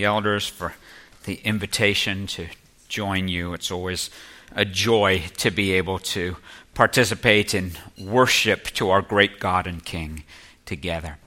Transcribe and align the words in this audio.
the 0.00 0.06
elders 0.06 0.46
for 0.46 0.72
the 1.24 1.34
invitation 1.44 2.26
to 2.26 2.46
join 2.88 3.28
you. 3.28 3.52
It's 3.52 3.70
always 3.70 4.08
a 4.56 4.64
joy 4.64 5.24
to 5.36 5.50
be 5.50 5.72
able 5.72 5.98
to 5.98 6.38
participate 6.72 7.52
in 7.52 7.72
worship 7.98 8.64
to 8.78 8.88
our 8.88 9.02
great 9.02 9.38
God 9.38 9.66
and 9.66 9.84
King 9.84 10.24
together. 10.64 11.18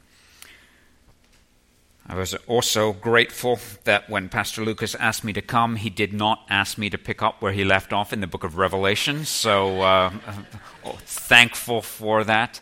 I 2.07 2.15
was 2.15 2.33
also 2.47 2.93
grateful 2.93 3.59
that 3.83 4.09
when 4.09 4.27
Pastor 4.27 4.65
Lucas 4.65 4.95
asked 4.95 5.23
me 5.23 5.33
to 5.33 5.41
come, 5.43 5.75
he 5.75 5.91
did 5.91 6.11
not 6.11 6.43
ask 6.49 6.75
me 6.79 6.89
to 6.89 6.97
pick 6.97 7.21
up 7.21 7.43
where 7.43 7.53
he 7.53 7.63
left 7.63 7.93
off 7.93 8.11
in 8.11 8.21
the 8.21 8.27
book 8.27 8.43
of 8.43 8.57
Revelation. 8.57 9.23
So, 9.23 9.81
uh, 9.81 10.09
thankful 11.05 11.83
for 11.83 12.23
that. 12.23 12.59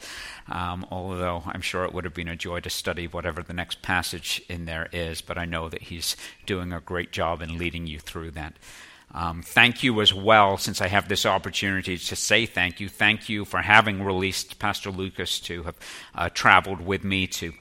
Um, 0.52 0.86
although 0.92 1.44
I'm 1.46 1.62
sure 1.62 1.86
it 1.86 1.94
would 1.94 2.04
have 2.04 2.14
been 2.14 2.28
a 2.28 2.36
joy 2.36 2.60
to 2.60 2.70
study 2.70 3.08
whatever 3.08 3.42
the 3.42 3.54
next 3.54 3.82
passage 3.82 4.42
in 4.50 4.66
there 4.66 4.90
is, 4.92 5.22
but 5.22 5.38
I 5.38 5.46
know 5.46 5.70
that 5.70 5.84
he's 5.84 6.18
doing 6.46 6.74
a 6.74 6.82
great 6.82 7.12
job 7.12 7.42
in 7.42 7.58
leading 7.58 7.88
you 7.88 8.00
through 8.00 8.32
that. 8.32 8.54
Um, 9.14 9.42
thank 9.42 9.84
you 9.84 10.02
as 10.02 10.14
well, 10.14 10.58
since 10.58 10.82
I 10.82 10.88
have 10.88 11.08
this 11.08 11.26
opportunity 11.26 11.98
to 11.98 12.16
say 12.16 12.46
thank 12.46 12.80
you. 12.80 12.90
Thank 12.90 13.30
you 13.30 13.46
for 13.46 13.60
having 13.60 14.04
released 14.04 14.60
Pastor 14.60 14.92
Lucas 14.92 15.40
to 15.42 15.64
have 15.64 15.76
uh, 16.16 16.30
traveled 16.30 16.82
with 16.82 17.04
me 17.04 17.28
to 17.28 17.54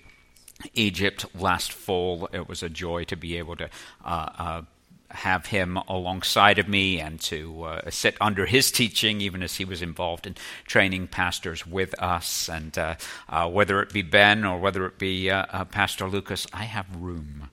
Egypt 0.74 1.26
last 1.34 1.72
fall. 1.72 2.28
It 2.32 2.48
was 2.48 2.62
a 2.62 2.68
joy 2.68 3.04
to 3.04 3.16
be 3.16 3.38
able 3.38 3.56
to 3.56 3.68
uh, 4.04 4.28
uh, 4.38 4.62
have 5.10 5.46
him 5.46 5.76
alongside 5.88 6.58
of 6.58 6.68
me 6.68 7.00
and 7.00 7.20
to 7.20 7.64
uh, 7.64 7.90
sit 7.90 8.16
under 8.20 8.46
his 8.46 8.70
teaching, 8.70 9.20
even 9.20 9.42
as 9.42 9.56
he 9.56 9.64
was 9.64 9.82
involved 9.82 10.26
in 10.26 10.36
training 10.66 11.08
pastors 11.08 11.66
with 11.66 12.00
us. 12.00 12.48
And 12.48 12.76
uh, 12.78 12.96
uh, 13.28 13.48
whether 13.48 13.82
it 13.82 13.92
be 13.92 14.02
Ben 14.02 14.44
or 14.44 14.58
whether 14.58 14.86
it 14.86 14.98
be 14.98 15.30
uh, 15.30 15.46
uh, 15.50 15.64
Pastor 15.64 16.06
Lucas, 16.06 16.46
I 16.52 16.64
have 16.64 16.86
room. 16.96 17.50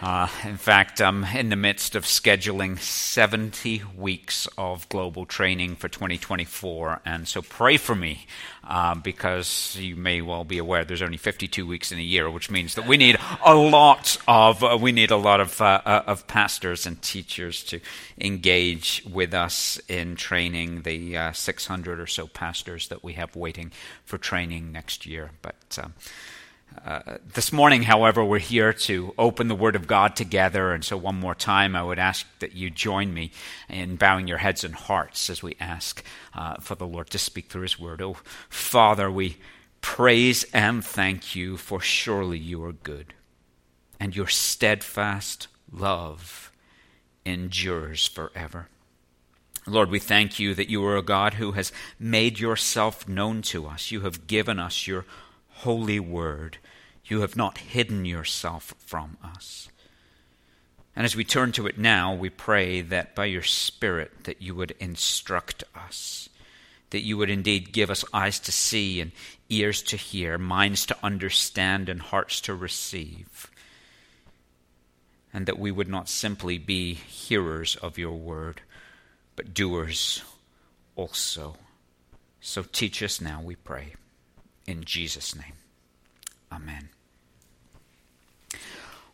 Uh, 0.00 0.28
in 0.44 0.56
fact, 0.56 1.00
I'm 1.00 1.24
in 1.24 1.48
the 1.48 1.56
midst 1.56 1.96
of 1.96 2.04
scheduling 2.04 2.78
70 2.78 3.82
weeks 3.96 4.46
of 4.56 4.88
global 4.88 5.26
training 5.26 5.74
for 5.74 5.88
2024, 5.88 7.00
and 7.04 7.26
so 7.26 7.42
pray 7.42 7.76
for 7.78 7.96
me 7.96 8.26
uh, 8.62 8.94
because 8.94 9.76
you 9.76 9.96
may 9.96 10.20
well 10.20 10.44
be 10.44 10.58
aware 10.58 10.84
there's 10.84 11.02
only 11.02 11.16
52 11.16 11.66
weeks 11.66 11.90
in 11.90 11.98
a 11.98 12.02
year, 12.02 12.30
which 12.30 12.48
means 12.48 12.76
that 12.76 12.86
we 12.86 12.96
need 12.96 13.18
a 13.44 13.56
lot 13.56 14.16
of 14.28 14.62
uh, 14.62 14.78
we 14.80 14.92
need 14.92 15.10
a 15.10 15.16
lot 15.16 15.40
of 15.40 15.60
uh, 15.60 15.80
uh, 15.84 16.04
of 16.06 16.28
pastors 16.28 16.86
and 16.86 17.02
teachers 17.02 17.64
to 17.64 17.80
engage 18.20 19.02
with 19.10 19.34
us 19.34 19.80
in 19.88 20.14
training 20.14 20.82
the 20.82 21.16
uh, 21.16 21.32
600 21.32 21.98
or 21.98 22.06
so 22.06 22.28
pastors 22.28 22.86
that 22.86 23.02
we 23.02 23.14
have 23.14 23.34
waiting 23.34 23.72
for 24.04 24.16
training 24.16 24.70
next 24.70 25.06
year, 25.06 25.32
but. 25.42 25.76
Um, 25.82 25.94
uh, 26.84 27.18
this 27.34 27.52
morning, 27.52 27.82
however, 27.82 28.24
we're 28.24 28.38
here 28.38 28.72
to 28.72 29.12
open 29.18 29.48
the 29.48 29.54
Word 29.54 29.76
of 29.76 29.86
God 29.86 30.14
together, 30.16 30.72
and 30.72 30.84
so 30.84 30.96
one 30.96 31.18
more 31.18 31.34
time, 31.34 31.74
I 31.74 31.82
would 31.82 31.98
ask 31.98 32.26
that 32.38 32.54
you 32.54 32.70
join 32.70 33.12
me 33.12 33.32
in 33.68 33.96
bowing 33.96 34.28
your 34.28 34.38
heads 34.38 34.64
and 34.64 34.74
hearts 34.74 35.28
as 35.28 35.42
we 35.42 35.56
ask 35.60 36.04
uh, 36.34 36.56
for 36.60 36.74
the 36.76 36.86
Lord 36.86 37.10
to 37.10 37.18
speak 37.18 37.48
through 37.48 37.62
His 37.62 37.78
Word. 37.78 38.00
Oh, 38.00 38.16
Father, 38.48 39.10
we 39.10 39.38
praise 39.80 40.44
and 40.52 40.84
thank 40.84 41.34
you, 41.34 41.56
for 41.56 41.80
surely 41.80 42.38
you 42.38 42.62
are 42.64 42.72
good, 42.72 43.14
and 43.98 44.14
your 44.14 44.28
steadfast 44.28 45.48
love 45.72 46.52
endures 47.24 48.06
forever. 48.06 48.68
Lord, 49.66 49.90
we 49.90 49.98
thank 49.98 50.38
you 50.38 50.54
that 50.54 50.70
you 50.70 50.84
are 50.86 50.96
a 50.96 51.02
God 51.02 51.34
who 51.34 51.52
has 51.52 51.72
made 51.98 52.38
yourself 52.38 53.06
known 53.06 53.42
to 53.42 53.66
us. 53.66 53.90
You 53.90 54.00
have 54.00 54.26
given 54.26 54.58
us 54.58 54.86
your 54.86 55.04
holy 55.58 55.98
word. 55.98 56.58
You 57.04 57.22
have 57.22 57.36
not 57.36 57.58
hidden 57.58 58.04
yourself 58.04 58.74
from 58.78 59.16
us. 59.24 59.68
And 60.94 61.04
as 61.04 61.16
we 61.16 61.24
turn 61.24 61.52
to 61.52 61.66
it 61.66 61.78
now, 61.78 62.14
we 62.14 62.28
pray 62.28 62.80
that 62.80 63.14
by 63.14 63.26
your 63.26 63.42
Spirit 63.42 64.24
that 64.24 64.42
you 64.42 64.54
would 64.54 64.74
instruct 64.80 65.64
us, 65.74 66.28
that 66.90 67.02
you 67.02 67.16
would 67.16 67.30
indeed 67.30 67.72
give 67.72 67.90
us 67.90 68.04
eyes 68.12 68.40
to 68.40 68.52
see 68.52 69.00
and 69.00 69.12
ears 69.48 69.82
to 69.84 69.96
hear, 69.96 70.38
minds 70.38 70.86
to 70.86 70.96
understand 71.02 71.88
and 71.88 72.00
hearts 72.00 72.40
to 72.42 72.54
receive, 72.54 73.50
and 75.32 75.46
that 75.46 75.58
we 75.58 75.70
would 75.70 75.88
not 75.88 76.08
simply 76.08 76.58
be 76.58 76.94
hearers 76.94 77.76
of 77.76 77.96
your 77.96 78.16
word, 78.16 78.60
but 79.36 79.54
doers 79.54 80.22
also. 80.96 81.56
So 82.40 82.64
teach 82.64 83.02
us 83.02 83.20
now, 83.20 83.40
we 83.40 83.54
pray. 83.54 83.94
In 84.68 84.84
Jesus' 84.84 85.34
name. 85.34 85.54
Amen. 86.52 86.90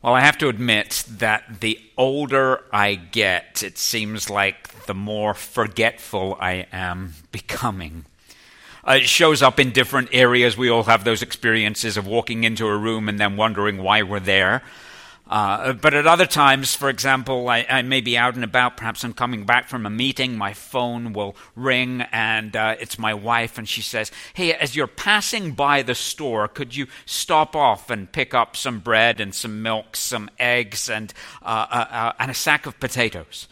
Well, 0.02 0.14
I 0.14 0.20
have 0.20 0.36
to 0.38 0.48
admit 0.48 1.04
that 1.08 1.60
the 1.60 1.78
older 1.96 2.64
I 2.72 2.96
get, 2.96 3.62
it 3.62 3.78
seems 3.78 4.28
like 4.28 4.86
the 4.86 4.94
more 4.94 5.32
forgetful 5.32 6.36
I 6.40 6.66
am 6.72 7.14
becoming. 7.32 8.04
Uh, 8.86 8.94
it 8.94 9.08
shows 9.08 9.42
up 9.42 9.60
in 9.60 9.70
different 9.70 10.08
areas. 10.10 10.56
We 10.56 10.68
all 10.68 10.82
have 10.82 11.04
those 11.04 11.22
experiences 11.22 11.96
of 11.96 12.04
walking 12.04 12.42
into 12.42 12.66
a 12.66 12.76
room 12.76 13.08
and 13.08 13.20
then 13.20 13.36
wondering 13.36 13.78
why 13.78 14.02
we're 14.02 14.18
there. 14.18 14.64
Uh, 15.34 15.72
but 15.72 15.94
at 15.94 16.06
other 16.06 16.26
times, 16.26 16.76
for 16.76 16.88
example, 16.88 17.48
I, 17.48 17.66
I, 17.68 17.82
may 17.82 18.00
be 18.00 18.16
out 18.16 18.36
and 18.36 18.44
about, 18.44 18.76
perhaps 18.76 19.02
I'm 19.02 19.12
coming 19.12 19.44
back 19.44 19.66
from 19.66 19.84
a 19.84 19.90
meeting, 19.90 20.38
my 20.38 20.52
phone 20.52 21.12
will 21.12 21.34
ring, 21.56 22.02
and 22.12 22.54
uh, 22.54 22.76
it's 22.78 23.00
my 23.00 23.14
wife, 23.14 23.58
and 23.58 23.68
she 23.68 23.82
says, 23.82 24.12
Hey, 24.34 24.54
as 24.54 24.76
you're 24.76 24.86
passing 24.86 25.50
by 25.50 25.82
the 25.82 25.96
store, 25.96 26.46
could 26.46 26.76
you 26.76 26.86
stop 27.04 27.56
off 27.56 27.90
and 27.90 28.12
pick 28.12 28.32
up 28.32 28.54
some 28.54 28.78
bread 28.78 29.20
and 29.20 29.34
some 29.34 29.60
milk, 29.60 29.96
some 29.96 30.30
eggs, 30.38 30.88
and, 30.88 31.12
uh, 31.42 31.66
uh, 31.68 31.86
uh 31.90 32.12
and 32.20 32.30
a 32.30 32.34
sack 32.34 32.64
of 32.66 32.78
potatoes? 32.78 33.48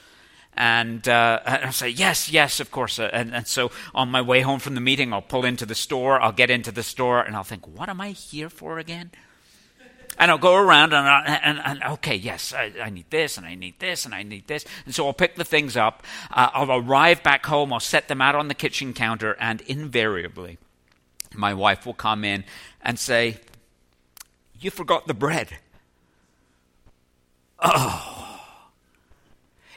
And, 0.55 1.09
uh, 1.09 1.41
and 1.45 1.65
I'll 1.65 1.73
say, 1.73 1.89
yes, 1.89 2.31
yes, 2.31 2.61
of 2.61 2.71
course. 2.71 3.01
And, 3.01 3.35
and, 3.35 3.49
so 3.49 3.73
on 3.93 4.09
my 4.09 4.23
way 4.23 4.43
home 4.43 4.61
from 4.61 4.77
the 4.77 4.81
meeting, 4.81 5.13
I'll 5.13 5.21
pull 5.21 5.45
into 5.45 5.67
the 5.67 5.75
store, 5.75 6.23
I'll 6.23 6.31
get 6.31 6.49
into 6.49 6.71
the 6.71 6.85
store, 6.85 7.21
and 7.21 7.35
I'll 7.35 7.43
think, 7.43 7.67
what 7.67 7.89
am 7.89 8.01
I 8.01 8.11
here 8.11 8.51
for 8.51 8.79
again? 8.79 9.11
And 10.19 10.31
I'll 10.31 10.39
go 10.39 10.55
around 10.55 10.93
and, 10.93 11.09
I, 11.09 11.41
and, 11.43 11.61
and 11.65 11.83
okay, 11.95 12.15
yes, 12.15 12.53
I, 12.53 12.73
I, 12.83 12.91
need 12.91 13.07
this 13.11 13.39
and 13.39 13.47
I 13.47 13.55
need 13.55 13.79
this 13.79 14.05
and 14.05 14.15
I 14.15 14.23
need 14.23 14.47
this. 14.47 14.65
And 14.85 14.95
so 14.95 15.07
I'll 15.07 15.13
pick 15.13 15.37
the 15.37 15.45
things 15.45 15.77
up. 15.77 16.03
Uh, 16.31 16.51
I'll 16.53 16.73
arrive 16.73 17.23
back 17.23 17.47
home. 17.47 17.73
I'll 17.73 17.81
set 17.81 18.09
them 18.09 18.21
out 18.21 18.35
on 18.35 18.49
the 18.49 18.55
kitchen 18.55 18.93
counter. 18.93 19.37
And 19.41 19.63
invariably, 19.63 20.59
my 21.35 21.55
wife 21.55 21.87
will 21.87 21.95
come 21.95 22.25
in 22.25 22.45
and 22.83 22.99
say, 22.99 23.39
You 24.61 24.71
forgot 24.71 25.07
the 25.07 25.15
bread. 25.15 25.59
Oh. 27.59 28.23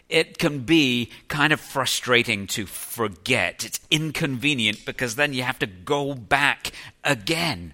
It 0.08 0.38
can 0.38 0.60
be 0.60 1.10
kind 1.28 1.52
of 1.52 1.60
frustrating 1.60 2.46
to 2.48 2.66
forget. 2.66 3.66
It's 3.66 3.80
inconvenient 3.90 4.86
because 4.86 5.16
then 5.16 5.34
you 5.34 5.44
have 5.44 5.60
to 5.60 5.68
go 5.68 6.14
back 6.14 6.72
again. 7.04 7.74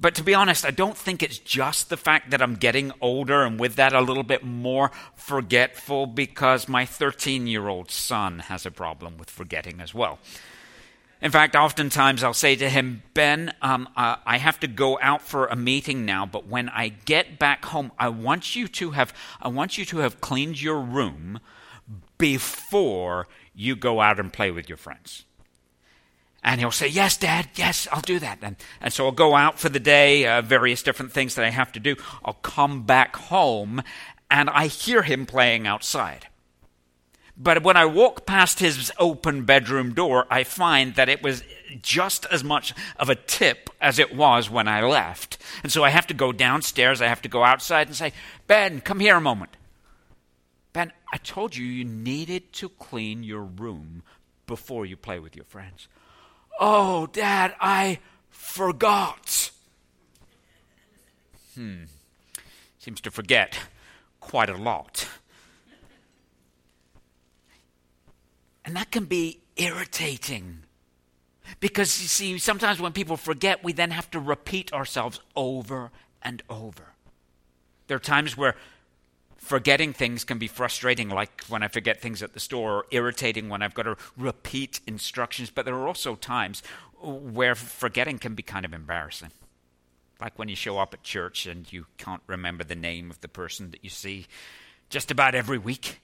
But 0.00 0.14
to 0.14 0.22
be 0.22 0.34
honest, 0.34 0.64
I 0.64 0.70
don't 0.70 0.96
think 0.96 1.22
it's 1.22 1.38
just 1.38 1.90
the 1.90 1.96
fact 1.96 2.30
that 2.30 2.40
I'm 2.40 2.54
getting 2.54 2.92
older 3.00 3.42
and 3.42 3.58
with 3.58 3.74
that 3.76 3.92
a 3.92 4.00
little 4.00 4.22
bit 4.22 4.44
more 4.44 4.92
forgetful 5.16 6.06
because 6.06 6.68
my 6.68 6.84
13 6.84 7.48
year 7.48 7.66
old 7.66 7.90
son 7.90 8.38
has 8.40 8.64
a 8.64 8.70
problem 8.70 9.18
with 9.18 9.28
forgetting 9.28 9.80
as 9.80 9.92
well. 9.92 10.20
In 11.20 11.32
fact, 11.32 11.56
oftentimes 11.56 12.22
I'll 12.22 12.32
say 12.32 12.54
to 12.54 12.70
him, 12.70 13.02
Ben, 13.12 13.52
um, 13.60 13.88
uh, 13.96 14.16
I 14.24 14.38
have 14.38 14.60
to 14.60 14.68
go 14.68 15.00
out 15.02 15.20
for 15.20 15.46
a 15.46 15.56
meeting 15.56 16.04
now, 16.04 16.26
but 16.26 16.46
when 16.46 16.68
I 16.68 16.90
get 16.90 17.40
back 17.40 17.64
home, 17.64 17.90
I 17.98 18.08
want 18.08 18.54
you 18.54 18.68
to 18.68 18.92
have, 18.92 19.12
I 19.42 19.48
want 19.48 19.78
you 19.78 19.84
to 19.86 19.98
have 19.98 20.20
cleaned 20.20 20.62
your 20.62 20.78
room 20.78 21.40
before 22.18 23.26
you 23.52 23.74
go 23.74 24.00
out 24.00 24.20
and 24.20 24.32
play 24.32 24.52
with 24.52 24.68
your 24.68 24.78
friends. 24.78 25.24
And 26.42 26.60
he'll 26.60 26.70
say, 26.70 26.88
Yes, 26.88 27.16
Dad, 27.16 27.48
yes, 27.54 27.88
I'll 27.92 28.00
do 28.00 28.18
that. 28.20 28.38
And, 28.42 28.56
and 28.80 28.92
so 28.92 29.06
I'll 29.06 29.12
go 29.12 29.34
out 29.34 29.58
for 29.58 29.68
the 29.68 29.80
day, 29.80 30.26
uh, 30.26 30.42
various 30.42 30.82
different 30.82 31.12
things 31.12 31.34
that 31.34 31.44
I 31.44 31.50
have 31.50 31.72
to 31.72 31.80
do. 31.80 31.96
I'll 32.24 32.34
come 32.34 32.84
back 32.84 33.16
home, 33.16 33.82
and 34.30 34.48
I 34.50 34.66
hear 34.66 35.02
him 35.02 35.26
playing 35.26 35.66
outside. 35.66 36.28
But 37.40 37.62
when 37.62 37.76
I 37.76 37.84
walk 37.84 38.26
past 38.26 38.58
his 38.58 38.90
open 38.98 39.44
bedroom 39.44 39.94
door, 39.94 40.26
I 40.28 40.42
find 40.42 40.96
that 40.96 41.08
it 41.08 41.22
was 41.22 41.44
just 41.80 42.26
as 42.32 42.42
much 42.42 42.74
of 42.96 43.08
a 43.08 43.14
tip 43.14 43.70
as 43.80 44.00
it 44.00 44.14
was 44.14 44.50
when 44.50 44.66
I 44.66 44.82
left. 44.82 45.38
And 45.62 45.70
so 45.70 45.84
I 45.84 45.90
have 45.90 46.08
to 46.08 46.14
go 46.14 46.32
downstairs, 46.32 47.00
I 47.00 47.06
have 47.06 47.22
to 47.22 47.28
go 47.28 47.44
outside 47.44 47.86
and 47.86 47.94
say, 47.94 48.12
Ben, 48.48 48.80
come 48.80 48.98
here 48.98 49.16
a 49.16 49.20
moment. 49.20 49.56
Ben, 50.72 50.92
I 51.12 51.18
told 51.18 51.54
you 51.54 51.64
you 51.64 51.84
needed 51.84 52.52
to 52.54 52.68
clean 52.68 53.22
your 53.22 53.42
room 53.42 54.02
before 54.48 54.84
you 54.84 54.96
play 54.96 55.20
with 55.20 55.36
your 55.36 55.44
friends. 55.44 55.86
Oh, 56.58 57.06
Dad, 57.06 57.54
I 57.60 58.00
forgot. 58.30 59.50
Hmm. 61.54 61.84
Seems 62.78 63.00
to 63.02 63.10
forget 63.10 63.58
quite 64.20 64.50
a 64.50 64.56
lot. 64.56 65.06
And 68.64 68.76
that 68.76 68.90
can 68.90 69.04
be 69.04 69.40
irritating. 69.56 70.64
Because 71.60 72.02
you 72.02 72.08
see, 72.08 72.38
sometimes 72.38 72.80
when 72.80 72.92
people 72.92 73.16
forget, 73.16 73.64
we 73.64 73.72
then 73.72 73.92
have 73.92 74.10
to 74.10 74.20
repeat 74.20 74.72
ourselves 74.72 75.20
over 75.34 75.90
and 76.22 76.42
over. 76.50 76.92
There 77.86 77.96
are 77.96 78.00
times 78.00 78.36
where 78.36 78.54
forgetting 79.48 79.94
things 79.94 80.24
can 80.24 80.38
be 80.38 80.46
frustrating, 80.46 81.08
like 81.08 81.42
when 81.48 81.62
I 81.62 81.68
forget 81.68 82.00
things 82.00 82.22
at 82.22 82.34
the 82.34 82.40
store, 82.40 82.72
or 82.72 82.86
irritating 82.90 83.48
when 83.48 83.62
I've 83.62 83.74
got 83.74 83.84
to 83.84 83.96
repeat 84.16 84.80
instructions. 84.86 85.50
But 85.50 85.64
there 85.64 85.74
are 85.74 85.88
also 85.88 86.14
times 86.16 86.62
where 87.00 87.54
forgetting 87.54 88.18
can 88.18 88.34
be 88.34 88.42
kind 88.42 88.66
of 88.66 88.74
embarrassing. 88.74 89.30
Like 90.20 90.38
when 90.38 90.48
you 90.48 90.56
show 90.56 90.78
up 90.78 90.92
at 90.92 91.02
church 91.02 91.46
and 91.46 91.72
you 91.72 91.86
can't 91.96 92.22
remember 92.26 92.62
the 92.62 92.74
name 92.74 93.10
of 93.10 93.20
the 93.22 93.28
person 93.28 93.70
that 93.70 93.82
you 93.82 93.90
see 93.90 94.26
just 94.90 95.10
about 95.10 95.34
every 95.34 95.58
week. 95.58 96.00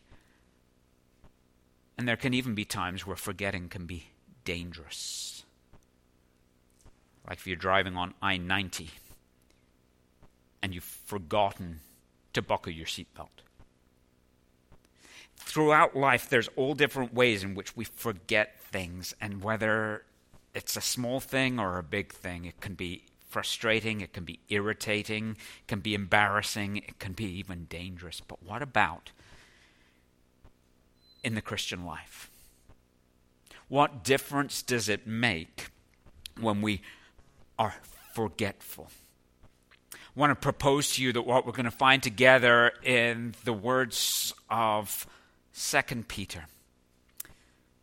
And 1.98 2.08
there 2.08 2.16
can 2.16 2.32
even 2.32 2.54
be 2.54 2.64
times 2.64 3.06
where 3.06 3.16
forgetting 3.16 3.68
can 3.68 3.86
be 3.86 4.06
dangerous. 4.44 5.44
Like 7.28 7.38
if 7.38 7.46
you're 7.46 7.56
driving 7.56 7.96
on 7.96 8.14
I 8.22 8.38
90 8.38 8.90
and 10.62 10.74
you've 10.74 10.84
forgotten 10.84 11.80
to 12.34 12.42
buckle 12.42 12.72
your 12.72 12.86
seatbelt. 12.86 13.28
Throughout 15.36 15.96
life, 15.96 16.28
there's 16.28 16.48
all 16.56 16.74
different 16.74 17.14
ways 17.14 17.42
in 17.42 17.54
which 17.54 17.76
we 17.76 17.84
forget 17.84 18.60
things, 18.60 19.14
and 19.20 19.42
whether 19.42 20.04
it's 20.54 20.76
a 20.76 20.80
small 20.80 21.20
thing 21.20 21.58
or 21.58 21.78
a 21.78 21.82
big 21.82 22.12
thing, 22.12 22.44
it 22.44 22.60
can 22.60 22.74
be 22.74 23.04
frustrating, 23.28 24.00
it 24.00 24.12
can 24.12 24.24
be 24.24 24.38
irritating, 24.48 25.30
it 25.30 25.66
can 25.66 25.80
be 25.80 25.94
embarrassing, 25.94 26.76
it 26.76 26.98
can 26.98 27.12
be 27.12 27.24
even 27.24 27.64
dangerous. 27.64 28.20
But 28.20 28.42
what 28.42 28.62
about 28.62 29.10
in 31.24 31.34
the 31.34 31.42
Christian 31.42 31.84
life? 31.84 32.30
What 33.68 34.04
difference 34.04 34.62
does 34.62 34.88
it 34.88 35.06
make 35.06 35.70
when 36.40 36.62
we 36.62 36.82
are 37.58 37.74
forgetful? 38.12 38.90
Want 40.16 40.30
to 40.30 40.36
propose 40.36 40.94
to 40.94 41.02
you 41.02 41.12
that 41.12 41.22
what 41.22 41.44
we're 41.44 41.52
going 41.52 41.64
to 41.64 41.72
find 41.72 42.00
together 42.00 42.72
in 42.84 43.34
the 43.44 43.52
words 43.52 44.32
of 44.48 45.08
2 45.56 45.82
Peter, 46.06 46.46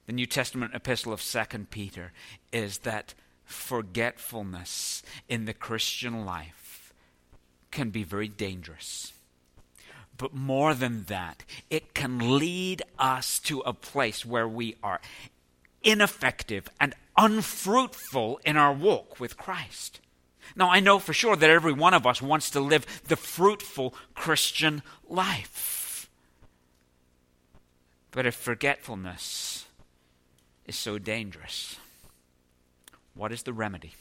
the 0.05 0.13
New 0.13 0.25
Testament 0.25 0.73
epistle 0.73 1.11
of 1.11 1.21
2 1.21 1.67
Peter, 1.71 2.13
is 2.53 2.79
that 2.79 3.13
forgetfulness 3.43 5.03
in 5.27 5.43
the 5.43 5.53
Christian 5.53 6.25
life 6.25 6.93
can 7.69 7.89
be 7.89 8.03
very 8.03 8.29
dangerous. 8.29 9.11
But 10.17 10.33
more 10.33 10.73
than 10.73 11.03
that, 11.05 11.43
it 11.69 11.93
can 11.93 12.37
lead 12.37 12.81
us 12.97 13.39
to 13.39 13.59
a 13.61 13.73
place 13.73 14.25
where 14.25 14.47
we 14.47 14.75
are 14.81 15.01
ineffective 15.83 16.69
and 16.79 16.93
unfruitful 17.17 18.39
in 18.45 18.55
our 18.55 18.71
walk 18.71 19.19
with 19.19 19.35
Christ. 19.35 19.99
Now, 20.55 20.69
I 20.69 20.79
know 20.79 20.99
for 20.99 21.13
sure 21.13 21.35
that 21.35 21.49
every 21.49 21.73
one 21.73 21.93
of 21.93 22.05
us 22.05 22.21
wants 22.21 22.49
to 22.51 22.59
live 22.59 22.85
the 23.07 23.15
fruitful 23.15 23.93
Christian 24.13 24.81
life. 25.07 26.09
But 28.11 28.25
if 28.25 28.35
forgetfulness 28.35 29.65
is 30.65 30.75
so 30.75 30.97
dangerous, 30.97 31.77
what 33.13 33.31
is 33.31 33.43
the 33.43 33.53
remedy? 33.53 33.93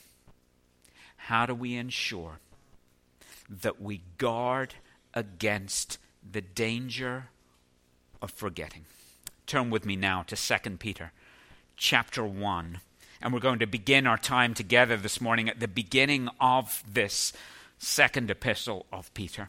How 1.17 1.47
do 1.47 1.55
we 1.55 1.76
ensure 1.76 2.41
that 3.49 3.81
we 3.81 4.02
guard 4.19 4.75
against 5.14 5.99
the 6.29 6.41
danger 6.41 7.29
of 8.20 8.31
forgetting? 8.31 8.85
Turn 9.47 9.70
with 9.70 9.85
me 9.85 9.97
now 9.97 10.23
to 10.25 10.37
2 10.37 10.76
Peter 10.79 11.12
chapter 11.76 12.25
1. 12.25 12.81
And 13.22 13.32
we're 13.32 13.40
going 13.40 13.58
to 13.58 13.67
begin 13.67 14.06
our 14.06 14.17
time 14.17 14.55
together 14.55 14.96
this 14.96 15.20
morning 15.20 15.49
at 15.49 15.61
the 15.61 15.69
beginning 15.69 16.28
of 16.40 16.82
this 16.90 17.32
second 17.78 18.31
epistle 18.31 18.87
of 18.93 19.12
Peter. 19.14 19.49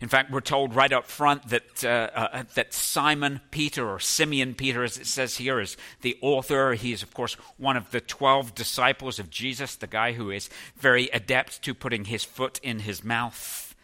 In 0.00 0.08
fact, 0.08 0.30
we're 0.30 0.40
told 0.40 0.74
right 0.74 0.92
up 0.92 1.06
front 1.06 1.48
that, 1.48 1.84
uh, 1.84 2.10
uh, 2.14 2.42
that 2.54 2.74
Simon 2.74 3.40
Peter, 3.50 3.88
or 3.88 3.98
Simeon 3.98 4.54
Peter, 4.54 4.84
as 4.84 4.98
it 4.98 5.06
says 5.06 5.38
here, 5.38 5.58
is 5.58 5.76
the 6.02 6.18
author. 6.20 6.74
He 6.74 6.92
is, 6.92 7.02
of 7.02 7.14
course, 7.14 7.34
one 7.56 7.76
of 7.76 7.90
the 7.90 8.00
12 8.00 8.54
disciples 8.54 9.18
of 9.18 9.30
Jesus, 9.30 9.74
the 9.74 9.86
guy 9.86 10.12
who 10.12 10.30
is 10.30 10.50
very 10.76 11.08
adept 11.08 11.62
to 11.62 11.74
putting 11.74 12.04
his 12.06 12.24
foot 12.24 12.60
in 12.62 12.80
his 12.80 13.02
mouth. 13.02 13.74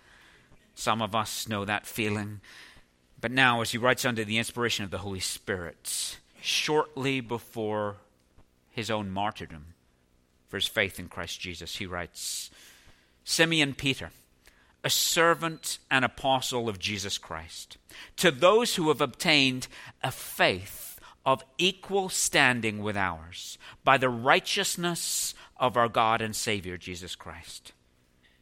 Some 0.75 1.00
of 1.00 1.15
us 1.15 1.49
know 1.49 1.65
that 1.65 1.87
feeling. 1.87 2.41
But 3.20 3.31
now, 3.31 3.61
as 3.62 3.73
he 3.73 3.79
writes 3.79 4.05
under 4.05 4.25
the 4.25 4.38
inspiration 4.38 4.85
of 4.85 4.91
the 4.91 4.99
Holy 4.99 5.20
Spirit, 5.20 6.19
shortly 6.41 7.20
before 7.20 7.97
his 8.72 8.90
own 8.90 9.10
martyrdom 9.10 9.74
for 10.48 10.56
his 10.56 10.66
faith 10.66 10.98
in 10.98 11.08
Christ 11.08 11.40
Jesus, 11.40 11.76
he 11.76 11.86
writes 11.86 12.50
Simeon 13.24 13.74
Peter 13.74 14.10
a 14.84 14.90
servant 14.90 15.78
and 15.90 16.04
apostle 16.04 16.69
of 16.69 16.78
Jesus 16.78 17.19
Christ, 17.19 17.76
to 18.16 18.30
those 18.30 18.74
who 18.74 18.88
have 18.88 19.00
obtained 19.00 19.69
a 20.02 20.10
faith 20.10 20.98
of 21.24 21.44
equal 21.56 22.08
standing 22.08 22.82
with 22.82 22.96
ours 22.96 23.58
by 23.84 23.96
the 23.96 24.08
righteousness 24.08 25.34
of 25.56 25.76
our 25.76 25.88
God 25.88 26.20
and 26.20 26.34
Savior 26.34 26.76
Jesus 26.76 27.14
Christ. 27.14 27.72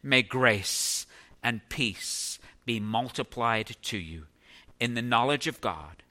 May 0.01 0.23
grace 0.23 1.05
and 1.43 1.61
peace 1.69 2.39
be 2.65 2.79
multiplied 2.79 3.75
to 3.83 3.97
you 3.97 4.25
in 4.79 4.95
the 4.95 5.01
knowledge 5.01 5.45
of 5.45 5.61
God 5.61 6.01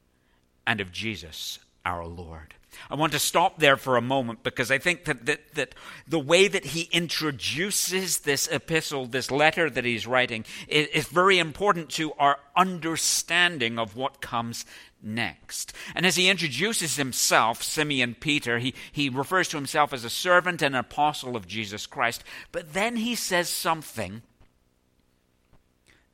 and 0.65 0.81
of 0.81 0.93
Jesus 0.93 1.59
our 1.85 2.07
Lord. 2.07 2.55
I 2.89 2.95
want 2.95 3.13
to 3.13 3.19
stop 3.19 3.59
there 3.59 3.77
for 3.77 3.97
a 3.97 4.03
moment 4.03 4.43
because 4.43 4.71
I 4.71 4.79
think 4.79 5.05
that, 5.05 5.27
that, 5.27 5.55
that 5.55 5.75
the 6.07 6.19
way 6.19 6.49
that 6.49 6.67
he 6.67 6.89
introduces 6.93 8.21
this 8.21 8.49
epistle, 8.49 9.07
this 9.07 9.31
letter 9.31 9.69
that 9.71 9.85
he's 9.85 10.07
writing, 10.07 10.45
is, 10.69 10.87
is 10.89 11.09
very 11.09 11.39
important 11.39 11.91
to 11.91 12.13
our 12.15 12.39
understanding 12.57 13.79
of 13.79 13.97
what 13.97 14.21
comes 14.21 14.65
next. 15.03 15.73
And 15.95 16.05
as 16.07 16.17
he 16.17 16.29
introduces 16.29 16.97
himself, 16.97 17.63
Simeon 17.63 18.17
Peter, 18.19 18.59
he, 18.59 18.75
he 18.93 19.09
refers 19.09 19.49
to 19.49 19.57
himself 19.57 19.93
as 19.93 20.05
a 20.05 20.11
servant 20.11 20.63
and 20.63 20.75
an 20.75 20.81
apostle 20.81 21.37
of 21.37 21.47
Jesus 21.47 21.87
Christ. 21.87 22.25
But 22.53 22.73
then 22.73 22.97
he 22.97 23.15
says 23.15 23.49
something 23.49 24.23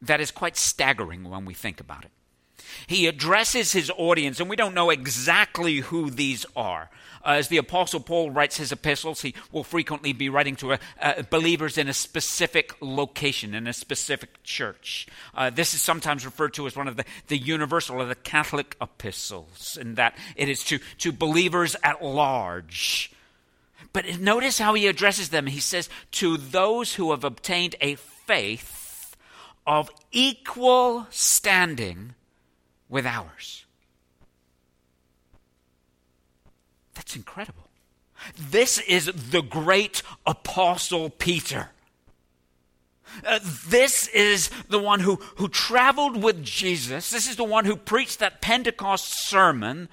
that 0.02 0.20
is 0.20 0.30
quite 0.30 0.56
staggering 0.56 1.24
when 1.24 1.44
we 1.44 1.54
think 1.54 1.80
about 1.80 2.04
it. 2.04 2.10
He 2.86 3.06
addresses 3.06 3.72
his 3.72 3.90
audience, 3.96 4.40
and 4.40 4.48
we 4.48 4.56
don't 4.56 4.74
know 4.74 4.90
exactly 4.90 5.78
who 5.78 6.10
these 6.10 6.46
are. 6.54 6.90
Uh, 7.24 7.30
as 7.30 7.48
the 7.48 7.56
Apostle 7.56 7.98
Paul 7.98 8.30
writes 8.30 8.56
his 8.56 8.70
epistles, 8.70 9.22
he 9.22 9.34
will 9.50 9.64
frequently 9.64 10.12
be 10.12 10.28
writing 10.28 10.54
to 10.56 10.74
a, 10.74 10.78
uh, 11.00 11.22
believers 11.28 11.76
in 11.76 11.88
a 11.88 11.92
specific 11.92 12.72
location, 12.80 13.52
in 13.52 13.66
a 13.66 13.72
specific 13.72 14.42
church. 14.44 15.08
Uh, 15.34 15.50
this 15.50 15.74
is 15.74 15.82
sometimes 15.82 16.24
referred 16.24 16.54
to 16.54 16.66
as 16.68 16.76
one 16.76 16.86
of 16.86 16.96
the, 16.96 17.04
the 17.26 17.36
universal 17.36 18.00
or 18.00 18.04
the 18.04 18.14
Catholic 18.14 18.76
epistles, 18.80 19.76
in 19.80 19.96
that 19.96 20.16
it 20.36 20.48
is 20.48 20.62
to, 20.64 20.78
to 20.98 21.10
believers 21.10 21.74
at 21.82 22.02
large. 22.02 23.10
But 23.92 24.20
notice 24.20 24.58
how 24.58 24.74
he 24.74 24.86
addresses 24.86 25.30
them. 25.30 25.46
He 25.46 25.60
says, 25.60 25.88
To 26.12 26.36
those 26.36 26.94
who 26.94 27.10
have 27.10 27.24
obtained 27.24 27.74
a 27.80 27.96
faith 27.96 29.16
of 29.66 29.90
equal 30.12 31.08
standing 31.10 32.14
with 32.88 33.06
ours. 33.06 33.64
That's 36.94 37.16
incredible. 37.16 37.68
This 38.36 38.78
is 38.78 39.06
the 39.06 39.42
great 39.42 40.02
apostle 40.26 41.10
Peter. 41.10 41.70
Uh, 43.24 43.38
this 43.68 44.08
is 44.08 44.50
the 44.68 44.78
one 44.78 45.00
who, 45.00 45.16
who 45.36 45.48
traveled 45.48 46.22
with 46.22 46.42
Jesus. 46.42 47.10
This 47.10 47.28
is 47.28 47.36
the 47.36 47.44
one 47.44 47.64
who 47.64 47.76
preached 47.76 48.18
that 48.18 48.40
Pentecost 48.40 49.12
sermon. 49.12 49.88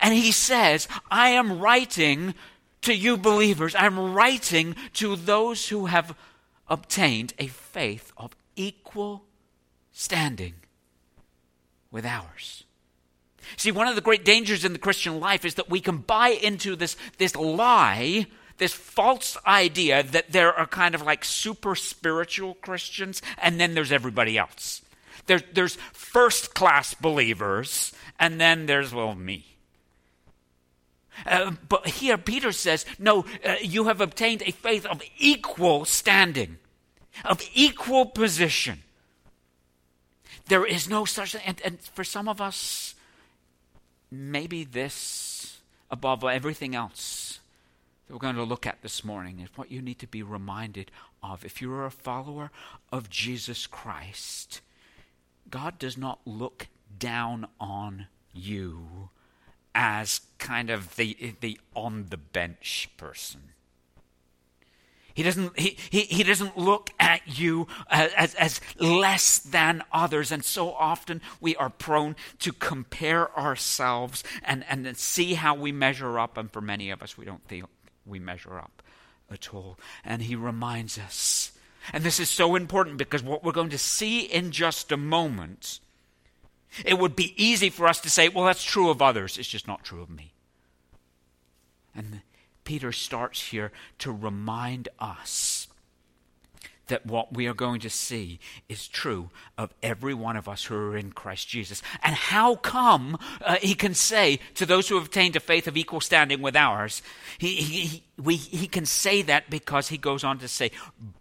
And 0.00 0.14
he 0.14 0.32
says, 0.32 0.88
I 1.10 1.28
am 1.30 1.60
writing 1.60 2.34
to 2.82 2.94
you 2.94 3.16
believers, 3.16 3.76
I'm 3.78 4.12
writing 4.12 4.74
to 4.94 5.14
those 5.14 5.68
who 5.68 5.86
have 5.86 6.16
obtained 6.68 7.32
a 7.38 7.46
faith 7.46 8.12
of 8.16 8.34
equal 8.56 9.24
standing 9.92 10.54
with 11.90 12.04
ours. 12.04 12.64
See, 13.56 13.70
one 13.70 13.88
of 13.88 13.94
the 13.94 14.00
great 14.00 14.24
dangers 14.24 14.64
in 14.64 14.72
the 14.72 14.78
Christian 14.78 15.20
life 15.20 15.44
is 15.44 15.54
that 15.54 15.70
we 15.70 15.80
can 15.80 15.98
buy 15.98 16.28
into 16.28 16.76
this, 16.76 16.96
this 17.18 17.36
lie, 17.36 18.26
this 18.58 18.72
false 18.72 19.36
idea 19.46 20.02
that 20.02 20.32
there 20.32 20.52
are 20.54 20.66
kind 20.66 20.94
of 20.94 21.02
like 21.02 21.24
super 21.24 21.74
spiritual 21.74 22.54
Christians, 22.54 23.20
and 23.38 23.60
then 23.60 23.74
there's 23.74 23.92
everybody 23.92 24.38
else. 24.38 24.82
There, 25.26 25.40
there's 25.52 25.76
first 25.92 26.54
class 26.54 26.94
believers, 26.94 27.92
and 28.18 28.40
then 28.40 28.66
there's, 28.66 28.94
well, 28.94 29.14
me. 29.14 29.46
Uh, 31.26 31.52
but 31.68 31.86
here 31.86 32.16
Peter 32.16 32.52
says, 32.52 32.86
no, 32.98 33.26
uh, 33.44 33.56
you 33.60 33.84
have 33.84 34.00
obtained 34.00 34.42
a 34.46 34.52
faith 34.52 34.86
of 34.86 35.02
equal 35.18 35.84
standing, 35.84 36.58
of 37.24 37.42
equal 37.54 38.06
position. 38.06 38.82
There 40.52 40.66
is 40.66 40.86
no 40.86 41.06
such 41.06 41.32
thing. 41.32 41.40
And, 41.46 41.62
and 41.64 41.80
for 41.80 42.04
some 42.04 42.28
of 42.28 42.38
us, 42.38 42.94
maybe 44.10 44.64
this, 44.64 45.62
above 45.90 46.22
everything 46.24 46.74
else 46.74 47.40
that 48.06 48.12
we're 48.12 48.18
going 48.18 48.36
to 48.36 48.42
look 48.42 48.66
at 48.66 48.82
this 48.82 49.02
morning, 49.02 49.40
is 49.40 49.48
what 49.56 49.72
you 49.72 49.80
need 49.80 49.98
to 50.00 50.06
be 50.06 50.22
reminded 50.22 50.90
of, 51.22 51.42
if 51.42 51.62
you're 51.62 51.86
a 51.86 51.90
follower 51.90 52.50
of 52.92 53.08
Jesus 53.08 53.66
Christ, 53.66 54.60
God 55.48 55.78
does 55.78 55.96
not 55.96 56.20
look 56.26 56.66
down 56.98 57.46
on 57.58 58.08
you 58.34 59.08
as 59.74 60.20
kind 60.36 60.68
of 60.68 60.96
the, 60.96 61.34
the 61.40 61.58
on 61.74 62.08
the 62.10 62.18
bench 62.18 62.90
person. 62.98 63.54
He 65.14 65.22
doesn't, 65.22 65.58
he, 65.58 65.76
he, 65.90 66.00
he 66.02 66.22
doesn't 66.22 66.56
look 66.56 66.90
at 66.98 67.22
you 67.26 67.66
uh, 67.90 68.08
as, 68.16 68.34
as 68.34 68.60
less 68.78 69.38
than 69.38 69.82
others. 69.92 70.32
And 70.32 70.44
so 70.44 70.72
often 70.72 71.20
we 71.40 71.54
are 71.56 71.70
prone 71.70 72.16
to 72.40 72.52
compare 72.52 73.36
ourselves 73.38 74.24
and, 74.42 74.64
and 74.68 74.96
see 74.96 75.34
how 75.34 75.54
we 75.54 75.72
measure 75.72 76.18
up. 76.18 76.36
And 76.36 76.50
for 76.50 76.60
many 76.60 76.90
of 76.90 77.02
us, 77.02 77.18
we 77.18 77.24
don't 77.24 77.46
think 77.46 77.66
we 78.06 78.18
measure 78.18 78.58
up 78.58 78.82
at 79.30 79.52
all. 79.54 79.78
And 80.04 80.22
he 80.22 80.36
reminds 80.36 80.98
us. 80.98 81.52
And 81.92 82.04
this 82.04 82.20
is 82.20 82.30
so 82.30 82.54
important 82.54 82.96
because 82.96 83.22
what 83.22 83.42
we're 83.42 83.52
going 83.52 83.70
to 83.70 83.78
see 83.78 84.20
in 84.20 84.52
just 84.52 84.92
a 84.92 84.96
moment, 84.96 85.80
it 86.84 86.98
would 86.98 87.16
be 87.16 87.34
easy 87.42 87.70
for 87.70 87.88
us 87.88 88.00
to 88.00 88.10
say, 88.10 88.28
well, 88.28 88.44
that's 88.44 88.62
true 88.62 88.88
of 88.90 89.02
others. 89.02 89.36
It's 89.36 89.48
just 89.48 89.66
not 89.66 89.82
true 89.82 90.02
of 90.02 90.10
me. 90.10 90.32
And 91.94 92.22
Peter 92.64 92.92
starts 92.92 93.48
here 93.48 93.72
to 93.98 94.12
remind 94.12 94.88
us 94.98 95.68
that 96.88 97.06
what 97.06 97.32
we 97.32 97.46
are 97.46 97.54
going 97.54 97.80
to 97.80 97.88
see 97.88 98.38
is 98.68 98.88
true 98.88 99.30
of 99.56 99.72
every 99.82 100.12
one 100.12 100.36
of 100.36 100.48
us 100.48 100.64
who 100.64 100.74
are 100.74 100.96
in 100.96 101.12
Christ 101.12 101.48
Jesus. 101.48 101.82
And 102.02 102.14
how 102.14 102.56
come 102.56 103.18
uh, 103.40 103.56
he 103.62 103.74
can 103.74 103.94
say 103.94 104.40
to 104.56 104.66
those 104.66 104.88
who 104.88 104.96
have 104.96 105.06
attained 105.06 105.36
a 105.36 105.40
faith 105.40 105.66
of 105.66 105.76
equal 105.76 106.00
standing 106.00 106.42
with 106.42 106.56
ours, 106.56 107.00
he, 107.38 107.54
he, 107.54 108.02
we, 108.18 108.36
he 108.36 108.66
can 108.66 108.84
say 108.84 109.22
that 109.22 109.48
because 109.48 109.88
he 109.88 109.96
goes 109.96 110.22
on 110.24 110.38
to 110.40 110.48
say, 110.48 110.70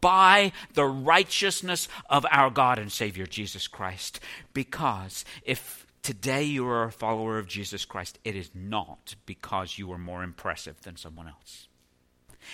by 0.02 0.52
the 0.74 0.86
righteousness 0.86 1.88
of 2.10 2.26
our 2.32 2.50
God 2.50 2.78
and 2.78 2.92
Savior 2.92 3.26
Jesus 3.26 3.68
Christ. 3.68 4.20
Because 4.54 5.24
if 5.46 5.81
today 6.04 6.44
you 6.44 6.68
are 6.68 6.84
a 6.84 6.92
follower 6.92 7.38
of 7.38 7.48
Jesus 7.48 7.86
Christ, 7.86 8.20
it 8.24 8.36
is 8.36 8.52
not 8.54 9.16
because 9.26 9.78
you 9.78 9.92
are 9.92 9.98
more 9.98 10.24
impressive 10.24 10.82
than 10.82 10.98
someone 10.98 11.28
else. 11.28 11.68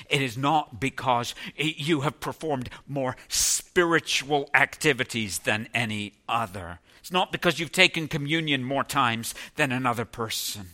It 0.10 0.22
is 0.22 0.38
not 0.38 0.80
because 0.80 1.34
you 1.56 2.02
have 2.02 2.20
performed 2.20 2.70
more 2.88 3.16
spiritual 3.30 4.50
activities 4.54 5.40
than 5.40 5.70
any 5.74 6.14
other. 6.28 6.80
It's 7.00 7.12
not 7.12 7.32
because 7.32 7.60
you've 7.60 7.72
taken 7.72 8.08
communion 8.08 8.64
more 8.64 8.84
times 8.84 9.34
than 9.56 9.72
another 9.72 10.04
person. 10.04 10.72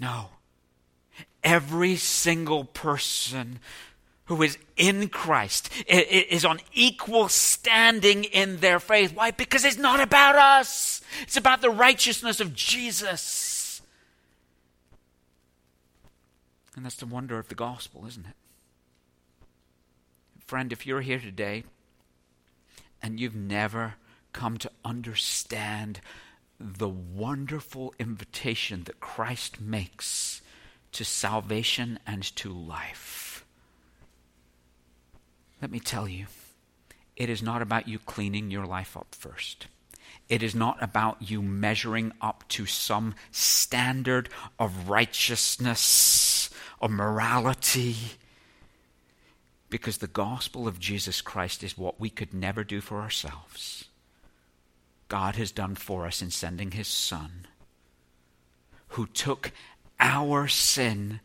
No. 0.00 0.30
Every 1.44 1.96
single 1.96 2.64
person 2.64 3.60
who 4.28 4.42
is 4.42 4.56
in 4.76 5.08
Christ 5.08 5.70
is 5.88 6.44
on 6.44 6.60
equal 6.72 7.28
standing 7.28 8.24
in 8.24 8.58
their 8.58 8.78
faith. 8.78 9.14
Why? 9.14 9.30
Because 9.30 9.64
it's 9.64 9.78
not 9.78 10.00
about 10.00 10.36
us, 10.36 11.00
it's 11.22 11.36
about 11.36 11.60
the 11.60 11.70
righteousness 11.70 12.40
of 12.40 12.54
Jesus. 12.54 13.82
And 16.76 16.84
that's 16.84 16.96
the 16.96 17.06
wonder 17.06 17.38
of 17.38 17.48
the 17.48 17.56
gospel, 17.56 18.06
isn't 18.06 18.26
it? 18.26 18.34
Friend, 20.46 20.72
if 20.72 20.86
you're 20.86 21.00
here 21.00 21.18
today 21.18 21.64
and 23.02 23.18
you've 23.18 23.34
never 23.34 23.94
come 24.32 24.58
to 24.58 24.70
understand 24.84 26.00
the 26.60 26.88
wonderful 26.88 27.94
invitation 27.98 28.84
that 28.84 29.00
Christ 29.00 29.60
makes 29.60 30.40
to 30.92 31.04
salvation 31.04 31.98
and 32.06 32.22
to 32.36 32.52
life, 32.52 33.27
let 35.60 35.70
me 35.70 35.80
tell 35.80 36.08
you, 36.08 36.26
it 37.16 37.28
is 37.28 37.42
not 37.42 37.62
about 37.62 37.88
you 37.88 37.98
cleaning 37.98 38.50
your 38.50 38.66
life 38.66 38.96
up 38.96 39.14
first. 39.14 39.66
It 40.28 40.42
is 40.42 40.54
not 40.54 40.82
about 40.82 41.16
you 41.20 41.42
measuring 41.42 42.12
up 42.20 42.44
to 42.48 42.66
some 42.66 43.14
standard 43.30 44.28
of 44.58 44.88
righteousness, 44.88 46.50
of 46.80 46.90
morality. 46.90 47.96
Because 49.70 49.98
the 49.98 50.06
gospel 50.06 50.68
of 50.68 50.78
Jesus 50.78 51.20
Christ 51.20 51.64
is 51.64 51.76
what 51.76 51.98
we 51.98 52.10
could 52.10 52.32
never 52.32 52.62
do 52.62 52.80
for 52.80 53.00
ourselves. 53.00 53.86
God 55.08 55.36
has 55.36 55.50
done 55.50 55.74
for 55.74 56.06
us 56.06 56.22
in 56.22 56.30
sending 56.30 56.72
his 56.72 56.88
Son, 56.88 57.46
who 58.88 59.06
took 59.06 59.52
our 59.98 60.46
sin 60.46 61.20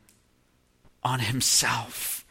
on 1.03 1.19
himself 1.19 2.22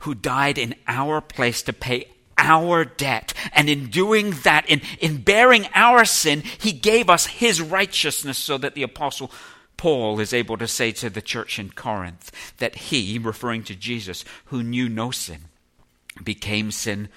who 0.00 0.14
died 0.14 0.58
in 0.58 0.74
our 0.86 1.20
place 1.20 1.62
to 1.62 1.72
pay 1.72 2.06
our 2.36 2.84
debt. 2.84 3.34
And 3.52 3.68
in 3.68 3.88
doing 3.88 4.30
that, 4.44 4.68
in, 4.68 4.80
in 4.98 5.22
bearing 5.22 5.66
our 5.74 6.04
sin, 6.04 6.42
he 6.58 6.72
gave 6.72 7.10
us 7.10 7.26
his 7.26 7.60
righteousness 7.60 8.38
so 8.38 8.58
that 8.58 8.74
the 8.74 8.82
apostle 8.82 9.30
Paul 9.76 10.20
is 10.20 10.34
able 10.34 10.58
to 10.58 10.68
say 10.68 10.92
to 10.92 11.08
the 11.08 11.22
church 11.22 11.58
in 11.58 11.70
Corinth 11.70 12.30
that 12.58 12.76
he, 12.76 13.18
referring 13.18 13.62
to 13.64 13.74
Jesus, 13.74 14.24
who 14.46 14.62
knew 14.62 14.88
no 14.88 15.10
sin, 15.10 15.46
became 16.22 16.70
sin 16.70 17.08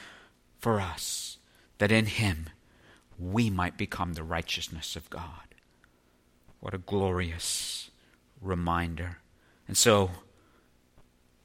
for 0.60 0.80
us, 0.80 1.38
that 1.80 1.92
in 1.92 2.06
him 2.06 2.50
we 3.20 3.50
might 3.50 3.78
become 3.78 4.14
the 4.14 4.24
righteousness 4.24 4.96
of 4.96 5.10
God. 5.10 5.56
What 6.62 6.74
a 6.74 6.78
glorious 6.78 7.92
reminder. 8.42 9.18
And 9.68 9.78
so, 9.78 10.12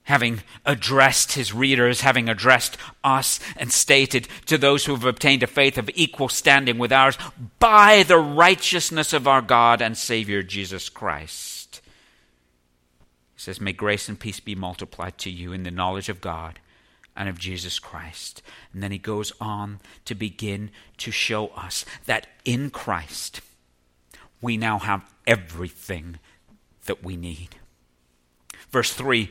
having 0.09 0.43
addressed 0.65 1.33
his 1.33 1.53
readers, 1.53 2.01
having 2.01 2.31
addressed 2.31 2.79
us, 3.05 3.39
and 3.59 3.71
stated 3.71 4.27
to 4.47 4.57
those 4.57 4.87
who 4.87 4.95
have 4.95 5.05
obtained 5.05 5.43
a 5.43 5.47
faith 5.47 5.77
of 5.77 5.91
equal 5.95 6.31
standing 6.31 6.79
with 6.79 6.91
ours, 6.91 7.19
by 7.59 8.03
the 8.03 8.17
righteousness 8.17 9.13
of 9.13 9.29
our 9.29 9.43
God 9.43 9.83
and 9.83 9.99
Savior 9.99 10.43
Jesus 10.43 10.89
Christ. 10.89 11.83
He 13.37 13.43
says, 13.43 13.61
May 13.61 13.75
grace 13.75 14.09
and 14.09 14.19
peace 14.19 14.41
be 14.41 14.55
multiplied 14.55 15.19
to 15.19 15.31
you 15.31 15.53
in 15.53 15.65
the 15.65 15.71
knowledge 15.71 16.09
of 16.09 16.23
God 16.23 16.59
and 17.15 17.29
of 17.29 17.39
Jesus 17.39 17.79
Christ. 17.79 18.41
And 18.73 18.83
then 18.83 18.93
he 18.93 18.99
goes 18.99 19.31
on 19.43 19.79
to 20.07 20.15
begin 20.15 20.71
to 20.97 21.11
show 21.11 21.49
us 21.49 21.85
that 22.07 22.29
in 22.47 22.71
Christ 22.71 23.43
we 24.41 24.57
now 24.57 24.79
have 24.79 25.05
everything 25.27 26.19
that 26.87 27.05
we 27.05 27.15
need. 27.15 27.57
Verse 28.71 28.95
3 28.95 29.31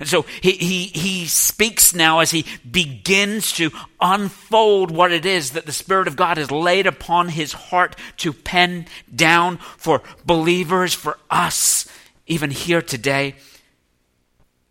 And 0.00 0.08
so 0.08 0.22
he, 0.40 0.52
he, 0.52 0.84
he 0.86 1.26
speaks 1.26 1.94
now 1.94 2.20
as 2.20 2.30
he 2.30 2.44
begins 2.68 3.52
to 3.52 3.70
unfold 4.00 4.90
what 4.90 5.12
it 5.12 5.26
is 5.26 5.52
that 5.52 5.66
the 5.66 5.72
Spirit 5.72 6.08
of 6.08 6.16
God 6.16 6.36
has 6.36 6.50
laid 6.50 6.86
upon 6.86 7.28
his 7.28 7.52
heart 7.52 7.96
to 8.18 8.32
pen 8.32 8.86
down 9.14 9.58
for 9.58 10.02
believers, 10.24 10.94
for 10.94 11.18
us, 11.30 11.86
even 12.26 12.50
here 12.50 12.82
today. 12.82 13.34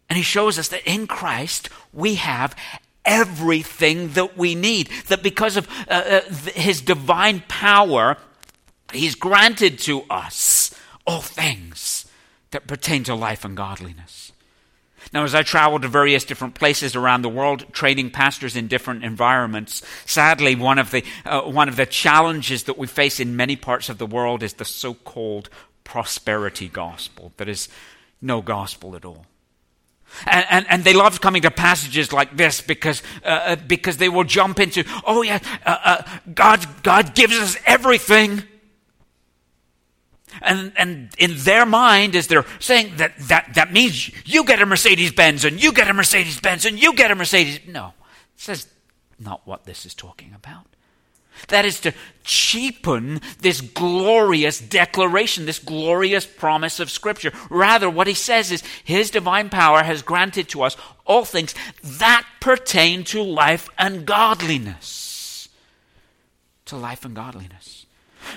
And 0.09 0.17
he 0.17 0.23
shows 0.23 0.59
us 0.59 0.67
that 0.69 0.85
in 0.85 1.07
Christ 1.07 1.69
we 1.91 2.15
have 2.15 2.55
everything 3.05 4.09
that 4.09 4.37
we 4.37 4.55
need. 4.55 4.89
That 5.07 5.23
because 5.23 5.57
of 5.57 5.67
uh, 5.87 6.21
uh, 6.21 6.21
his 6.53 6.81
divine 6.81 7.43
power, 7.47 8.17
he's 8.91 9.15
granted 9.15 9.79
to 9.79 10.03
us 10.09 10.75
all 11.05 11.21
things 11.21 12.05
that 12.51 12.67
pertain 12.67 13.03
to 13.05 13.15
life 13.15 13.43
and 13.43 13.57
godliness. 13.57 14.32
Now, 15.13 15.23
as 15.23 15.35
I 15.35 15.43
travel 15.43 15.79
to 15.79 15.87
various 15.87 16.25
different 16.25 16.55
places 16.55 16.95
around 16.95 17.21
the 17.21 17.29
world, 17.29 17.71
training 17.71 18.09
pastors 18.09 18.55
in 18.55 18.67
different 18.67 19.03
environments, 19.03 19.83
sadly, 20.07 20.55
one 20.55 20.79
of 20.79 20.89
the, 20.89 21.03
uh, 21.23 21.41
one 21.41 21.69
of 21.69 21.75
the 21.75 21.85
challenges 21.85 22.63
that 22.63 22.79
we 22.79 22.87
face 22.87 23.19
in 23.19 23.35
many 23.35 23.55
parts 23.55 23.89
of 23.89 23.99
the 23.99 24.07
world 24.07 24.41
is 24.41 24.53
the 24.53 24.65
so 24.65 24.95
called 24.95 25.49
prosperity 25.83 26.67
gospel. 26.67 27.31
That 27.37 27.47
is 27.47 27.69
no 28.21 28.41
gospel 28.41 28.95
at 28.95 29.05
all. 29.05 29.27
And, 30.25 30.45
and, 30.49 30.65
and, 30.69 30.83
they 30.83 30.93
love 30.93 31.21
coming 31.21 31.41
to 31.41 31.51
passages 31.51 32.13
like 32.13 32.37
this 32.37 32.61
because, 32.61 33.01
uh, 33.23 33.27
uh 33.27 33.55
because 33.55 33.97
they 33.97 34.09
will 34.09 34.23
jump 34.23 34.59
into, 34.59 34.83
oh 35.05 35.23
yeah, 35.23 35.39
uh, 35.65 35.77
uh, 35.83 36.03
God, 36.33 36.65
God 36.83 37.15
gives 37.15 37.37
us 37.37 37.57
everything. 37.65 38.43
And, 40.41 40.73
and 40.77 41.09
in 41.17 41.35
their 41.37 41.65
mind, 41.65 42.15
as 42.15 42.27
they're 42.27 42.45
saying 42.59 42.97
that, 42.97 43.17
that, 43.27 43.53
that 43.55 43.71
means 43.71 44.11
you 44.27 44.43
get 44.45 44.61
a 44.61 44.65
Mercedes 44.65 45.11
Benz 45.11 45.45
and 45.45 45.61
you 45.61 45.71
get 45.71 45.89
a 45.89 45.93
Mercedes 45.93 46.39
Benz 46.39 46.65
and 46.65 46.81
you 46.81 46.93
get 46.95 47.11
a 47.11 47.15
Mercedes. 47.15 47.59
No. 47.67 47.93
Says 48.35 48.67
not 49.19 49.41
what 49.45 49.65
this 49.65 49.85
is 49.85 49.93
talking 49.93 50.33
about. 50.35 50.65
That 51.47 51.65
is 51.65 51.79
to 51.81 51.93
cheapen 52.23 53.21
this 53.39 53.59
glorious 53.59 54.59
declaration, 54.59 55.45
this 55.45 55.59
glorious 55.59 56.25
promise 56.25 56.79
of 56.79 56.89
Scripture. 56.89 57.31
Rather, 57.49 57.89
what 57.89 58.07
he 58.07 58.13
says 58.13 58.51
is 58.51 58.63
his 58.83 59.09
divine 59.09 59.49
power 59.49 59.83
has 59.83 60.01
granted 60.01 60.47
to 60.49 60.61
us 60.61 60.77
all 61.05 61.25
things 61.25 61.53
that 61.83 62.25
pertain 62.39 63.03
to 63.05 63.21
life 63.21 63.69
and 63.77 64.05
godliness. 64.05 65.49
To 66.65 66.77
life 66.77 67.03
and 67.03 67.15
godliness. 67.15 67.82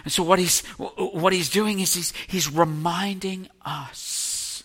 And 0.05 0.13
so 0.13 0.23
what 0.23 0.39
he's 0.39 0.63
what 0.79 1.33
he's 1.33 1.51
doing 1.51 1.81
is 1.81 1.95
he's, 1.95 2.13
he's 2.27 2.51
reminding 2.51 3.49
us 3.65 4.65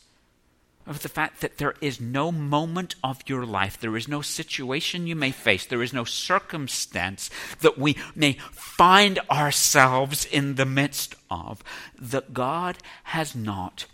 of 0.87 1.03
the 1.03 1.09
fact 1.09 1.41
that 1.41 1.57
there 1.57 1.75
is 1.79 2.01
no 2.01 2.31
moment 2.31 2.95
of 3.03 3.21
your 3.27 3.45
life, 3.45 3.79
there 3.79 3.95
is 3.95 4.07
no 4.07 4.21
situation 4.21 5.07
you 5.07 5.15
may 5.15 5.31
face, 5.31 5.65
there 5.65 5.83
is 5.83 5.93
no 5.93 6.03
circumstance 6.03 7.29
that 7.61 7.77
we 7.77 7.95
may 8.15 8.33
find 8.51 9.19
ourselves 9.29 10.25
in 10.25 10.55
the 10.55 10.65
midst 10.65 11.15
of, 11.29 11.63
that 11.99 12.33
God 12.33 12.77
has 13.05 13.35
not 13.35 13.85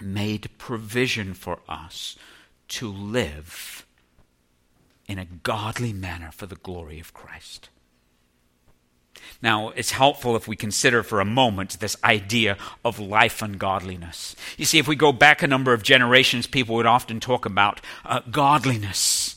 made 0.00 0.48
provision 0.58 1.34
for 1.34 1.60
us 1.68 2.16
to 2.68 2.88
live 2.90 3.84
in 5.06 5.18
a 5.18 5.26
godly 5.26 5.92
manner 5.92 6.30
for 6.32 6.46
the 6.46 6.56
glory 6.56 6.98
of 6.98 7.12
Christ. 7.12 7.68
Now, 9.42 9.70
it's 9.70 9.90
helpful 9.90 10.36
if 10.36 10.46
we 10.46 10.54
consider 10.54 11.02
for 11.02 11.20
a 11.20 11.24
moment 11.24 11.80
this 11.80 11.96
idea 12.04 12.56
of 12.84 13.00
life 13.00 13.42
and 13.42 13.58
godliness. 13.58 14.36
You 14.56 14.64
see, 14.64 14.78
if 14.78 14.86
we 14.86 14.94
go 14.94 15.12
back 15.12 15.42
a 15.42 15.48
number 15.48 15.72
of 15.72 15.82
generations, 15.82 16.46
people 16.46 16.76
would 16.76 16.86
often 16.86 17.18
talk 17.18 17.44
about 17.44 17.80
uh, 18.04 18.20
godliness. 18.30 19.36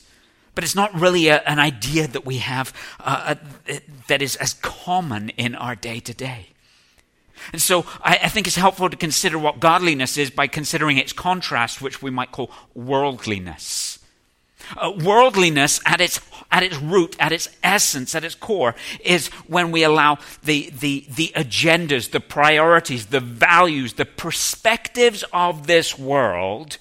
But 0.54 0.64
it's 0.64 0.76
not 0.76 0.94
really 0.94 1.28
a, 1.28 1.42
an 1.42 1.60
idea 1.60 2.08
that 2.08 2.26
we 2.26 2.38
have 2.38 2.72
uh, 3.00 3.36
uh, 3.68 3.74
that 4.08 4.22
is 4.22 4.36
as 4.36 4.54
common 4.54 5.30
in 5.30 5.56
our 5.56 5.76
day 5.76 6.00
to 6.02 6.14
day. 6.14 6.50
And 7.52 7.62
so 7.62 7.86
I, 8.02 8.20
I, 8.24 8.30
think 8.30 8.48
it's 8.48 8.56
helpful 8.56 8.90
to 8.90 8.96
consider 8.96 9.38
what 9.38 9.60
godliness 9.60 10.18
is 10.18 10.30
by 10.30 10.48
considering 10.48 10.98
its 10.98 11.14
contrast, 11.14 11.82
which 11.82 12.02
we 12.02 12.10
might 12.10 12.32
call 12.32 12.50
worldliness. 12.74 14.00
Uh, 14.78 14.92
worldliness 15.04 15.80
at 15.86 16.02
its, 16.02 16.20
at 16.52 16.64
its 16.64 16.78
root, 16.78 17.16
at 17.20 17.32
its 17.32 17.50
essence, 17.64 18.16
at 18.16 18.24
its 18.24 18.36
core, 18.36 18.76
is 19.04 19.28
when 19.48 19.72
we 19.72 19.84
allow 19.84 20.18
the, 20.44 20.70
the, 20.80 21.06
the 21.10 21.32
agendas, 21.36 22.12
the 22.12 22.20
priorities, 22.20 23.08
the 23.08 23.20
values, 23.20 23.94
the 23.94 24.06
perspectives 24.06 25.24
of 25.32 25.68
this 25.68 25.98
world 25.98 26.78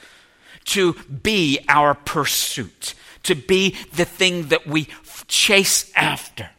to 0.65 0.95
be 0.95 1.59
our 1.69 1.95
pursuit, 1.95 2.95
to 3.23 3.35
be 3.35 3.77
the 3.95 4.05
thing 4.05 4.49
that 4.49 4.67
we 4.67 4.89
chase 5.29 5.93
after. 5.95 6.51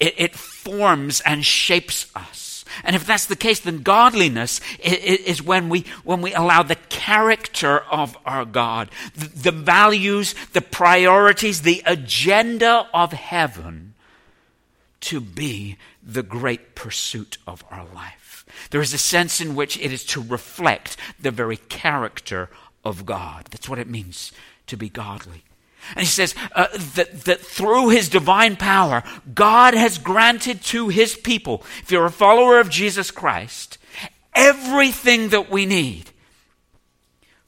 It, 0.00 0.14
it 0.16 0.34
forms 0.34 1.20
and 1.20 1.44
shapes 1.44 2.10
us. 2.14 2.47
And 2.84 2.96
if 2.96 3.06
that's 3.06 3.26
the 3.26 3.36
case, 3.36 3.60
then 3.60 3.82
godliness 3.82 4.60
is 4.82 5.42
when 5.42 5.68
we, 5.68 5.84
when 6.04 6.20
we 6.20 6.34
allow 6.34 6.62
the 6.62 6.76
character 6.88 7.80
of 7.90 8.16
our 8.24 8.44
God, 8.44 8.90
the, 9.14 9.52
values, 9.52 10.34
the 10.52 10.60
priorities, 10.60 11.62
the 11.62 11.82
agenda 11.86 12.88
of 12.92 13.12
heaven 13.12 13.94
to 15.00 15.20
be 15.20 15.76
the 16.02 16.22
great 16.22 16.74
pursuit 16.74 17.38
of 17.46 17.64
our 17.70 17.86
life. 17.94 18.44
There 18.70 18.80
is 18.80 18.94
a 18.94 18.98
sense 18.98 19.40
in 19.40 19.54
which 19.54 19.78
it 19.78 19.92
is 19.92 20.04
to 20.06 20.22
reflect 20.22 20.96
the 21.20 21.30
very 21.30 21.56
character 21.56 22.50
of 22.84 23.06
God. 23.06 23.46
That's 23.50 23.68
what 23.68 23.78
it 23.78 23.88
means 23.88 24.32
to 24.66 24.76
be 24.76 24.88
godly. 24.88 25.44
And 25.90 26.00
he 26.00 26.06
says 26.06 26.34
uh, 26.54 26.66
that, 26.94 27.22
that 27.24 27.40
through 27.40 27.90
his 27.90 28.08
divine 28.08 28.56
power, 28.56 29.02
God 29.34 29.74
has 29.74 29.98
granted 29.98 30.62
to 30.64 30.88
his 30.88 31.16
people, 31.16 31.62
if 31.82 31.90
you're 31.90 32.06
a 32.06 32.10
follower 32.10 32.60
of 32.60 32.68
Jesus 32.68 33.10
Christ, 33.10 33.78
everything 34.34 35.30
that 35.30 35.50
we 35.50 35.66
need 35.66 36.10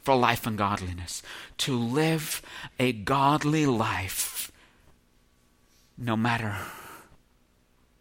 for 0.03 0.17
life 0.17 0.47
and 0.47 0.57
godliness. 0.57 1.23
To 1.59 1.79
live 1.79 2.41
a 2.79 2.93
godly 2.93 3.67
life, 3.67 4.51
no 5.99 6.17
matter 6.17 6.57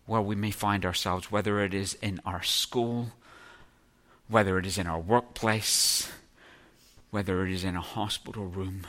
where 0.05 0.21
we 0.21 0.35
may 0.35 0.51
find 0.51 0.85
ourselves, 0.85 1.29
whether 1.29 1.61
it 1.63 1.73
is 1.73 1.95
in 1.95 2.21
our 2.25 2.41
school, 2.41 3.11
whether 4.29 4.57
it 4.57 4.65
is 4.65 4.77
in 4.77 4.87
our 4.87 4.99
workplace, 4.99 6.09
whether 7.11 7.45
it 7.45 7.51
is 7.51 7.63
in 7.63 7.75
a 7.75 7.81
hospital 7.81 8.45
room 8.45 8.87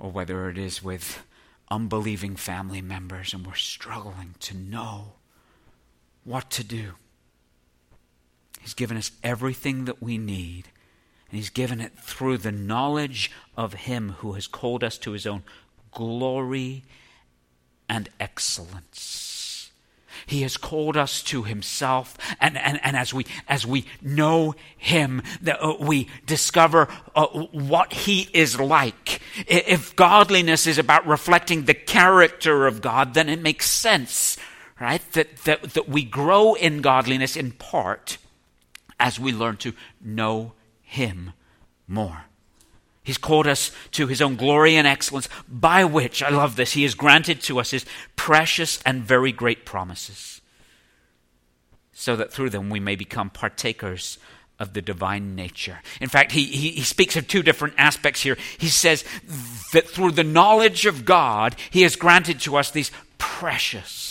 or 0.00 0.10
whether 0.10 0.48
it 0.48 0.58
is 0.58 0.82
with 0.82 1.24
unbelieving 1.70 2.34
family 2.34 2.82
members 2.82 3.32
and 3.32 3.46
we're 3.46 3.54
struggling 3.54 4.34
to 4.40 4.56
know 4.56 5.12
what 6.24 6.50
to 6.50 6.64
do. 6.64 6.94
He's 8.60 8.74
given 8.74 8.96
us 8.96 9.12
everything 9.22 9.84
that 9.84 10.02
we 10.02 10.18
need, 10.18 10.68
and 11.30 11.38
He's 11.38 11.50
given 11.50 11.80
it 11.80 11.98
through 11.98 12.38
the 12.38 12.52
knowledge 12.52 13.30
of 13.56 13.72
Him 13.74 14.16
who 14.18 14.32
has 14.32 14.46
called 14.46 14.82
us 14.84 14.98
to 14.98 15.12
His 15.12 15.26
own 15.26 15.44
glory 15.92 16.84
and 17.88 18.08
excellence. 18.18 19.29
He 20.26 20.42
has 20.42 20.56
called 20.56 20.96
us 20.96 21.22
to 21.24 21.44
Himself, 21.44 22.16
and, 22.40 22.56
and, 22.56 22.80
and 22.84 22.96
as, 22.96 23.12
we, 23.12 23.26
as 23.48 23.66
we 23.66 23.86
know 24.02 24.54
Him, 24.76 25.22
that, 25.42 25.62
uh, 25.62 25.76
we 25.80 26.08
discover 26.26 26.88
uh, 27.14 27.26
what 27.26 27.92
He 27.92 28.28
is 28.32 28.58
like. 28.58 29.20
If 29.46 29.96
godliness 29.96 30.66
is 30.66 30.78
about 30.78 31.06
reflecting 31.06 31.64
the 31.64 31.74
character 31.74 32.66
of 32.66 32.80
God, 32.80 33.14
then 33.14 33.28
it 33.28 33.40
makes 33.40 33.68
sense, 33.70 34.36
right? 34.80 35.02
That, 35.12 35.36
that, 35.38 35.62
that 35.74 35.88
we 35.88 36.04
grow 36.04 36.54
in 36.54 36.80
godliness 36.80 37.36
in 37.36 37.52
part 37.52 38.18
as 38.98 39.18
we 39.18 39.32
learn 39.32 39.56
to 39.58 39.72
know 40.00 40.52
Him 40.82 41.32
more. 41.86 42.24
He's 43.02 43.18
called 43.18 43.46
us 43.46 43.72
to 43.92 44.06
his 44.06 44.20
own 44.20 44.36
glory 44.36 44.76
and 44.76 44.86
excellence, 44.86 45.28
by 45.48 45.84
which, 45.84 46.22
I 46.22 46.28
love 46.28 46.56
this, 46.56 46.72
he 46.72 46.82
has 46.82 46.94
granted 46.94 47.40
to 47.42 47.58
us 47.58 47.70
his 47.70 47.86
precious 48.16 48.80
and 48.84 49.02
very 49.02 49.32
great 49.32 49.64
promises, 49.64 50.40
so 51.92 52.14
that 52.16 52.32
through 52.32 52.50
them 52.50 52.68
we 52.68 52.80
may 52.80 52.96
become 52.96 53.30
partakers 53.30 54.18
of 54.58 54.74
the 54.74 54.82
divine 54.82 55.34
nature. 55.34 55.80
In 56.02 56.10
fact, 56.10 56.32
he, 56.32 56.44
he, 56.44 56.70
he, 56.72 56.82
speaks 56.82 57.16
of 57.16 57.26
two 57.26 57.42
different 57.42 57.72
aspects 57.78 58.20
here. 58.20 58.36
He 58.58 58.68
says 58.68 59.04
that 59.72 59.88
through 59.88 60.12
the 60.12 60.22
knowledge 60.22 60.84
of 60.84 61.06
God, 61.06 61.56
he 61.70 61.80
has 61.82 61.96
granted 61.96 62.40
to 62.40 62.56
us 62.56 62.70
these 62.70 62.90
precious 63.16 64.09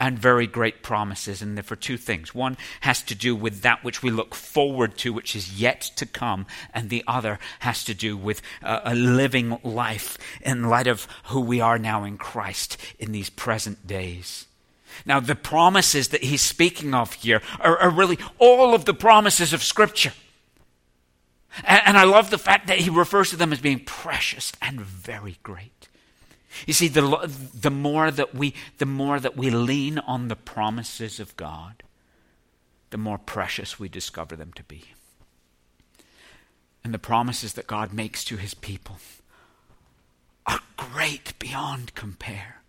and 0.00 0.18
very 0.18 0.46
great 0.46 0.82
promises. 0.82 1.42
And 1.42 1.56
they're 1.56 1.62
for 1.62 1.76
two 1.76 1.96
things. 1.96 2.34
One 2.34 2.56
has 2.80 3.02
to 3.02 3.14
do 3.14 3.34
with 3.34 3.62
that 3.62 3.82
which 3.82 4.02
we 4.02 4.10
look 4.10 4.34
forward 4.34 4.96
to, 4.98 5.12
which 5.12 5.34
is 5.34 5.60
yet 5.60 5.80
to 5.96 6.06
come, 6.06 6.46
and 6.72 6.88
the 6.88 7.04
other 7.06 7.38
has 7.60 7.84
to 7.84 7.94
do 7.94 8.16
with 8.16 8.42
uh, 8.62 8.80
a 8.84 8.94
living 8.94 9.58
life 9.62 10.18
in 10.40 10.68
light 10.68 10.86
of 10.86 11.08
who 11.24 11.40
we 11.40 11.60
are 11.60 11.78
now 11.78 12.04
in 12.04 12.18
Christ 12.18 12.76
in 12.98 13.12
these 13.12 13.30
present 13.30 13.86
days. 13.86 14.46
Now, 15.04 15.20
the 15.20 15.34
promises 15.34 16.08
that 16.08 16.24
he's 16.24 16.42
speaking 16.42 16.94
of 16.94 17.12
here 17.14 17.42
are, 17.60 17.78
are 17.78 17.90
really 17.90 18.18
all 18.38 18.74
of 18.74 18.84
the 18.84 18.94
promises 18.94 19.52
of 19.52 19.62
Scripture. 19.62 20.12
And, 21.64 21.82
and 21.86 21.98
I 21.98 22.04
love 22.04 22.30
the 22.30 22.38
fact 22.38 22.66
that 22.68 22.78
he 22.78 22.90
refers 22.90 23.30
to 23.30 23.36
them 23.36 23.52
as 23.52 23.60
being 23.60 23.80
precious 23.80 24.52
and 24.60 24.80
very 24.80 25.38
great. 25.42 25.87
You 26.66 26.72
see, 26.72 26.88
the, 26.88 27.30
the, 27.54 27.70
more 27.70 28.10
that 28.10 28.34
we, 28.34 28.54
the 28.78 28.86
more 28.86 29.20
that 29.20 29.36
we 29.36 29.50
lean 29.50 29.98
on 29.98 30.28
the 30.28 30.36
promises 30.36 31.20
of 31.20 31.36
God, 31.36 31.82
the 32.90 32.98
more 32.98 33.18
precious 33.18 33.78
we 33.78 33.88
discover 33.88 34.36
them 34.36 34.52
to 34.54 34.64
be. 34.64 34.84
And 36.84 36.94
the 36.94 36.98
promises 36.98 37.52
that 37.54 37.66
God 37.66 37.92
makes 37.92 38.24
to 38.24 38.36
his 38.36 38.54
people 38.54 38.98
are 40.46 40.60
great 40.76 41.38
beyond 41.38 41.94
compare. 41.94 42.62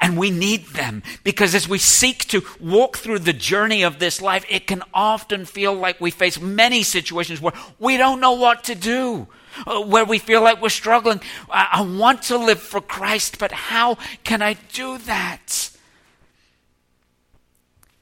And 0.00 0.18
we 0.18 0.30
need 0.30 0.66
them 0.68 1.02
because 1.24 1.54
as 1.54 1.68
we 1.68 1.78
seek 1.78 2.26
to 2.26 2.42
walk 2.60 2.98
through 2.98 3.20
the 3.20 3.32
journey 3.32 3.82
of 3.82 3.98
this 3.98 4.20
life, 4.20 4.44
it 4.48 4.66
can 4.66 4.82
often 4.92 5.44
feel 5.44 5.74
like 5.74 6.00
we 6.00 6.10
face 6.10 6.40
many 6.40 6.82
situations 6.82 7.40
where 7.40 7.54
we 7.78 7.96
don't 7.96 8.20
know 8.20 8.32
what 8.32 8.64
to 8.64 8.74
do. 8.74 9.28
Uh, 9.66 9.80
where 9.80 10.04
we 10.04 10.18
feel 10.18 10.42
like 10.42 10.62
we're 10.62 10.68
struggling. 10.68 11.20
I, 11.50 11.82
want 11.82 12.22
to 12.24 12.36
live 12.38 12.60
for 12.60 12.80
Christ, 12.80 13.38
but 13.38 13.52
how 13.52 13.96
can 14.24 14.42
I 14.42 14.54
do 14.72 14.98
that? 14.98 15.70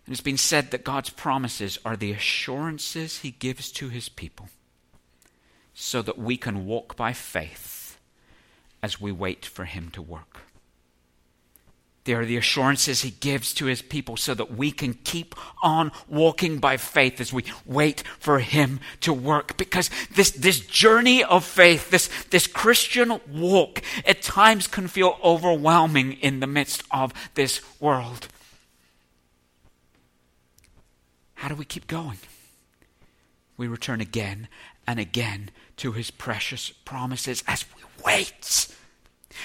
And 0.06 0.12
It's 0.12 0.20
been 0.20 0.36
said 0.36 0.70
that 0.70 0.84
God's 0.84 1.10
promises 1.10 1.78
are 1.84 1.96
the 1.96 2.12
assurances 2.12 3.18
He 3.18 3.32
gives 3.32 3.70
to 3.72 3.88
His 3.88 4.08
people 4.08 4.48
so 5.74 6.02
that 6.02 6.18
we 6.18 6.36
can 6.36 6.66
walk 6.66 6.96
by 6.96 7.12
faith 7.12 7.98
as 8.82 9.00
we 9.00 9.12
wait 9.12 9.44
for 9.44 9.64
Him 9.64 9.90
to 9.92 10.02
work. 10.02 10.45
They 12.06 12.14
are 12.14 12.24
the 12.24 12.36
assurances 12.36 13.02
he 13.02 13.10
gives 13.10 13.52
to 13.54 13.66
his 13.66 13.82
people 13.82 14.16
so 14.16 14.32
that 14.34 14.56
we 14.56 14.70
can 14.70 14.94
keep 14.94 15.34
on 15.60 15.90
walking 16.08 16.58
by 16.58 16.76
faith 16.76 17.20
as 17.20 17.32
we 17.32 17.44
wait 17.64 18.04
for 18.20 18.38
him 18.38 18.78
to 19.00 19.12
work. 19.12 19.56
Because 19.56 19.90
this, 20.14 20.30
this 20.30 20.60
journey 20.60 21.24
of 21.24 21.44
faith, 21.44 21.90
this, 21.90 22.08
this 22.30 22.46
Christian 22.46 23.20
walk, 23.28 23.82
at 24.06 24.22
times 24.22 24.68
can 24.68 24.86
feel 24.86 25.18
overwhelming 25.22 26.12
in 26.12 26.38
the 26.38 26.46
midst 26.46 26.84
of 26.92 27.12
this 27.34 27.60
world. 27.80 28.28
How 31.34 31.48
do 31.48 31.56
we 31.56 31.64
keep 31.64 31.88
going? 31.88 32.18
We 33.56 33.66
return 33.66 34.00
again 34.00 34.46
and 34.86 35.00
again 35.00 35.50
to 35.78 35.90
his 35.90 36.12
precious 36.12 36.70
promises 36.70 37.42
as 37.48 37.64
we 37.74 37.82
wait 38.04 38.68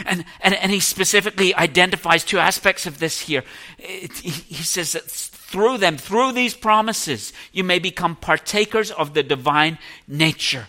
and, 0.05 0.25
and, 0.41 0.53
and 0.55 0.71
he 0.71 0.79
specifically 0.79 1.53
identifies 1.55 2.23
two 2.23 2.39
aspects 2.39 2.85
of 2.85 2.99
this 2.99 3.21
here. 3.21 3.43
It, 3.77 4.13
he, 4.13 4.63
says 4.63 4.93
that 4.93 5.03
through 5.03 5.77
them, 5.77 5.97
through 5.97 6.31
these 6.33 6.53
promises, 6.53 7.33
you 7.51 7.63
may 7.63 7.79
become 7.79 8.15
partakers 8.15 8.91
of 8.91 9.13
the 9.13 9.23
divine 9.23 9.77
nature. 10.07 10.67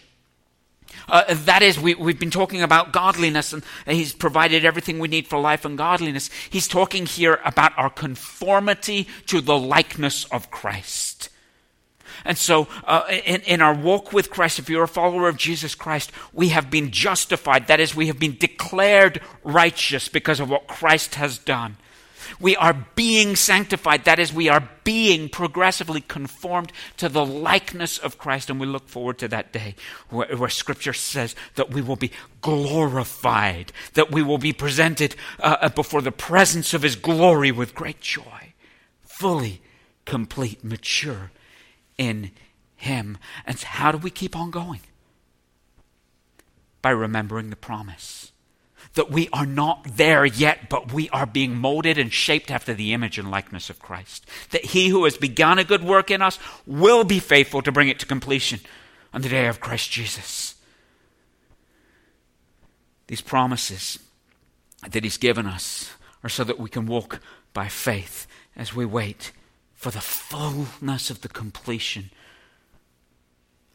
Uh, 1.09 1.25
that 1.29 1.63
is, 1.63 1.79
we, 1.79 1.95
we've 1.95 2.19
been 2.19 2.31
talking 2.31 2.63
about 2.63 2.93
godliness, 2.93 3.53
and 3.53 3.63
He's 3.87 4.13
provided 4.13 4.65
everything 4.65 4.99
we 4.99 5.09
need 5.09 5.27
for 5.27 5.39
life 5.39 5.65
and 5.65 5.77
godliness. 5.77 6.31
He's 6.51 6.69
talking 6.69 7.07
here 7.07 7.41
about 7.45 7.73
our 7.77 7.91
conformity 7.91 9.09
to 9.27 9.41
the 9.41 9.59
likeness 9.59 10.25
of 10.27 10.51
Christ. 10.51 11.29
And 12.25 12.39
so, 12.39 12.69
uh, 12.85 13.05
in, 13.11 13.41
in 13.43 13.63
our 13.63 13.75
walk 13.75 14.13
with 14.13 14.31
Christ, 14.31 14.59
if 14.59 14.69
you're 14.69 14.85
a 14.85 14.89
follower 14.89 15.29
of 15.29 15.37
Jesus 15.37 15.75
Christ, 15.75 16.13
we 16.33 16.51
have 16.51 16.71
been 16.71 16.91
justified. 16.91 17.67
That 17.67 17.81
is, 17.81 17.95
we 17.95 18.07
have 18.07 18.19
been 18.19 18.37
declared 18.37 19.21
righteous 19.43 20.09
because 20.09 20.41
of 20.41 20.49
what 20.49 20.69
Christ 20.69 21.17
has 21.17 21.39
done. 21.39 21.77
We 22.41 22.57
are 22.57 22.87
being 22.95 23.37
sanctified. 23.37 24.05
That 24.05 24.19
is, 24.19 24.33
we 24.33 24.49
are 24.49 24.69
being 24.85 25.29
progressively 25.29 26.01
conformed 26.01 26.73
to 26.97 27.09
the 27.09 27.25
likeness 27.25 27.99
of 27.99 28.19
Christ. 28.19 28.51
And 28.51 28.59
we 28.59 28.67
look 28.67 28.89
forward 28.89 29.19
to 29.19 29.29
that 29.29 29.53
day 29.53 29.75
where, 30.09 30.37
where 30.37 30.49
Scripture 30.49 30.93
says 30.93 31.35
that 31.57 31.71
we 31.71 31.83
will 31.83 31.97
be 31.97 32.13
glorified, 32.41 33.73
that 33.95 34.11
we 34.11 34.23
will 34.23 34.39
be 34.39 34.53
presented 34.53 35.15
uh, 35.41 35.57
uh 35.61 35.69
before 35.69 36.03
the 36.03 36.13
presence 36.13 36.75
of 36.75 36.83
His 36.83 36.97
glory 36.97 37.53
with 37.53 37.75
great 37.75 38.01
joy, 38.01 38.55
fully, 39.03 39.61
complete, 40.05 40.65
mature 40.65 41.31
in 42.09 42.31
Him. 42.77 43.19
And 43.47 43.59
how 43.61 43.93
do 43.93 43.99
we 43.99 44.11
keep 44.11 44.37
on 44.37 44.51
going? 44.51 44.81
By 46.81 46.91
remembering 46.91 47.51
the 47.51 47.57
promise 47.57 48.33
that 48.95 49.11
we 49.11 49.29
are 49.33 49.47
not 49.47 49.97
there 49.97 50.27
yet, 50.27 50.69
but 50.69 50.93
we 50.93 51.09
are 51.11 51.25
being 51.25 51.57
molded 51.57 51.97
and 51.97 52.13
shaped 52.13 52.51
after 52.51 52.75
the 52.75 52.93
image 52.93 53.19
and 53.19 53.31
likeness 53.31 53.71
of 53.71 53.79
Christ. 53.79 54.27
That 54.51 54.65
He 54.67 54.89
who 54.89 55.05
has 55.05 55.17
begun 55.17 55.59
a 55.59 55.65
good 55.65 55.85
work 55.85 56.11
in 56.11 56.21
us 56.21 56.39
will 56.67 57.05
be 57.05 57.21
faithful 57.21 57.63
to 57.63 57.73
bring 57.73 57.89
it 57.89 57.99
to 58.01 58.07
completion 58.07 58.61
on 59.15 59.23
the 59.23 59.29
day 59.29 59.47
of 59.47 59.61
Christ 59.61 59.91
Jesus. 59.91 60.57
These 63.07 63.23
promises 63.23 63.99
that 64.89 65.05
He's 65.05 65.17
given 65.17 65.47
us 65.47 65.93
are 66.23 66.29
so 66.29 66.45
that 66.45 66.59
we 66.59 66.69
can 66.69 66.87
walk 66.87 67.21
by 67.55 67.69
faith 67.69 68.27
as 68.57 68.75
we 68.75 68.85
wait 68.85 69.33
for 69.83 69.91
the 69.91 70.01
fullness 70.01 71.11
of 71.11 71.23
the 71.23 71.29
completion 71.29 72.09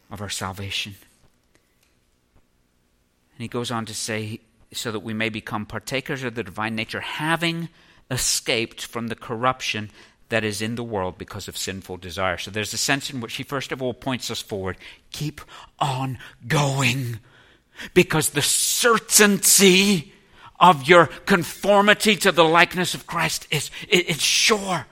of 0.10 0.22
our 0.22 0.30
salvation. 0.30 0.96
And 3.36 3.42
he 3.42 3.50
goes 3.50 3.72
on 3.72 3.86
to 3.88 3.94
say, 3.94 4.40
so 4.72 4.90
that 4.94 5.02
we 5.02 5.14
may 5.14 5.28
become 5.28 5.66
partakers 5.66 6.24
of 6.24 6.36
the 6.36 6.46
divine 6.46 6.78
nature, 6.78 7.02
having 7.02 7.68
escaped 8.10 8.86
from 8.86 9.08
the 9.08 9.16
corruption 9.16 9.90
that 10.30 10.46
is 10.46 10.62
in 10.62 10.76
the 10.76 10.84
world 10.84 11.18
because 11.18 11.50
of 11.50 11.58
sinful 11.58 11.98
desire. 11.98 12.38
So 12.38 12.52
there's 12.52 12.74
a 12.74 12.78
sense 12.78 13.10
in 13.10 13.20
which 13.20 13.36
he 13.36 13.44
first 13.44 13.74
of 13.74 13.82
all 13.82 13.94
points 13.94 14.32
us 14.32 14.42
forward. 14.42 14.78
Keep 15.12 15.42
on 15.78 16.20
going. 16.48 17.20
Because 17.94 18.30
the 18.30 18.42
certainty 18.42 20.14
of 20.58 20.88
your 20.88 21.08
conformity 21.26 22.16
to 22.16 22.32
the 22.32 22.46
likeness 22.46 22.94
of 22.94 23.08
Christ 23.08 23.46
is 23.52 23.72
it's 23.90 24.24
sure. 24.24 24.86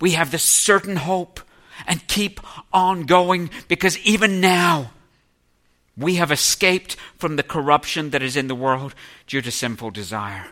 We 0.00 0.12
have 0.12 0.30
this 0.30 0.42
certain 0.42 0.96
hope 0.96 1.40
and 1.86 2.06
keep 2.06 2.40
on 2.72 3.02
going 3.02 3.50
because 3.68 3.98
even 4.00 4.40
now 4.40 4.90
we 5.96 6.16
have 6.16 6.30
escaped 6.30 6.96
from 7.16 7.36
the 7.36 7.42
corruption 7.42 8.10
that 8.10 8.22
is 8.22 8.36
in 8.36 8.48
the 8.48 8.54
world 8.54 8.94
due 9.26 9.40
to 9.40 9.50
sinful 9.50 9.90
desire. 9.90 10.46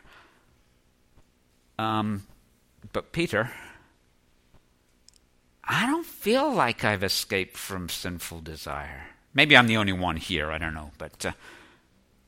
Um, 1.79 2.27
but 2.93 3.13
Peter, 3.13 3.51
I 5.65 5.87
don't 5.87 6.07
feel 6.07 6.53
like 6.53 6.85
I've 6.85 7.03
escaped 7.03 7.57
from 7.57 7.89
sinful 7.89 8.41
desire. 8.41 9.09
Maybe 9.35 9.57
I'm 9.57 9.67
the 9.67 9.77
only 9.77 9.93
one 9.93 10.17
here. 10.17 10.51
I 10.51 10.59
don't 10.59 10.75
know, 10.75 10.93
but 10.99 11.27
uh, 11.27 11.33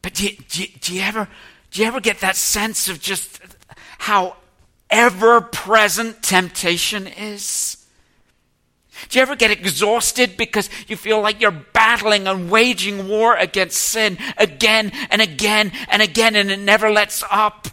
but 0.03 0.15
do 0.15 0.25
you, 0.25 0.37
do, 0.49 0.63
you, 0.63 0.69
do 0.81 0.95
you 0.95 1.03
ever 1.03 1.29
do 1.71 1.81
you 1.81 1.87
ever 1.87 2.01
get 2.01 2.21
that 2.21 2.37
sense 2.37 2.89
of 2.89 3.01
just 3.01 3.41
how 3.99 4.37
ever 4.91 5.41
present 5.41 6.23
temptation 6.23 7.07
is? 7.07 7.85
Do 9.09 9.19
you 9.19 9.23
ever 9.23 9.37
get 9.37 9.51
exhausted 9.51 10.37
because 10.37 10.71
you 10.89 10.97
feel 10.97 11.21
like 11.21 11.41
you're 11.41 11.51
battling 11.51 12.27
and 12.27 12.51
waging 12.51 13.09
war 13.09 13.37
against 13.37 13.79
sin 13.79 14.19
again 14.39 14.91
and 15.11 15.21
again 15.21 15.73
and 15.89 16.01
again 16.01 16.35
and 16.35 16.51
it 16.51 16.59
never 16.59 16.91
lets 16.91 17.23
up? 17.31 17.69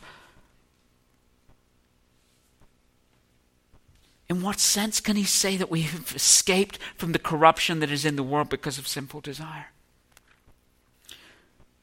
In 4.29 4.41
what 4.41 4.59
sense 4.59 4.99
can 4.99 5.15
he 5.15 5.23
say 5.23 5.57
that 5.57 5.69
we 5.69 5.81
have 5.81 6.13
escaped 6.15 6.79
from 6.97 7.11
the 7.11 7.19
corruption 7.19 7.79
that 7.79 7.91
is 7.91 8.03
in 8.03 8.15
the 8.15 8.23
world 8.23 8.49
because 8.49 8.77
of 8.77 8.87
sinful 8.87 9.21
desire? 9.21 9.67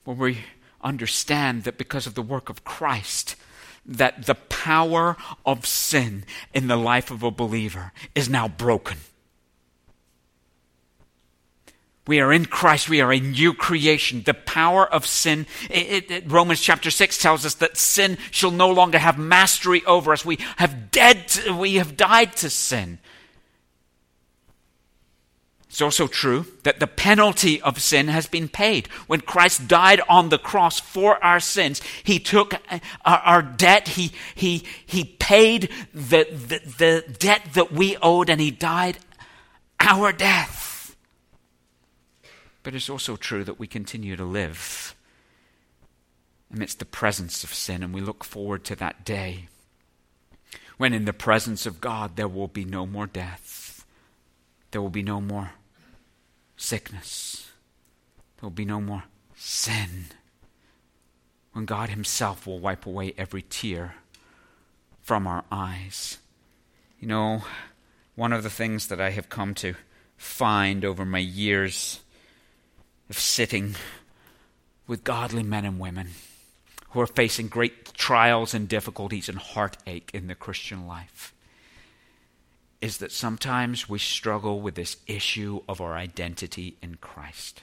When 0.04 0.18
we 0.18 0.38
understand 0.82 1.64
that 1.64 1.78
because 1.78 2.06
of 2.06 2.14
the 2.14 2.22
work 2.22 2.48
of 2.48 2.64
Christ, 2.64 3.36
that 3.86 4.26
the 4.26 4.34
power 4.34 5.16
of 5.44 5.66
sin 5.66 6.24
in 6.54 6.68
the 6.68 6.76
life 6.76 7.10
of 7.10 7.22
a 7.22 7.30
believer 7.30 7.92
is 8.14 8.28
now 8.28 8.48
broken. 8.48 8.98
We 12.06 12.20
are 12.20 12.32
in 12.32 12.46
Christ. 12.46 12.88
We 12.88 13.00
are 13.00 13.12
a 13.12 13.20
new 13.20 13.54
creation. 13.54 14.22
The 14.24 14.34
power 14.34 14.84
of 14.84 15.06
sin, 15.06 15.46
it, 15.68 16.10
it, 16.10 16.24
Romans 16.30 16.60
chapter 16.60 16.90
6 16.90 17.18
tells 17.18 17.46
us 17.46 17.54
that 17.56 17.76
sin 17.76 18.18
shall 18.30 18.50
no 18.50 18.70
longer 18.70 18.98
have 18.98 19.18
mastery 19.18 19.84
over 19.84 20.12
us. 20.12 20.24
We 20.24 20.38
have 20.56 20.90
dead, 20.90 21.32
we 21.56 21.76
have 21.76 21.96
died 21.96 22.34
to 22.38 22.50
sin. 22.50 22.98
It's 25.70 25.80
also 25.80 26.08
true 26.08 26.46
that 26.64 26.80
the 26.80 26.88
penalty 26.88 27.62
of 27.62 27.80
sin 27.80 28.08
has 28.08 28.26
been 28.26 28.48
paid. 28.48 28.88
When 29.06 29.20
Christ 29.20 29.68
died 29.68 30.00
on 30.08 30.28
the 30.28 30.36
cross 30.38 30.80
for 30.80 31.22
our 31.22 31.38
sins, 31.38 31.80
He 32.02 32.18
took 32.18 32.54
uh, 32.54 32.80
our, 33.04 33.18
our 33.18 33.42
debt, 33.42 33.86
He, 33.86 34.10
he, 34.34 34.64
he 34.84 35.04
paid 35.04 35.70
the, 35.94 36.26
the, 36.28 36.58
the 36.76 37.14
debt 37.20 37.54
that 37.54 37.70
we 37.70 37.96
owed, 38.02 38.28
and 38.28 38.40
He 38.40 38.50
died 38.50 38.98
our 39.78 40.10
death. 40.10 40.96
But 42.64 42.74
it's 42.74 42.90
also 42.90 43.14
true 43.14 43.44
that 43.44 43.60
we 43.60 43.68
continue 43.68 44.16
to 44.16 44.24
live 44.24 44.96
amidst 46.52 46.80
the 46.80 46.84
presence 46.84 47.44
of 47.44 47.54
sin, 47.54 47.84
and 47.84 47.94
we 47.94 48.00
look 48.00 48.24
forward 48.24 48.64
to 48.64 48.74
that 48.74 49.04
day 49.04 49.46
when, 50.78 50.92
in 50.92 51.04
the 51.04 51.12
presence 51.12 51.64
of 51.64 51.80
God, 51.80 52.16
there 52.16 52.26
will 52.26 52.48
be 52.48 52.64
no 52.64 52.86
more 52.86 53.06
death, 53.06 53.86
there 54.72 54.82
will 54.82 54.90
be 54.90 55.04
no 55.04 55.20
more 55.20 55.52
sickness. 56.60 57.48
There 58.36 58.42
will 58.42 58.50
be 58.50 58.64
no 58.64 58.80
more 58.80 59.04
sin. 59.34 60.06
When 61.52 61.64
God 61.64 61.88
Himself 61.88 62.46
will 62.46 62.60
wipe 62.60 62.86
away 62.86 63.14
every 63.16 63.42
tear 63.42 63.96
from 65.02 65.26
our 65.26 65.44
eyes. 65.50 66.18
You 67.00 67.08
know, 67.08 67.42
one 68.14 68.32
of 68.32 68.42
the 68.42 68.50
things 68.50 68.86
that 68.88 69.00
I 69.00 69.10
have 69.10 69.28
come 69.28 69.54
to 69.54 69.74
find 70.16 70.84
over 70.84 71.04
my 71.04 71.18
years 71.18 72.00
of 73.08 73.18
sitting 73.18 73.74
with 74.86 75.02
godly 75.02 75.42
men 75.42 75.64
and 75.64 75.80
women 75.80 76.10
who 76.90 77.00
are 77.00 77.06
facing 77.06 77.48
great 77.48 77.94
trials 77.94 78.52
and 78.52 78.68
difficulties 78.68 79.28
and 79.28 79.38
heartache 79.38 80.10
in 80.12 80.26
the 80.26 80.34
Christian 80.34 80.86
life 80.86 81.32
is 82.80 82.98
that 82.98 83.12
sometimes 83.12 83.88
we 83.88 83.98
struggle 83.98 84.60
with 84.60 84.74
this 84.74 84.96
issue 85.06 85.60
of 85.68 85.80
our 85.80 85.94
identity 85.94 86.76
in 86.82 86.94
Christ. 86.96 87.62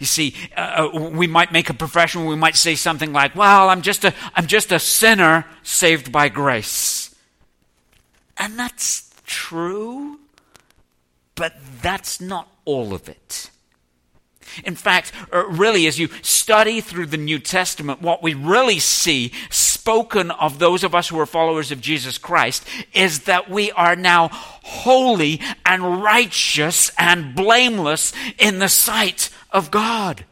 You 0.00 0.06
see, 0.06 0.34
uh, 0.56 0.88
uh, 0.94 1.10
we 1.10 1.26
might 1.26 1.52
make 1.52 1.68
a 1.68 1.74
profession, 1.74 2.24
we 2.24 2.36
might 2.36 2.56
say 2.56 2.74
something 2.74 3.12
like, 3.12 3.36
well, 3.36 3.68
I'm 3.68 3.82
just, 3.82 4.04
a, 4.04 4.14
I'm 4.34 4.46
just 4.46 4.72
a 4.72 4.78
sinner 4.78 5.44
saved 5.62 6.10
by 6.10 6.28
grace. 6.30 7.14
And 8.38 8.58
that's 8.58 9.12
true, 9.26 10.18
but 11.34 11.54
that's 11.82 12.20
not 12.20 12.48
all 12.64 12.94
of 12.94 13.08
it. 13.08 13.50
In 14.64 14.76
fact, 14.76 15.12
uh, 15.32 15.46
really, 15.46 15.86
as 15.86 15.98
you 15.98 16.08
study 16.22 16.80
through 16.80 17.06
the 17.06 17.16
New 17.16 17.38
Testament, 17.38 18.00
what 18.00 18.22
we 18.22 18.34
really 18.34 18.78
see 18.78 19.32
spoken 19.84 20.30
of 20.30 20.58
those 20.58 20.82
of 20.82 20.94
us 20.94 21.08
who 21.08 21.20
are 21.20 21.26
followers 21.26 21.70
of 21.70 21.78
Jesus 21.78 22.16
Christ 22.16 22.66
is 22.94 23.24
that 23.24 23.50
we 23.50 23.70
are 23.72 23.94
now 23.94 24.30
holy 24.32 25.42
and 25.66 26.02
righteous 26.02 26.90
and 26.96 27.34
blameless 27.34 28.14
in 28.38 28.60
the 28.60 28.70
sight 28.70 29.28
of 29.50 29.70
God. 29.70 30.24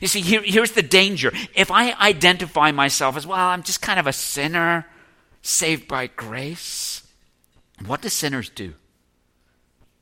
You 0.00 0.06
see, 0.06 0.20
here, 0.20 0.40
here's 0.40 0.70
the 0.70 0.82
danger. 0.82 1.32
If 1.56 1.72
I 1.72 1.94
identify 1.94 2.70
myself 2.70 3.16
as, 3.16 3.26
well, 3.26 3.40
I'm 3.40 3.64
just 3.64 3.82
kind 3.82 3.98
of 3.98 4.06
a 4.06 4.12
sinner 4.12 4.86
saved 5.42 5.88
by 5.88 6.06
grace, 6.06 7.02
what 7.84 8.02
do 8.02 8.08
sinners 8.08 8.50
do? 8.50 8.74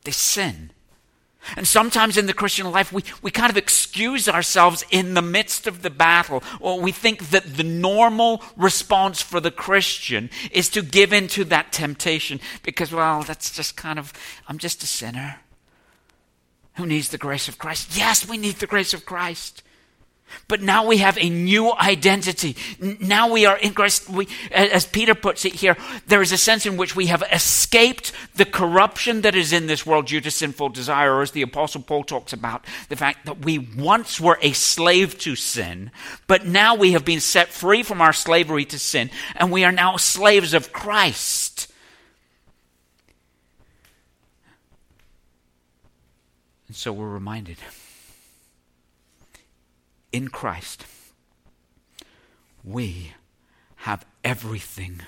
They 0.05 0.11
sin. 0.11 0.73
And 1.57 1.67
sometimes 1.67 2.17
in 2.17 2.27
the 2.27 2.35
Christian 2.35 2.71
life, 2.71 2.93
we, 2.93 3.03
we 3.21 3.31
kind 3.31 3.51
of 3.51 3.57
excuse 3.57 4.29
ourselves 4.29 4.85
in 4.91 5.15
the 5.15 5.23
midst 5.23 5.67
of 5.67 5.83
the 5.83 5.91
battle, 5.91 6.43
or 6.61 6.81
we 6.81 6.93
think 6.93 7.31
that 7.31 7.57
the 7.57 7.65
normal 7.65 8.43
response 8.57 9.21
for 9.21 9.41
the 9.41 9.51
Christian 9.51 10.31
is 10.51 10.69
to 10.71 10.83
give 10.83 11.13
in 11.13 11.29
to 11.29 11.45
that 11.47 11.73
temptation 11.73 12.41
because, 12.63 12.93
well, 12.93 13.23
that's 13.23 13.55
just 13.55 13.77
kind 13.77 13.99
of, 13.99 14.13
I'm 14.49 14.59
just 14.59 14.83
a 14.83 14.87
sinner. 14.87 15.41
Who 16.77 16.87
needs 16.87 17.11
the 17.11 17.19
grace 17.19 17.49
of 17.49 17.59
Christ? 17.59 17.97
Yes, 17.97 18.27
we 18.27 18.39
need 18.39 18.57
the 18.57 18.67
grace 18.67 18.95
of 18.95 19.05
Christ. 19.05 19.63
But 20.49 20.61
now 20.61 20.87
we 20.87 20.99
have 20.99 21.17
a 21.19 21.29
new 21.29 21.73
identity. 21.73 22.57
Now 22.81 23.31
we 23.31 23.47
are 23.47 23.57
in 23.57 23.75
Christ. 23.75 24.09
We, 24.09 24.29
as 24.51 24.87
Peter 24.87 25.15
puts 25.15 25.45
it 25.45 25.55
here, 25.55 25.77
there 26.07 26.23
is 26.23 26.33
a 26.33 26.39
sense 26.39 26.67
in 26.67 26.77
which 26.77 26.95
we 26.97 27.07
have 27.07 27.23
escaped 27.33 28.13
the 28.35 28.45
corruption 28.45 29.23
that 29.23 29.35
is 29.35 29.53
in 29.53 29.67
this 29.67 29.87
world 29.87 30.07
due 30.07 30.21
to 30.21 30.31
sinful 30.31 30.71
desire, 30.71 31.15
or 31.15 31.23
as 31.23 31.31
the 31.31 31.43
Apostle 31.43 31.83
Paul 31.83 32.05
talks 32.05 32.33
about, 32.33 32.65
the 32.89 32.97
fact 32.97 33.27
that 33.27 33.45
we 33.45 33.59
once 33.59 34.21
were 34.21 34.39
a 34.43 34.53
slave 34.53 35.19
to 35.19 35.37
sin, 35.37 35.91
but 36.27 36.47
now 36.47 36.75
we 36.75 36.93
have 36.93 37.05
been 37.05 37.21
set 37.21 37.49
free 37.49 37.83
from 37.83 38.01
our 38.01 38.13
slavery 38.13 38.65
to 38.67 38.79
sin, 38.79 39.11
and 39.37 39.51
we 39.51 39.65
are 39.65 39.73
now 39.73 39.97
slaves 39.97 40.55
of 40.55 40.73
Christ. 40.73 41.73
And 46.69 46.77
so 46.77 46.93
we're 46.93 47.09
reminded 47.09 47.59
in 50.13 50.29
Christ, 50.29 50.85
we 52.63 53.13
have 53.77 54.05
everything 54.23 55.01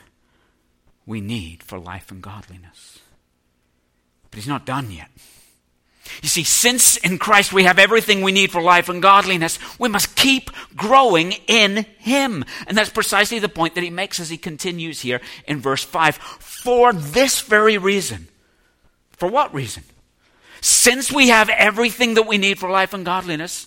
we 1.06 1.20
need 1.20 1.62
for 1.62 1.78
life 1.78 2.10
and 2.10 2.22
godliness. 2.22 2.98
But 4.30 4.38
He's 4.38 4.48
not 4.48 4.66
done 4.66 4.90
yet. 4.90 5.10
You 6.22 6.28
see, 6.28 6.44
since 6.44 6.96
in 6.98 7.18
Christ 7.18 7.52
we 7.52 7.64
have 7.64 7.78
everything 7.78 8.22
we 8.22 8.32
need 8.32 8.50
for 8.50 8.60
life 8.60 8.88
and 8.88 9.00
godliness, 9.00 9.58
we 9.78 9.88
must 9.88 10.16
keep 10.16 10.50
growing 10.76 11.32
in 11.46 11.86
Him. 11.98 12.44
And 12.66 12.76
that's 12.76 12.90
precisely 12.90 13.38
the 13.38 13.48
point 13.48 13.74
that 13.74 13.84
He 13.84 13.90
makes 13.90 14.20
as 14.20 14.30
He 14.30 14.36
continues 14.36 15.00
here 15.00 15.20
in 15.46 15.60
verse 15.60 15.84
5. 15.84 16.16
For 16.16 16.92
this 16.92 17.40
very 17.40 17.78
reason. 17.78 18.28
For 19.12 19.28
what 19.28 19.54
reason? 19.54 19.84
Since 20.60 21.12
we 21.12 21.28
have 21.28 21.48
everything 21.48 22.14
that 22.14 22.26
we 22.26 22.38
need 22.38 22.58
for 22.58 22.70
life 22.70 22.92
and 22.92 23.04
godliness, 23.04 23.66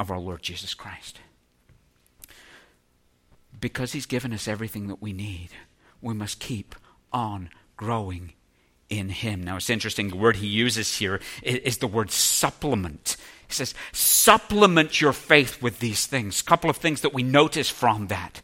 of 0.00 0.10
our 0.10 0.18
Lord 0.18 0.42
Jesus 0.42 0.72
Christ. 0.72 1.20
Because 3.60 3.92
He's 3.92 4.06
given 4.06 4.32
us 4.32 4.48
everything 4.48 4.88
that 4.88 5.02
we 5.02 5.12
need, 5.12 5.50
we 6.00 6.14
must 6.14 6.40
keep 6.40 6.74
on 7.12 7.50
growing 7.76 8.32
in 8.88 9.10
Him. 9.10 9.44
Now, 9.44 9.56
it's 9.56 9.68
interesting, 9.68 10.08
the 10.08 10.16
word 10.16 10.36
He 10.36 10.46
uses 10.46 10.96
here 10.96 11.20
is 11.42 11.78
the 11.78 11.86
word 11.86 12.10
supplement. 12.10 13.18
He 13.46 13.52
says, 13.52 13.74
supplement 13.92 15.02
your 15.02 15.12
faith 15.12 15.60
with 15.60 15.80
these 15.80 16.06
things. 16.06 16.40
A 16.40 16.44
couple 16.44 16.70
of 16.70 16.78
things 16.78 17.02
that 17.02 17.12
we 17.12 17.22
notice 17.22 17.68
from 17.68 18.06
that. 18.06 18.40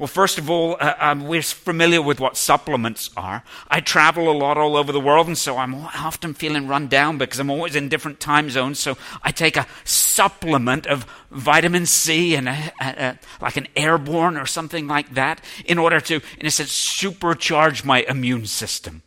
Well, 0.00 0.06
first 0.06 0.38
of 0.38 0.48
all, 0.48 0.78
uh, 0.80 0.94
um, 0.98 1.26
we're 1.26 1.42
familiar 1.42 2.00
with 2.00 2.20
what 2.20 2.34
supplements 2.38 3.10
are. 3.18 3.44
I 3.68 3.80
travel 3.80 4.30
a 4.30 4.32
lot 4.32 4.56
all 4.56 4.74
over 4.74 4.92
the 4.92 4.98
world, 4.98 5.26
and 5.26 5.36
so 5.36 5.58
I'm 5.58 5.74
often 5.74 6.32
feeling 6.32 6.66
run 6.66 6.88
down 6.88 7.18
because 7.18 7.38
I'm 7.38 7.50
always 7.50 7.76
in 7.76 7.90
different 7.90 8.18
time 8.18 8.48
zones. 8.48 8.78
So 8.78 8.96
I 9.22 9.30
take 9.30 9.58
a 9.58 9.66
supplement 9.84 10.86
of 10.86 11.04
vitamin 11.30 11.84
C 11.84 12.34
and 12.34 12.48
a, 12.48 12.72
a, 12.80 12.86
a, 12.86 13.18
like 13.42 13.58
an 13.58 13.68
airborne 13.76 14.38
or 14.38 14.46
something 14.46 14.86
like 14.86 15.12
that 15.16 15.44
in 15.66 15.76
order 15.76 16.00
to, 16.00 16.22
in 16.38 16.46
a 16.46 16.50
sense, 16.50 16.70
supercharge 16.72 17.84
my 17.84 18.00
immune 18.08 18.46
system 18.46 19.02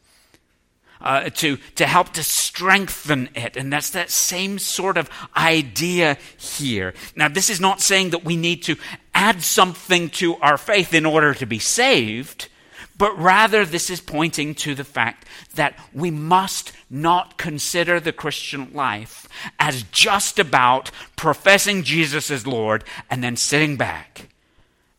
uh, 1.03 1.29
to, 1.31 1.57
to 1.75 1.85
help 1.85 2.13
to 2.13 2.23
strengthen 2.23 3.29
it. 3.35 3.57
And 3.57 3.71
that's 3.71 3.89
that 3.91 4.09
same 4.09 4.57
sort 4.57 4.97
of 4.97 5.09
idea 5.35 6.17
here. 6.37 6.93
Now, 7.15 7.27
this 7.27 7.49
is 7.49 7.59
not 7.59 7.81
saying 7.81 8.11
that 8.11 8.23
we 8.23 8.37
need 8.37 8.63
to 8.63 8.77
add 9.13 9.41
something 9.41 10.09
to 10.09 10.35
our 10.37 10.57
faith 10.57 10.93
in 10.93 11.05
order 11.05 11.33
to 11.33 11.45
be 11.45 11.59
saved, 11.59 12.49
but 12.97 13.17
rather 13.17 13.65
this 13.65 13.89
is 13.89 14.01
pointing 14.01 14.55
to 14.55 14.75
the 14.75 14.83
fact 14.83 15.27
that 15.55 15.77
we 15.93 16.11
must 16.11 16.73
not 16.89 17.37
consider 17.37 17.99
the 17.99 18.13
Christian 18.13 18.71
life 18.73 19.27
as 19.59 19.83
just 19.83 20.39
about 20.39 20.91
professing 21.15 21.83
Jesus 21.83 22.29
as 22.29 22.45
Lord 22.45 22.83
and 23.09 23.23
then 23.23 23.35
sitting 23.35 23.77
back 23.77 24.29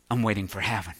and 0.09 0.23
waiting 0.23 0.47
for 0.47 0.61
heaven. 0.61 0.93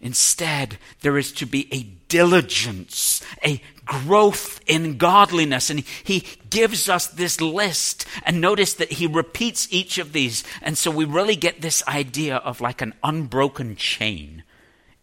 Instead, 0.00 0.78
there 1.00 1.16
is 1.16 1.32
to 1.32 1.46
be 1.46 1.72
a 1.72 1.82
diligence, 2.08 3.22
a 3.42 3.62
growth 3.84 4.60
in 4.66 4.98
godliness. 4.98 5.70
And 5.70 5.80
he 6.04 6.26
gives 6.50 6.88
us 6.88 7.06
this 7.06 7.40
list. 7.40 8.06
And 8.24 8.40
notice 8.40 8.74
that 8.74 8.92
he 8.92 9.06
repeats 9.06 9.68
each 9.70 9.98
of 9.98 10.12
these. 10.12 10.44
And 10.60 10.76
so 10.76 10.90
we 10.90 11.04
really 11.04 11.36
get 11.36 11.62
this 11.62 11.86
idea 11.88 12.36
of 12.36 12.60
like 12.60 12.82
an 12.82 12.94
unbroken 13.02 13.76
chain, 13.76 14.42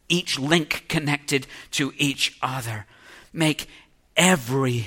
each 0.10 0.38
link 0.38 0.86
connected 0.88 1.48
to 1.72 1.92
each 1.98 2.38
other. 2.42 2.86
Make 3.32 3.68
every 4.16 4.86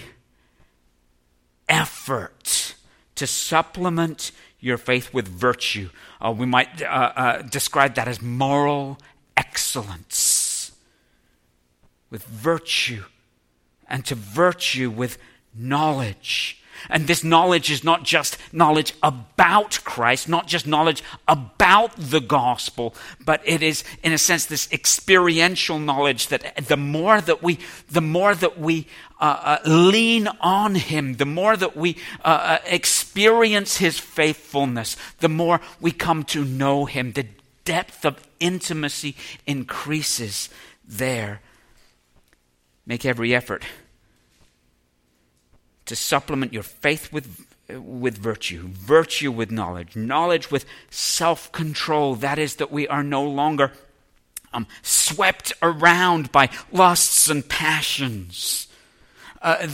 effort 1.68 2.74
to 3.16 3.26
supplement 3.26 4.30
your 4.60 4.78
faith 4.78 5.12
with 5.12 5.26
virtue. 5.26 5.88
Uh, 6.20 6.32
we 6.36 6.46
might 6.46 6.80
uh, 6.82 6.86
uh, 6.86 7.42
describe 7.42 7.94
that 7.96 8.08
as 8.08 8.22
moral 8.22 8.98
excellence, 9.36 10.72
with 12.10 12.24
virtue, 12.24 13.04
and 13.88 14.04
to 14.06 14.14
virtue 14.14 14.90
with 14.90 15.18
knowledge. 15.54 16.62
And 16.88 17.06
this 17.06 17.24
knowledge 17.24 17.70
is 17.70 17.82
not 17.82 18.02
just 18.02 18.36
knowledge 18.52 18.94
about 19.02 19.80
Christ, 19.84 20.28
not 20.28 20.46
just 20.46 20.66
knowledge 20.66 21.02
about 21.26 21.92
the 21.96 22.20
gospel, 22.20 22.94
but 23.24 23.40
it 23.44 23.62
is, 23.62 23.82
in 24.02 24.12
a 24.12 24.18
sense, 24.18 24.46
this 24.46 24.70
experiential 24.72 25.78
knowledge 25.78 26.28
that 26.28 26.66
the 26.68 26.76
more 26.76 27.20
that 27.20 27.42
we, 27.42 27.58
the 27.90 28.02
more 28.02 28.34
that 28.34 28.58
we 28.58 28.86
uh, 29.20 29.58
uh, 29.64 29.68
lean 29.68 30.28
on 30.40 30.74
Him, 30.74 31.14
the 31.14 31.26
more 31.26 31.56
that 31.56 31.76
we 31.76 31.96
uh, 32.24 32.28
uh 32.28 32.58
experience 32.66 33.78
His 33.78 33.98
faithfulness, 33.98 34.96
the 35.20 35.28
more 35.28 35.60
we 35.80 35.92
come 35.92 36.24
to 36.24 36.44
know 36.44 36.84
Him. 36.84 37.12
The 37.12 37.26
depth 37.66 38.06
of 38.06 38.26
intimacy 38.40 39.14
increases 39.46 40.48
there. 40.82 41.42
Make 42.86 43.04
every 43.04 43.34
effort 43.34 43.64
to 45.84 45.94
supplement 45.94 46.52
your 46.52 46.62
faith 46.62 47.12
with, 47.12 47.46
with 47.68 48.16
virtue, 48.16 48.68
virtue 48.68 49.30
with 49.30 49.50
knowledge, 49.50 49.96
knowledge 49.96 50.50
with 50.50 50.64
self 50.90 51.52
control. 51.52 52.14
That 52.14 52.38
is, 52.38 52.56
that 52.56 52.72
we 52.72 52.88
are 52.88 53.02
no 53.02 53.24
longer 53.24 53.72
um, 54.54 54.66
swept 54.82 55.52
around 55.60 56.32
by 56.32 56.48
lusts 56.72 57.28
and 57.28 57.46
passions. 57.46 58.68
Uh, 59.42 59.68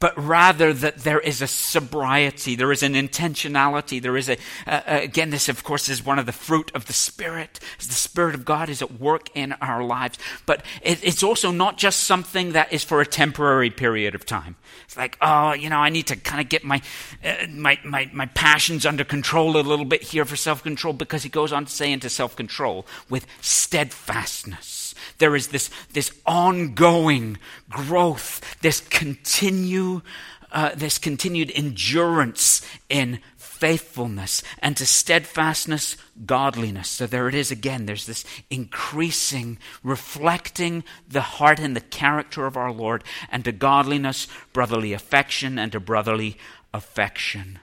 but 0.00 0.16
rather 0.16 0.72
that 0.72 0.98
there 0.98 1.18
is 1.18 1.42
a 1.42 1.46
sobriety, 1.46 2.54
there 2.54 2.72
is 2.72 2.82
an 2.82 2.94
intentionality, 2.94 4.00
there 4.00 4.16
is 4.16 4.28
a, 4.28 4.36
uh, 4.66 4.80
again, 4.86 5.30
this 5.30 5.48
of 5.48 5.64
course 5.64 5.88
is 5.88 6.04
one 6.04 6.18
of 6.18 6.26
the 6.26 6.32
fruit 6.32 6.70
of 6.74 6.86
the 6.86 6.92
Spirit. 6.92 7.58
The 7.78 7.94
Spirit 7.94 8.34
of 8.34 8.44
God 8.44 8.68
is 8.68 8.80
at 8.80 9.00
work 9.00 9.28
in 9.34 9.52
our 9.54 9.82
lives. 9.82 10.18
But 10.46 10.64
it, 10.82 11.02
it's 11.02 11.22
also 11.22 11.50
not 11.50 11.78
just 11.78 12.00
something 12.00 12.52
that 12.52 12.72
is 12.72 12.84
for 12.84 13.00
a 13.00 13.06
temporary 13.06 13.70
period 13.70 14.14
of 14.14 14.24
time. 14.24 14.56
It's 14.84 14.96
like, 14.96 15.18
oh, 15.20 15.52
you 15.52 15.68
know, 15.68 15.78
I 15.78 15.88
need 15.88 16.06
to 16.08 16.16
kind 16.16 16.40
of 16.40 16.48
get 16.48 16.64
my, 16.64 16.80
uh, 17.24 17.46
my, 17.50 17.78
my, 17.84 18.10
my 18.12 18.26
passions 18.26 18.86
under 18.86 19.04
control 19.04 19.56
a 19.56 19.62
little 19.62 19.84
bit 19.84 20.02
here 20.02 20.24
for 20.24 20.36
self 20.36 20.62
control, 20.62 20.94
because 20.94 21.22
he 21.22 21.28
goes 21.28 21.52
on 21.52 21.64
to 21.64 21.72
say 21.72 21.92
into 21.92 22.08
self 22.08 22.36
control 22.36 22.86
with 23.10 23.26
steadfastness 23.40 24.77
there 25.18 25.36
is 25.36 25.48
this, 25.48 25.70
this 25.92 26.10
ongoing 26.26 27.38
growth, 27.68 28.40
this 28.60 28.80
continue, 28.80 30.02
uh, 30.52 30.74
this 30.74 30.98
continued 30.98 31.52
endurance 31.54 32.62
in 32.88 33.20
faithfulness 33.58 34.42
and 34.60 34.76
to 34.76 34.86
steadfastness, 34.86 35.96
godliness. 36.24 36.88
So 36.88 37.06
there 37.06 37.28
it 37.28 37.34
is 37.34 37.50
again. 37.50 37.86
There's 37.86 38.06
this 38.06 38.24
increasing, 38.50 39.58
reflecting 39.82 40.84
the 41.08 41.22
heart 41.22 41.58
and 41.58 41.74
the 41.74 41.80
character 41.80 42.46
of 42.46 42.56
our 42.56 42.70
Lord, 42.70 43.02
and 43.30 43.44
to 43.44 43.52
godliness, 43.52 44.28
brotherly 44.52 44.92
affection, 44.92 45.58
and 45.58 45.72
to 45.72 45.80
brotherly 45.80 46.38
affection, 46.72 47.58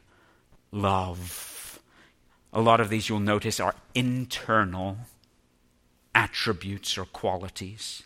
love. 0.72 1.80
A 2.52 2.62
lot 2.62 2.82
of 2.82 2.90
these 2.90 3.08
you'll 3.08 3.20
notice 3.20 3.60
are 3.60 3.76
internal 3.94 4.98
attributes 6.16 6.98
or 6.98 7.06
qualities. 7.06 8.04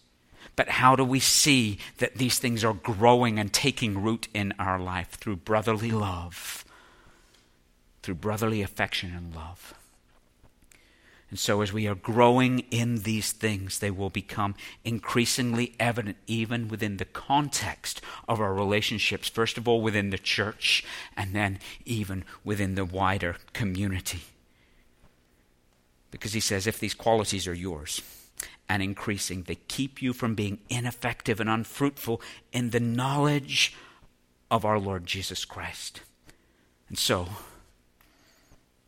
But 0.56 0.70
how 0.70 0.98
do 0.98 1.06
we 1.06 1.22
see 1.22 1.78
that 2.00 2.16
these 2.16 2.40
things 2.40 2.66
are 2.66 2.74
growing 2.74 3.40
and 3.40 3.54
taking 3.54 4.02
root 4.02 4.28
in 4.34 4.54
our 4.60 4.80
life? 4.80 5.12
Through 5.12 5.38
brotherly 5.38 5.92
love, 5.92 6.66
through 8.04 8.16
brotherly 8.16 8.62
affection 8.62 9.14
and 9.16 9.34
love. 9.34 9.74
And 11.30 11.38
so, 11.38 11.62
as 11.62 11.72
we 11.72 11.88
are 11.88 11.96
growing 11.96 12.60
in 12.72 13.04
these 13.04 13.32
things, 13.32 13.80
they 13.80 13.92
will 13.92 14.10
become 14.10 14.56
increasingly 14.84 15.76
evident 15.80 16.18
even 16.26 16.68
within 16.68 16.98
the 16.98 17.06
context 17.06 18.02
of 18.28 18.42
our 18.42 18.54
relationships, 18.54 19.30
first 19.30 19.58
of 19.58 19.68
all 19.68 19.82
within 19.82 20.10
the 20.10 20.18
church, 20.18 20.84
and 21.16 21.36
then 21.36 21.60
even 21.86 22.26
within 22.44 22.74
the 22.74 22.84
wider 22.84 23.38
community. 23.54 24.22
Because 26.12 26.34
he 26.34 26.40
says, 26.40 26.66
if 26.66 26.80
these 26.80 26.94
qualities 26.94 27.48
are 27.48 27.54
yours 27.54 28.02
and 28.68 28.82
increasing, 28.82 29.44
they 29.44 29.56
keep 29.56 30.02
you 30.02 30.14
from 30.14 30.36
being 30.36 30.60
ineffective 30.70 31.40
and 31.40 31.50
unfruitful 31.50 32.22
in 32.52 32.72
the 32.72 32.80
knowledge 32.80 33.76
of 34.50 34.66
our 34.66 34.80
Lord 34.80 35.06
Jesus 35.06 35.46
Christ. 35.46 36.02
And 36.88 36.98
so, 36.98 37.28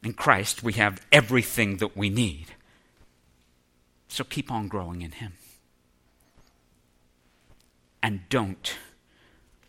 in 0.03 0.13
Christ, 0.13 0.63
we 0.63 0.73
have 0.73 1.05
everything 1.11 1.77
that 1.77 1.95
we 1.95 2.09
need. 2.09 2.47
So 4.07 4.23
keep 4.23 4.51
on 4.51 4.67
growing 4.67 5.01
in 5.01 5.11
Him. 5.11 5.33
And 8.03 8.21
don't 8.29 8.75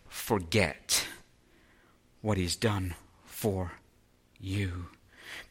forget 0.09 1.07
what 2.23 2.39
He's 2.39 2.57
done 2.57 2.95
for 3.25 3.73
you. 4.41 4.87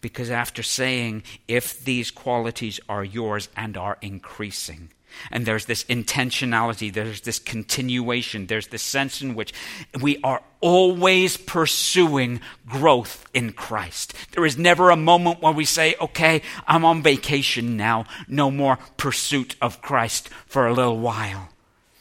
Because 0.01 0.31
after 0.31 0.63
saying, 0.63 1.23
if 1.47 1.83
these 1.83 2.11
qualities 2.11 2.79
are 2.89 3.03
yours 3.03 3.49
and 3.55 3.77
are 3.77 3.97
increasing, 4.01 4.89
and 5.31 5.45
there's 5.45 5.65
this 5.65 5.83
intentionality, 5.85 6.91
there's 6.91 7.21
this 7.21 7.39
continuation, 7.39 8.47
there's 8.47 8.67
this 8.67 8.81
sense 8.81 9.21
in 9.21 9.35
which 9.35 9.53
we 9.99 10.19
are 10.23 10.41
always 10.59 11.37
pursuing 11.37 12.39
growth 12.67 13.27
in 13.33 13.51
Christ. 13.51 14.13
There 14.31 14.45
is 14.45 14.57
never 14.57 14.89
a 14.89 14.95
moment 14.95 15.41
where 15.41 15.53
we 15.53 15.65
say, 15.65 15.95
okay, 15.99 16.41
I'm 16.67 16.85
on 16.85 17.03
vacation 17.03 17.77
now, 17.77 18.05
no 18.27 18.51
more 18.51 18.79
pursuit 18.97 19.55
of 19.61 19.81
Christ 19.81 20.29
for 20.45 20.67
a 20.67 20.73
little 20.73 20.99
while. 20.99 21.49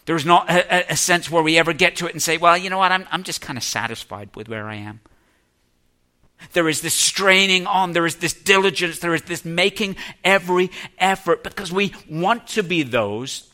There's 0.06 0.26
not 0.26 0.50
a, 0.50 0.92
a 0.92 0.96
sense 0.96 1.30
where 1.30 1.42
we 1.42 1.58
ever 1.58 1.72
get 1.72 1.96
to 1.96 2.06
it 2.06 2.12
and 2.12 2.22
say, 2.22 2.36
well, 2.36 2.56
you 2.56 2.70
know 2.70 2.78
what, 2.78 2.92
I'm, 2.92 3.06
I'm 3.10 3.22
just 3.22 3.40
kind 3.40 3.56
of 3.56 3.62
satisfied 3.62 4.30
with 4.34 4.48
where 4.48 4.68
I 4.68 4.76
am. 4.76 5.00
There 6.52 6.68
is 6.68 6.80
this 6.80 6.94
straining 6.94 7.66
on, 7.66 7.92
there 7.92 8.06
is 8.06 8.16
this 8.16 8.32
diligence, 8.34 8.98
there 8.98 9.14
is 9.14 9.22
this 9.22 9.44
making 9.44 9.96
every 10.24 10.70
effort 10.98 11.44
because 11.44 11.72
we 11.72 11.92
want 12.08 12.48
to 12.48 12.62
be 12.62 12.82
those 12.82 13.48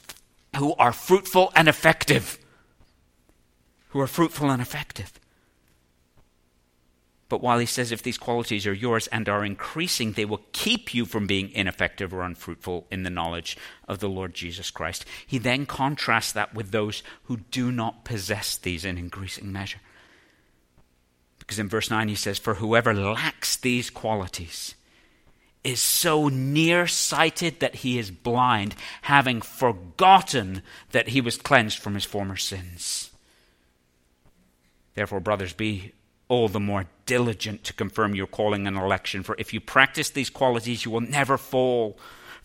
who 0.57 0.75
are 0.75 0.92
fruitful 0.92 1.53
and 1.55 1.68
effective. 1.68 2.38
Who 3.88 4.01
are 4.01 4.07
fruitful 4.07 4.51
and 4.51 4.62
effective. 4.62 5.12
But 7.29 7.42
while 7.42 7.59
he 7.59 7.66
says 7.66 7.90
if 7.90 8.03
these 8.03 8.18
qualities 8.18 8.66
are 8.66 8.72
yours 8.72 9.09
and 9.09 9.29
are 9.29 9.44
increasing, 9.44 10.12
they 10.12 10.25
will 10.25 10.42
keep 10.53 10.94
you 10.94 11.05
from 11.05 11.27
being 11.27 11.51
ineffective 11.51 12.14
or 12.14 12.22
unfruitful 12.22 12.87
in 12.90 13.03
the 13.03 13.11
knowledge 13.11 13.57
of 13.88 13.99
the 13.99 14.09
Lord 14.09 14.33
Jesus 14.33 14.70
Christ, 14.70 15.05
he 15.27 15.38
then 15.38 15.66
contrasts 15.66 16.33
that 16.33 16.55
with 16.55 16.70
those 16.70 17.03
who 17.25 17.38
do 17.51 17.72
not 17.72 18.05
possess 18.05 18.57
these 18.57 18.85
in 18.85 18.96
increasing 18.96 19.53
measure. 19.53 19.81
Because 21.47 21.59
in 21.59 21.69
verse 21.69 21.91
9 21.91 22.09
he 22.09 22.15
says, 22.15 22.39
For 22.39 22.55
whoever 22.55 22.93
lacks 22.93 23.57
these 23.57 23.89
qualities 23.89 24.75
is 25.63 25.81
so 25.81 26.29
nearsighted 26.29 27.61
that 27.61 27.77
he 27.77 27.99
is 27.99 28.11
blind, 28.11 28.75
having 29.03 29.41
forgotten 29.41 30.63
that 30.93 31.09
he 31.09 31.21
was 31.21 31.37
cleansed 31.37 31.79
from 31.79 31.95
his 31.95 32.05
former 32.05 32.37
sins. 32.37 33.11
Therefore, 34.95 35.21
brothers, 35.21 35.53
be 35.53 35.93
all 36.29 36.49
the 36.49 36.61
more 36.61 36.87
diligent 37.05 37.63
to 37.65 37.73
confirm 37.73 38.15
your 38.15 38.27
calling 38.27 38.67
and 38.67 38.77
election, 38.77 39.23
for 39.23 39.37
if 39.39 39.53
you 39.53 39.61
practice 39.61 40.11
these 40.11 40.31
qualities, 40.31 40.85
you 40.85 40.91
will 40.91 41.01
never 41.01 41.37
fall 41.39 41.97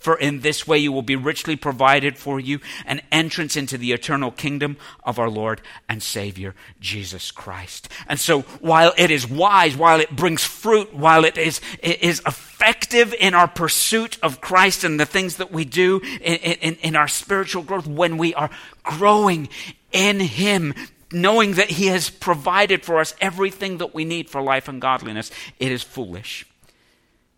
for 0.02 0.16
in 0.16 0.42
this 0.42 0.68
way 0.68 0.80
you 0.80 0.92
will 0.92 1.04
be 1.04 1.16
richly 1.16 1.56
provided 1.56 2.18
for 2.18 2.40
you 2.40 2.60
an 2.86 3.02
entrance 3.12 3.56
into 3.56 3.78
the 3.78 3.92
eternal 3.92 4.32
kingdom 4.32 4.78
of 5.04 5.20
our 5.20 5.30
Lord 5.30 5.62
and 5.88 6.02
Savior, 6.02 6.56
Jesus 6.80 7.30
Christ. 7.30 7.88
And 8.08 8.20
so, 8.20 8.42
while 8.60 8.94
it 8.98 9.12
is 9.12 9.30
wise, 9.30 9.78
while 9.78 10.00
it 10.00 10.16
brings 10.16 10.44
fruit, 10.44 10.94
while 10.94 11.24
it 11.24 11.38
is, 11.38 11.62
it 11.84 12.02
is 12.02 12.20
effective 12.26 13.14
in 13.20 13.36
our 13.36 13.48
pursuit 13.48 14.18
of 14.24 14.42
Christ 14.42 14.84
and 14.84 15.00
the 15.00 15.06
things 15.06 15.38
that 15.38 15.52
we 15.52 15.66
do 15.66 16.02
in, 16.04 16.36
in, 16.38 16.76
in 16.82 16.96
our 16.96 17.08
spiritual 17.08 17.62
growth, 17.62 17.86
when 17.86 18.18
we 18.18 18.34
are 18.34 18.50
growing 18.84 19.50
in 19.92 20.20
Him, 20.20 20.74
knowing 21.12 21.54
that 21.54 21.70
He 21.70 21.88
has 21.88 22.10
provided 22.10 22.84
for 22.84 23.00
us 23.00 23.14
everything 23.22 23.78
that 23.78 23.94
we 23.94 24.04
need 24.04 24.32
for 24.32 24.42
life 24.42 24.68
and 24.68 24.82
godliness, 24.82 25.30
it 25.60 25.72
is 25.72 25.84
foolish, 25.84 26.48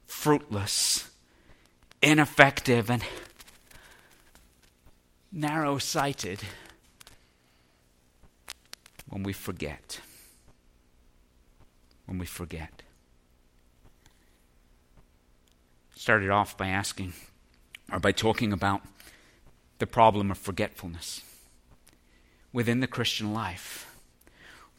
fruitless 0.08 1.10
ineffective 2.04 2.90
and 2.90 3.02
narrow 5.32 5.78
sighted 5.78 6.42
when 9.08 9.24
we 9.24 9.32
forget. 9.32 10.02
When 12.06 12.20
we 12.20 12.26
forget. 12.26 12.84
Started 15.96 16.30
off 16.30 16.58
by 16.58 16.68
asking, 16.68 17.14
or 17.90 18.00
by 18.00 18.12
talking 18.12 18.52
about 18.52 18.82
the 19.80 19.88
problem 19.88 20.30
of 20.30 20.38
forgetfulness 20.38 21.22
within 22.52 22.82
the 22.82 22.88
Christian 22.88 23.34
life. 23.34 23.90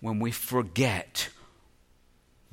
When 0.00 0.20
we 0.20 0.30
forget 0.30 1.30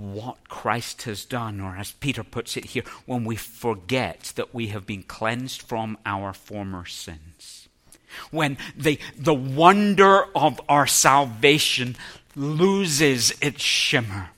what 0.02 0.50
Christ 0.50 1.04
has 1.04 1.26
done, 1.26 1.62
or 1.62 1.78
as 1.78 1.92
Peter 1.92 2.24
puts 2.24 2.58
it 2.58 2.66
here, 2.66 2.84
when 3.06 3.24
we 3.24 3.36
forget 3.36 4.34
that 4.36 4.54
we 4.54 4.68
have 4.68 4.86
been 4.86 5.04
cleansed 5.04 5.62
from 5.62 5.98
our 6.06 6.34
former 6.34 6.86
sins. 6.86 7.70
When 8.32 8.58
the, 8.76 9.00
the 9.18 9.34
wonder 9.34 10.26
of 10.36 10.60
our 10.68 10.88
salvation 10.88 11.96
loses 12.36 13.32
its 13.42 13.62
shimmer. 13.62 14.30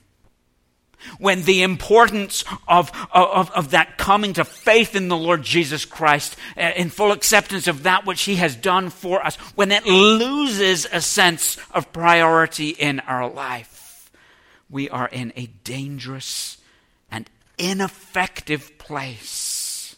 When 1.18 1.42
the 1.42 1.62
importance 1.62 2.44
of, 2.66 2.90
of, 3.12 3.50
of 3.50 3.70
that 3.72 3.98
coming 3.98 4.32
to 4.34 4.44
faith 4.44 4.94
in 4.94 5.08
the 5.08 5.16
Lord 5.16 5.42
Jesus 5.42 5.84
Christ, 5.84 6.36
uh, 6.56 6.72
in 6.76 6.88
full 6.88 7.12
acceptance 7.12 7.66
of 7.66 7.82
that 7.82 8.06
which 8.06 8.22
He 8.22 8.36
has 8.36 8.56
done 8.56 8.90
for 8.90 9.24
us, 9.24 9.36
when 9.54 9.70
it 9.70 9.86
loses 9.86 10.86
a 10.90 11.00
sense 11.00 11.58
of 11.72 11.92
priority 11.92 12.70
in 12.70 13.00
our 13.00 13.28
life 13.28 13.73
we 14.74 14.90
are 14.90 15.06
in 15.06 15.32
a 15.36 15.46
dangerous 15.62 16.58
and 17.08 17.30
ineffective 17.58 18.76
place. 18.76 19.94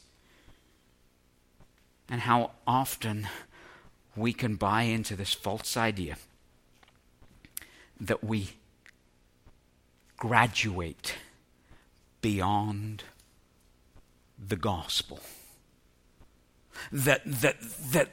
And 2.10 2.20
how 2.20 2.50
often 2.66 3.26
we 4.14 4.34
can 4.34 4.56
buy 4.56 4.82
into 4.82 5.16
this 5.16 5.32
false 5.32 5.78
idea 5.78 6.18
that 7.98 8.22
we 8.22 8.50
graduate 10.18 11.14
beyond 12.20 13.04
the 14.38 14.56
gospel. 14.56 15.20
That, 16.92 17.22
that, 17.24 17.56
that 17.92 18.10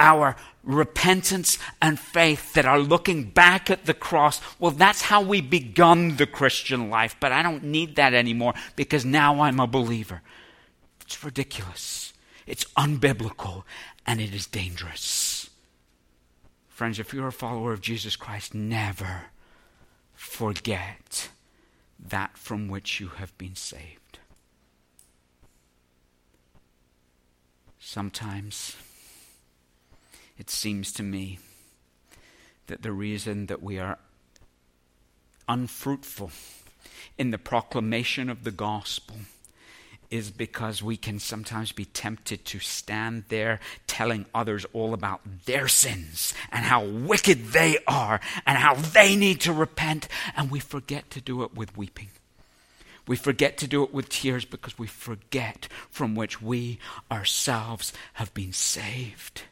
our 0.00 0.34
repentance 0.64 1.58
and 1.80 2.00
faith 2.00 2.54
that 2.54 2.64
are 2.64 2.78
looking 2.78 3.24
back 3.24 3.70
at 3.70 3.84
the 3.84 3.94
cross. 3.94 4.40
Well, 4.58 4.72
that's 4.72 5.02
how 5.02 5.22
we 5.22 5.40
begun 5.40 6.16
the 6.16 6.26
Christian 6.26 6.90
life, 6.90 7.14
but 7.20 7.32
I 7.32 7.42
don't 7.42 7.64
need 7.64 7.96
that 7.96 8.14
anymore 8.14 8.54
because 8.76 9.04
now 9.04 9.42
I'm 9.42 9.60
a 9.60 9.66
believer. 9.66 10.22
It's 11.02 11.22
ridiculous. 11.22 12.12
It's 12.46 12.64
unbiblical 12.76 13.64
and 14.06 14.20
it 14.20 14.34
is 14.34 14.46
dangerous. 14.46 15.50
Friends, 16.68 16.98
if 16.98 17.12
you're 17.12 17.28
a 17.28 17.32
follower 17.32 17.72
of 17.72 17.82
Jesus 17.82 18.16
Christ, 18.16 18.54
never 18.54 19.24
forget 20.14 21.28
that 21.98 22.36
from 22.38 22.68
which 22.68 23.00
you 23.00 23.08
have 23.08 23.36
been 23.36 23.54
saved. 23.54 24.18
Sometimes 27.78 28.76
it 30.40 30.48
seems 30.48 30.90
to 30.90 31.02
me 31.02 31.38
that 32.66 32.80
the 32.80 32.92
reason 32.92 33.44
that 33.46 33.62
we 33.62 33.78
are 33.78 33.98
unfruitful 35.46 36.30
in 37.18 37.30
the 37.30 37.36
proclamation 37.36 38.30
of 38.30 38.42
the 38.42 38.50
gospel 38.50 39.16
is 40.10 40.30
because 40.30 40.82
we 40.82 40.96
can 40.96 41.18
sometimes 41.18 41.72
be 41.72 41.84
tempted 41.84 42.42
to 42.46 42.58
stand 42.58 43.24
there 43.28 43.60
telling 43.86 44.24
others 44.34 44.64
all 44.72 44.94
about 44.94 45.20
their 45.44 45.68
sins 45.68 46.32
and 46.50 46.64
how 46.64 46.86
wicked 46.86 47.48
they 47.48 47.76
are 47.86 48.18
and 48.46 48.56
how 48.56 48.74
they 48.74 49.14
need 49.14 49.42
to 49.42 49.52
repent, 49.52 50.08
and 50.34 50.50
we 50.50 50.58
forget 50.58 51.10
to 51.10 51.20
do 51.20 51.42
it 51.42 51.54
with 51.54 51.76
weeping. 51.76 52.08
We 53.06 53.16
forget 53.16 53.58
to 53.58 53.68
do 53.68 53.82
it 53.82 53.92
with 53.92 54.08
tears 54.08 54.46
because 54.46 54.78
we 54.78 54.86
forget 54.86 55.68
from 55.90 56.14
which 56.14 56.40
we 56.40 56.78
ourselves 57.12 57.92
have 58.14 58.32
been 58.32 58.54
saved. 58.54 59.42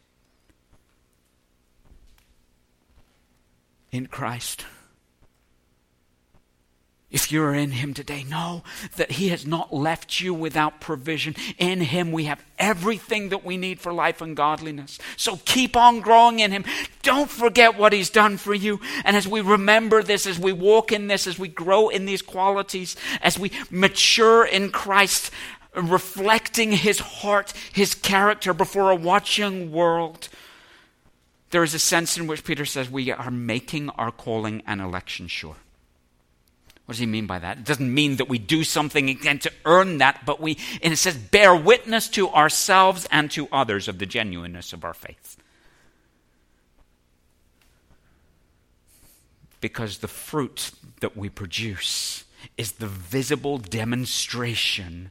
In 3.90 4.06
Christ. 4.06 4.64
If 7.10 7.32
you're 7.32 7.54
in 7.54 7.70
Him 7.70 7.94
today, 7.94 8.22
know 8.22 8.62
that 8.96 9.12
He 9.12 9.28
has 9.28 9.46
not 9.46 9.72
left 9.72 10.20
you 10.20 10.34
without 10.34 10.78
provision. 10.78 11.34
In 11.56 11.80
Him, 11.80 12.12
we 12.12 12.24
have 12.24 12.44
everything 12.58 13.30
that 13.30 13.46
we 13.46 13.56
need 13.56 13.80
for 13.80 13.94
life 13.94 14.20
and 14.20 14.36
godliness. 14.36 14.98
So 15.16 15.40
keep 15.46 15.74
on 15.74 16.00
growing 16.00 16.40
in 16.40 16.52
Him. 16.52 16.66
Don't 17.02 17.30
forget 17.30 17.78
what 17.78 17.94
He's 17.94 18.10
done 18.10 18.36
for 18.36 18.52
you. 18.52 18.78
And 19.06 19.16
as 19.16 19.26
we 19.26 19.40
remember 19.40 20.02
this, 20.02 20.26
as 20.26 20.38
we 20.38 20.52
walk 20.52 20.92
in 20.92 21.06
this, 21.06 21.26
as 21.26 21.38
we 21.38 21.48
grow 21.48 21.88
in 21.88 22.04
these 22.04 22.20
qualities, 22.20 22.94
as 23.22 23.38
we 23.38 23.52
mature 23.70 24.44
in 24.44 24.70
Christ, 24.70 25.30
reflecting 25.74 26.72
His 26.72 26.98
heart, 26.98 27.54
His 27.72 27.94
character 27.94 28.52
before 28.52 28.90
a 28.90 28.96
watching 28.96 29.72
world, 29.72 30.28
there 31.50 31.62
is 31.62 31.74
a 31.74 31.78
sense 31.78 32.18
in 32.18 32.26
which 32.26 32.44
Peter 32.44 32.64
says 32.64 32.90
we 32.90 33.10
are 33.10 33.30
making 33.30 33.90
our 33.90 34.10
calling 34.10 34.62
and 34.66 34.80
election 34.80 35.28
sure. 35.28 35.56
What 36.84 36.94
does 36.94 37.00
he 37.00 37.06
mean 37.06 37.26
by 37.26 37.38
that? 37.38 37.58
It 37.58 37.64
doesn't 37.64 37.92
mean 37.92 38.16
that 38.16 38.30
we 38.30 38.38
do 38.38 38.64
something 38.64 39.10
again 39.10 39.38
to 39.40 39.52
earn 39.66 39.98
that, 39.98 40.24
but 40.24 40.40
we, 40.40 40.56
and 40.82 40.92
it 40.92 40.96
says, 40.96 41.18
bear 41.18 41.54
witness 41.54 42.08
to 42.10 42.30
ourselves 42.30 43.06
and 43.10 43.30
to 43.32 43.46
others 43.52 43.88
of 43.88 43.98
the 43.98 44.06
genuineness 44.06 44.72
of 44.72 44.84
our 44.84 44.94
faith. 44.94 45.36
Because 49.60 49.98
the 49.98 50.08
fruit 50.08 50.70
that 51.00 51.14
we 51.14 51.28
produce 51.28 52.24
is 52.56 52.72
the 52.72 52.86
visible 52.86 53.58
demonstration 53.58 55.10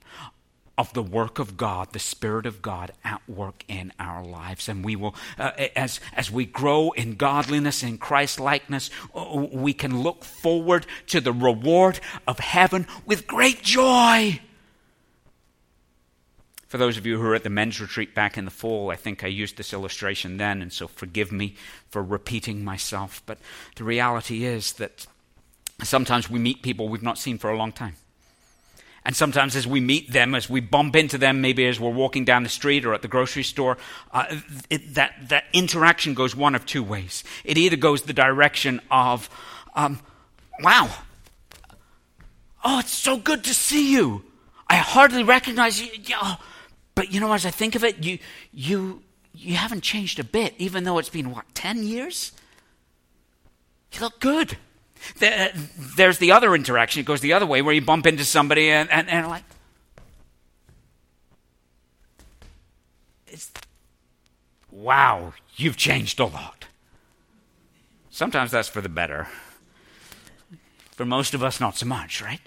of 0.77 0.93
the 0.93 1.03
work 1.03 1.39
of 1.39 1.57
God, 1.57 1.91
the 1.91 1.99
Spirit 1.99 2.45
of 2.45 2.61
God 2.61 2.91
at 3.03 3.21
work 3.27 3.63
in 3.67 3.91
our 3.99 4.23
lives. 4.23 4.69
And 4.69 4.85
we 4.85 4.95
will, 4.95 5.15
uh, 5.37 5.51
as, 5.75 5.99
as 6.13 6.29
we 6.31 6.45
grow 6.45 6.91
in 6.91 7.15
godliness, 7.15 7.81
in 7.81 7.97
Christ 7.97 8.39
likeness, 8.39 8.89
uh, 9.15 9.47
we 9.51 9.73
can 9.73 10.01
look 10.01 10.23
forward 10.23 10.85
to 11.07 11.19
the 11.19 11.33
reward 11.33 11.99
of 12.27 12.39
heaven 12.39 12.85
with 13.05 13.27
great 13.27 13.63
joy. 13.63 14.39
For 16.67 16.77
those 16.77 16.97
of 16.97 17.05
you 17.05 17.17
who 17.17 17.23
were 17.23 17.35
at 17.35 17.43
the 17.43 17.49
men's 17.49 17.79
retreat 17.79 18.13
back 18.13 18.37
in 18.37 18.45
the 18.45 18.51
fall, 18.51 18.91
I 18.91 18.97
think 18.97 19.23
I 19.23 19.27
used 19.27 19.55
this 19.55 19.73
illustration 19.73 20.35
then, 20.35 20.61
and 20.61 20.71
so 20.71 20.87
forgive 20.87 21.31
me 21.31 21.55
for 21.89 22.03
repeating 22.03 22.63
myself. 22.63 23.23
But 23.25 23.39
the 23.77 23.85
reality 23.85 24.43
is 24.43 24.73
that 24.73 25.07
sometimes 25.81 26.29
we 26.29 26.39
meet 26.39 26.61
people 26.61 26.89
we've 26.89 27.01
not 27.01 27.17
seen 27.17 27.37
for 27.37 27.49
a 27.49 27.57
long 27.57 27.71
time. 27.71 27.95
And 29.07 29.15
sometimes 29.15 29.55
as 29.55 29.65
we 29.65 29.79
meet 29.79 30.11
them, 30.11 30.35
as 30.35 30.49
we 30.49 30.59
bump 30.59 30.93
into 30.93 31.17
them, 31.17 31.39
maybe 31.39 31.65
as 31.65 31.79
we're 31.79 31.89
walking 31.89 32.25
down 32.25 32.43
the 32.43 32.49
street 32.49 32.85
or 32.85 32.93
at 32.93 33.01
the 33.01 33.07
grocery 33.07 33.43
store, 33.43 33.77
uh, 34.11 34.25
it, 34.69 34.95
that, 34.95 35.29
that 35.29 35.45
interaction 35.53 36.13
goes 36.13 36.35
one 36.35 36.55
of 36.55 36.65
two 36.65 36.83
ways. 36.83 37.23
It 37.45 37.57
either 37.57 37.77
goes 37.77 38.01
the 38.01 38.11
direction 38.11 38.81
of, 38.91 39.29
um, 39.75 40.01
wow, 40.59 40.89
oh, 42.65 42.79
it's 42.79 42.91
so 42.91 43.15
good 43.15 43.45
to 43.45 43.53
see 43.53 43.93
you. 43.93 44.23
I 44.69 44.75
hardly 44.75 45.23
recognize 45.23 45.81
you. 45.81 45.89
Oh, 46.21 46.37
but 46.93 47.13
you 47.13 47.21
know, 47.21 47.31
as 47.31 47.45
I 47.45 47.49
think 47.49 47.75
of 47.75 47.85
it, 47.85 48.03
you, 48.03 48.19
you, 48.51 49.03
you 49.33 49.55
haven't 49.55 49.83
changed 49.83 50.19
a 50.19 50.25
bit, 50.25 50.53
even 50.57 50.83
though 50.83 50.97
it's 50.97 51.07
been, 51.07 51.31
what, 51.31 51.45
10 51.55 51.83
years? 51.83 52.33
You 53.93 54.01
look 54.01 54.19
good. 54.19 54.57
Uh, 55.21 55.47
there's 55.95 56.17
the 56.17 56.31
other 56.31 56.55
interaction. 56.55 56.99
It 56.99 57.05
goes 57.05 57.21
the 57.21 57.33
other 57.33 57.45
way 57.45 57.61
where 57.61 57.73
you 57.73 57.81
bump 57.81 58.05
into 58.05 58.23
somebody 58.23 58.69
and, 58.69 58.89
and, 58.89 59.09
and 59.09 59.27
like, 59.27 59.43
wow, 64.71 65.33
you've 65.55 65.77
changed 65.77 66.19
a 66.19 66.25
lot. 66.25 66.65
Sometimes 68.09 68.51
that's 68.51 68.69
for 68.69 68.81
the 68.81 68.89
better. 68.89 69.27
For 70.91 71.05
most 71.05 71.33
of 71.33 71.43
us, 71.43 71.59
not 71.59 71.77
so 71.77 71.85
much, 71.85 72.21
right? 72.21 72.41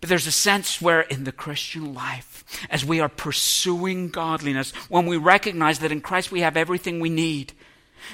But 0.00 0.08
there's 0.08 0.26
a 0.26 0.32
sense 0.32 0.80
where 0.80 1.02
in 1.02 1.24
the 1.24 1.32
Christian 1.32 1.94
life, 1.94 2.44
as 2.70 2.84
we 2.84 3.00
are 3.00 3.08
pursuing 3.08 4.08
godliness, 4.08 4.72
when 4.88 5.06
we 5.06 5.16
recognize 5.16 5.78
that 5.80 5.92
in 5.92 6.00
Christ 6.00 6.32
we 6.32 6.40
have 6.40 6.56
everything 6.56 7.00
we 7.00 7.10
need, 7.10 7.52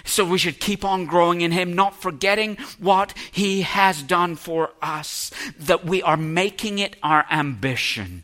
so 0.04 0.24
we 0.24 0.38
should 0.38 0.60
keep 0.60 0.84
on 0.84 1.06
growing 1.06 1.40
in 1.40 1.52
Him, 1.52 1.72
not 1.72 2.00
forgetting 2.00 2.56
what 2.78 3.14
He 3.30 3.62
has 3.62 4.02
done 4.02 4.36
for 4.36 4.70
us, 4.82 5.30
that 5.58 5.84
we 5.84 6.02
are 6.02 6.16
making 6.16 6.78
it 6.78 6.96
our 7.02 7.24
ambition 7.30 8.22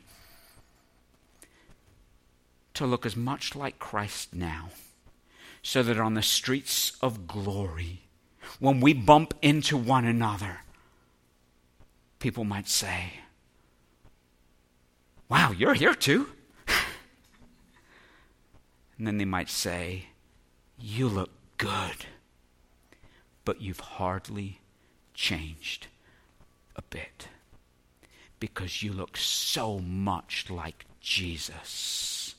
to 2.74 2.86
look 2.86 3.04
as 3.04 3.16
much 3.16 3.54
like 3.54 3.78
Christ 3.78 4.34
now, 4.34 4.70
so 5.62 5.82
that 5.82 5.98
on 5.98 6.14
the 6.14 6.22
streets 6.22 6.96
of 7.00 7.26
glory, 7.26 8.02
when 8.58 8.80
we 8.80 8.92
bump 8.92 9.34
into 9.42 9.76
one 9.76 10.04
another, 10.04 10.60
people 12.18 12.44
might 12.44 12.68
say, 12.68 13.14
Wow, 15.28 15.52
you're 15.52 15.74
here 15.74 15.94
too? 15.94 16.28
and 18.98 19.06
then 19.06 19.18
they 19.18 19.24
might 19.24 19.48
say, 19.48 20.06
You 20.78 21.08
look 21.08 21.30
good, 21.62 22.06
but 23.44 23.62
you've 23.62 23.78
hardly 23.78 24.58
changed 25.14 25.86
a 26.74 26.82
bit 26.82 27.28
because 28.40 28.82
you 28.82 28.92
look 28.92 29.16
so 29.16 29.78
much 29.78 30.46
like 30.50 30.86
Jesus 31.00 32.34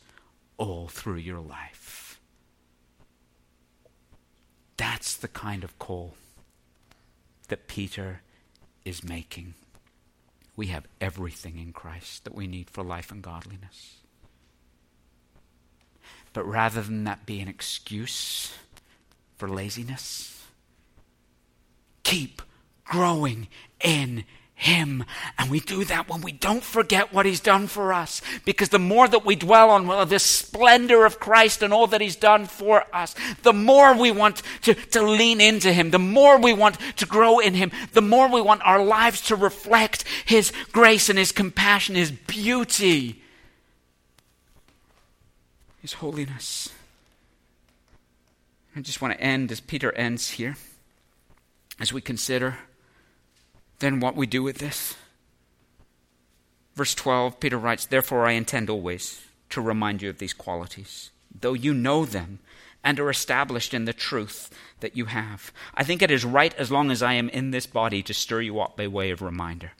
all 0.57 0.89
through 0.89 1.19
your 1.19 1.39
life. 1.39 2.19
That's 4.75 5.15
the 5.15 5.29
kind 5.29 5.63
of 5.63 5.79
call 5.79 6.15
that 7.47 7.69
Peter 7.69 8.23
is 8.83 9.05
making. 9.05 9.53
We 10.57 10.67
have 10.67 10.85
everything 10.99 11.57
in 11.57 11.71
Christ 11.71 12.25
that 12.25 12.35
we 12.35 12.45
need 12.45 12.69
for 12.69 12.83
life 12.83 13.09
and 13.09 13.21
godliness. 13.21 13.99
But 16.33 16.45
rather 16.45 16.81
than 16.81 17.05
that 17.05 17.25
be 17.25 17.39
an 17.39 17.47
excuse, 17.47 18.51
for 19.37 19.49
laziness. 19.49 20.45
Keep 22.03 22.41
growing 22.85 23.47
in 23.81 24.25
him. 24.63 25.03
And 25.37 25.51
we 25.51 25.59
do 25.59 25.83
that 25.85 26.07
when 26.07 26.21
we 26.21 26.31
don't 26.31 26.63
forget 26.63 27.11
what 27.11 27.25
He's 27.25 27.41
done 27.41 27.67
for 27.67 27.91
us. 27.91 28.21
Because 28.45 28.69
the 28.69 28.79
more 28.79 29.09
that 29.09 29.25
we 29.25 29.35
dwell 29.35 29.69
on 29.69 30.07
the 30.07 30.19
splendor 30.19 31.05
of 31.05 31.19
Christ 31.19 31.61
and 31.61 31.73
all 31.73 31.85
that 31.87 31.99
He's 31.99 32.15
done 32.15 32.45
for 32.45 32.85
us, 32.93 33.13
the 33.41 33.51
more 33.51 33.93
we 33.93 34.11
want 34.11 34.41
to, 34.61 34.73
to 34.73 35.01
lean 35.01 35.41
into 35.41 35.73
Him, 35.73 35.91
the 35.91 35.99
more 35.99 36.39
we 36.39 36.53
want 36.53 36.77
to 36.95 37.05
grow 37.05 37.39
in 37.39 37.55
Him, 37.55 37.71
the 37.91 38.01
more 38.01 38.29
we 38.29 38.41
want 38.41 38.61
our 38.63 38.81
lives 38.81 39.19
to 39.23 39.35
reflect 39.35 40.05
His 40.25 40.53
grace 40.71 41.09
and 41.09 41.19
His 41.19 41.33
compassion, 41.33 41.95
His 41.95 42.11
beauty, 42.11 43.21
His 45.81 45.93
holiness. 45.93 46.69
I 48.75 48.81
just 48.81 49.01
want 49.01 49.13
to 49.13 49.21
end 49.21 49.51
as 49.51 49.59
Peter 49.59 49.91
ends 49.93 50.31
here, 50.31 50.57
as 51.79 51.93
we 51.93 52.01
consider 52.01 52.57
then 53.79 53.99
what 53.99 54.15
we 54.15 54.25
do 54.25 54.41
with 54.41 54.59
this. 54.59 54.95
Verse 56.75 56.95
12, 56.95 57.39
Peter 57.39 57.57
writes, 57.57 57.85
Therefore 57.85 58.25
I 58.25 58.31
intend 58.31 58.69
always 58.69 59.21
to 59.49 59.61
remind 59.61 60.01
you 60.01 60.09
of 60.09 60.19
these 60.19 60.33
qualities, 60.33 61.11
though 61.39 61.53
you 61.53 61.73
know 61.73 62.05
them 62.05 62.39
and 62.83 62.99
are 62.99 63.09
established 63.09 63.73
in 63.73 63.85
the 63.85 63.93
truth 63.93 64.49
that 64.79 64.97
you 64.97 65.05
have. 65.05 65.51
I 65.73 65.83
think 65.83 66.01
it 66.01 66.11
is 66.11 66.25
right 66.25 66.53
as 66.55 66.71
long 66.71 66.91
as 66.91 67.03
I 67.03 67.13
am 67.13 67.29
in 67.29 67.51
this 67.51 67.65
body 67.65 68.01
to 68.03 68.13
stir 68.13 68.41
you 68.41 68.59
up 68.59 68.75
by 68.75 68.87
way 68.87 69.11
of 69.11 69.21
reminder, 69.21 69.71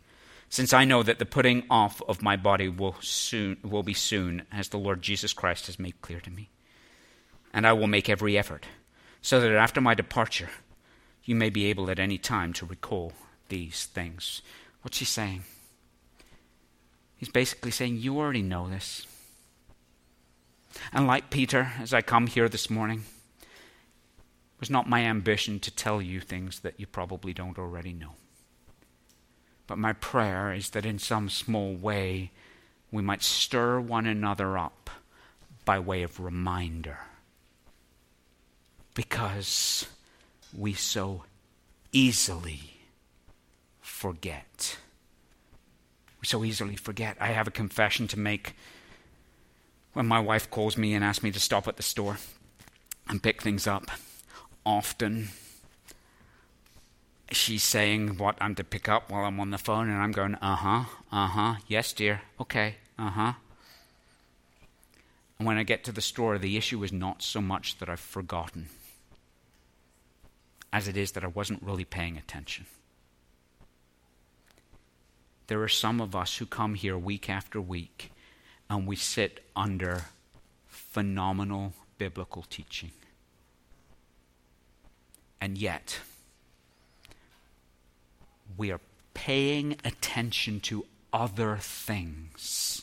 since 0.49 0.71
I 0.73 0.85
know 0.85 1.01
that 1.03 1.19
the 1.19 1.25
putting 1.25 1.63
off 1.69 2.01
of 2.07 2.21
my 2.21 2.35
body 2.35 2.69
will 2.69 2.95
soon 3.01 3.57
will 3.63 3.83
be 3.83 3.93
soon, 3.93 4.43
as 4.51 4.69
the 4.69 4.77
Lord 4.77 5.01
Jesus 5.01 5.33
Christ 5.33 5.65
has 5.65 5.79
made 5.79 6.01
clear 6.01 6.21
to 6.21 6.29
me. 6.29 6.49
And 7.53 7.67
I 7.67 7.73
will 7.73 7.87
make 7.87 8.09
every 8.09 8.37
effort, 8.37 8.65
so 9.23 9.39
that 9.39 9.51
after 9.51 9.81
my 9.81 9.95
departure 9.95 10.49
you 11.23 11.33
may 11.33 11.49
be 11.49 11.65
able 11.65 11.89
at 11.89 11.99
any 11.99 12.17
time 12.17 12.53
to 12.53 12.65
recall 12.65 13.13
these 13.49 13.85
things. 13.85 14.41
What's 14.81 14.99
he 14.99 15.05
saying? 15.05 15.43
He's 17.15 17.29
basically 17.29 17.71
saying, 17.71 17.97
You 17.97 18.17
already 18.17 18.41
know 18.41 18.69
this. 18.69 19.07
And 20.91 21.07
like 21.07 21.29
Peter, 21.29 21.71
as 21.79 21.93
I 21.93 22.01
come 22.01 22.27
here 22.27 22.49
this 22.49 22.69
morning, 22.69 23.03
it 23.39 24.59
was 24.59 24.69
not 24.69 24.89
my 24.89 25.01
ambition 25.01 25.59
to 25.61 25.71
tell 25.71 26.01
you 26.01 26.19
things 26.19 26.59
that 26.59 26.79
you 26.79 26.87
probably 26.87 27.33
don't 27.33 27.59
already 27.59 27.93
know. 27.93 28.15
But 29.67 29.77
my 29.77 29.93
prayer 29.93 30.51
is 30.51 30.71
that 30.71 30.85
in 30.85 30.99
some 30.99 31.29
small 31.29 31.73
way 31.73 32.31
we 32.91 33.01
might 33.01 33.23
stir 33.23 33.79
one 33.79 34.05
another 34.05 34.57
up 34.57 34.89
by 35.63 35.79
way 35.79 36.03
of 36.03 36.19
reminder. 36.19 36.99
Because 38.93 39.87
we 40.55 40.73
so 40.73 41.23
easily 41.91 42.77
forget. 43.81 44.77
We 46.21 46.27
so 46.27 46.43
easily 46.43 46.75
forget. 46.75 47.17
I 47.19 47.27
have 47.27 47.47
a 47.47 47.51
confession 47.51 48.07
to 48.09 48.19
make 48.19 48.55
when 49.93 50.07
my 50.07 50.19
wife 50.19 50.49
calls 50.49 50.77
me 50.77 50.93
and 50.93 51.03
asks 51.03 51.23
me 51.23 51.31
to 51.31 51.39
stop 51.39 51.67
at 51.67 51.77
the 51.77 51.83
store 51.83 52.17
and 53.07 53.21
pick 53.21 53.41
things 53.41 53.67
up, 53.67 53.91
often 54.65 55.29
she's 57.31 57.63
saying 57.63 58.17
what 58.17 58.35
I'm 58.41 58.55
to 58.55 58.63
pick 58.63 58.89
up 58.89 59.11
while 59.11 59.25
I'm 59.25 59.39
on 59.39 59.51
the 59.51 59.57
phone, 59.57 59.89
and 59.89 60.01
I'm 60.01 60.11
going, 60.11 60.35
uh 60.35 60.55
huh, 60.55 60.83
uh 61.11 61.27
huh, 61.27 61.55
yes, 61.67 61.93
dear, 61.93 62.21
okay, 62.39 62.75
uh 62.97 63.09
huh. 63.09 63.33
And 65.37 65.47
when 65.47 65.57
I 65.57 65.63
get 65.63 65.83
to 65.85 65.91
the 65.91 66.01
store, 66.01 66.37
the 66.37 66.57
issue 66.57 66.83
is 66.83 66.91
not 66.91 67.21
so 67.21 67.41
much 67.41 67.77
that 67.77 67.89
I've 67.89 67.99
forgotten 67.99 68.69
as 70.73 70.87
it 70.87 70.97
is 70.97 71.11
that 71.11 71.23
I 71.23 71.27
wasn't 71.27 71.61
really 71.61 71.85
paying 71.85 72.17
attention. 72.17 72.65
There 75.45 75.61
are 75.61 75.69
some 75.69 76.01
of 76.01 76.15
us 76.15 76.37
who 76.37 76.47
come 76.47 76.73
here 76.73 76.97
week 76.97 77.29
after 77.29 77.61
week 77.61 78.11
and 78.69 78.87
we 78.87 78.95
sit 78.95 79.45
under 79.55 80.05
phenomenal 80.65 81.73
biblical 81.99 82.43
teaching. 82.49 82.91
And 85.39 85.57
yet, 85.57 85.99
we 88.57 88.71
are 88.71 88.79
paying 89.13 89.77
attention 89.83 90.59
to 90.61 90.85
other 91.11 91.57
things. 91.57 92.82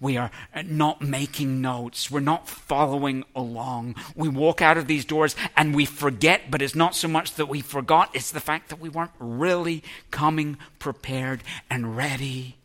We 0.00 0.16
are 0.16 0.30
not 0.64 1.00
making 1.00 1.60
notes. 1.60 2.10
We're 2.10 2.20
not 2.20 2.48
following 2.48 3.24
along. 3.34 3.96
We 4.14 4.28
walk 4.28 4.60
out 4.60 4.76
of 4.76 4.86
these 4.86 5.04
doors 5.04 5.34
and 5.56 5.74
we 5.74 5.84
forget, 5.84 6.50
but 6.50 6.62
it's 6.62 6.74
not 6.74 6.94
so 6.94 7.08
much 7.08 7.34
that 7.34 7.48
we 7.48 7.60
forgot, 7.60 8.10
it's 8.14 8.30
the 8.30 8.40
fact 8.40 8.68
that 8.68 8.80
we 8.80 8.88
weren't 8.88 9.12
really 9.18 9.82
coming 10.10 10.58
prepared 10.78 11.42
and 11.70 11.96
ready 11.96 12.56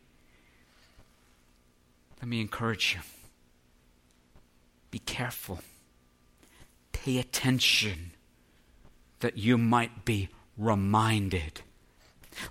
let 2.22 2.28
me 2.28 2.40
encourage 2.40 2.94
you 2.94 3.02
be 4.92 5.00
careful, 5.00 5.62
pay 6.92 7.18
attention 7.18 8.12
that 9.22 9.38
you 9.38 9.58
might 9.58 10.04
be 10.04 10.28
reminded. 10.58 11.62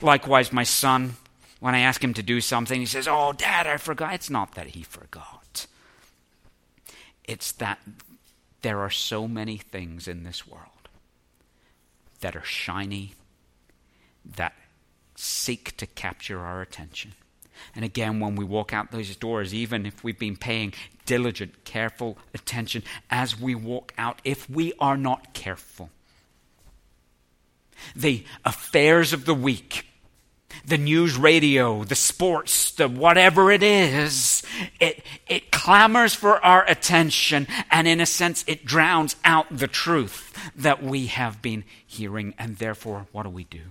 Likewise, 0.00 0.50
my 0.50 0.62
son, 0.62 1.16
when 1.60 1.74
I 1.74 1.80
ask 1.80 2.02
him 2.02 2.14
to 2.14 2.22
do 2.22 2.40
something, 2.40 2.80
he 2.80 2.86
says, 2.86 3.06
Oh, 3.08 3.32
Dad, 3.32 3.66
I 3.66 3.76
forgot. 3.76 4.14
It's 4.14 4.30
not 4.30 4.54
that 4.54 4.68
he 4.68 4.82
forgot, 4.82 5.66
it's 7.24 7.52
that 7.52 7.78
there 8.62 8.80
are 8.80 8.90
so 8.90 9.28
many 9.28 9.56
things 9.56 10.08
in 10.08 10.24
this 10.24 10.46
world 10.46 10.66
that 12.20 12.36
are 12.36 12.44
shiny, 12.44 13.14
that 14.36 14.54
seek 15.14 15.76
to 15.78 15.86
capture 15.86 16.40
our 16.40 16.60
attention. 16.60 17.12
And 17.74 17.84
again, 17.84 18.20
when 18.20 18.36
we 18.36 18.44
walk 18.44 18.72
out 18.72 18.90
those 18.90 19.14
doors, 19.16 19.54
even 19.54 19.86
if 19.86 20.02
we've 20.02 20.18
been 20.18 20.36
paying 20.36 20.72
diligent, 21.06 21.64
careful 21.64 22.18
attention 22.34 22.82
as 23.10 23.38
we 23.38 23.54
walk 23.54 23.92
out, 23.98 24.20
if 24.24 24.48
we 24.48 24.72
are 24.78 24.96
not 24.96 25.34
careful, 25.34 25.90
the 27.94 28.24
affairs 28.44 29.12
of 29.12 29.24
the 29.24 29.34
week, 29.34 29.86
the 30.64 30.78
news 30.78 31.16
radio, 31.16 31.84
the 31.84 31.94
sports, 31.94 32.72
the 32.72 32.88
whatever 32.88 33.50
it 33.50 33.62
is, 33.62 34.42
it, 34.80 35.02
it 35.28 35.50
clamors 35.50 36.14
for 36.14 36.44
our 36.44 36.64
attention, 36.68 37.46
and 37.70 37.86
in 37.88 38.00
a 38.00 38.06
sense, 38.06 38.44
it 38.46 38.64
drowns 38.64 39.16
out 39.24 39.46
the 39.50 39.68
truth 39.68 40.50
that 40.56 40.82
we 40.82 41.06
have 41.06 41.42
been 41.42 41.64
hearing. 41.86 42.34
And 42.38 42.56
therefore, 42.56 43.06
what 43.12 43.24
do 43.24 43.30
we 43.30 43.44
do? 43.44 43.62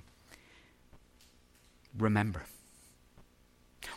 Remember 1.97 2.43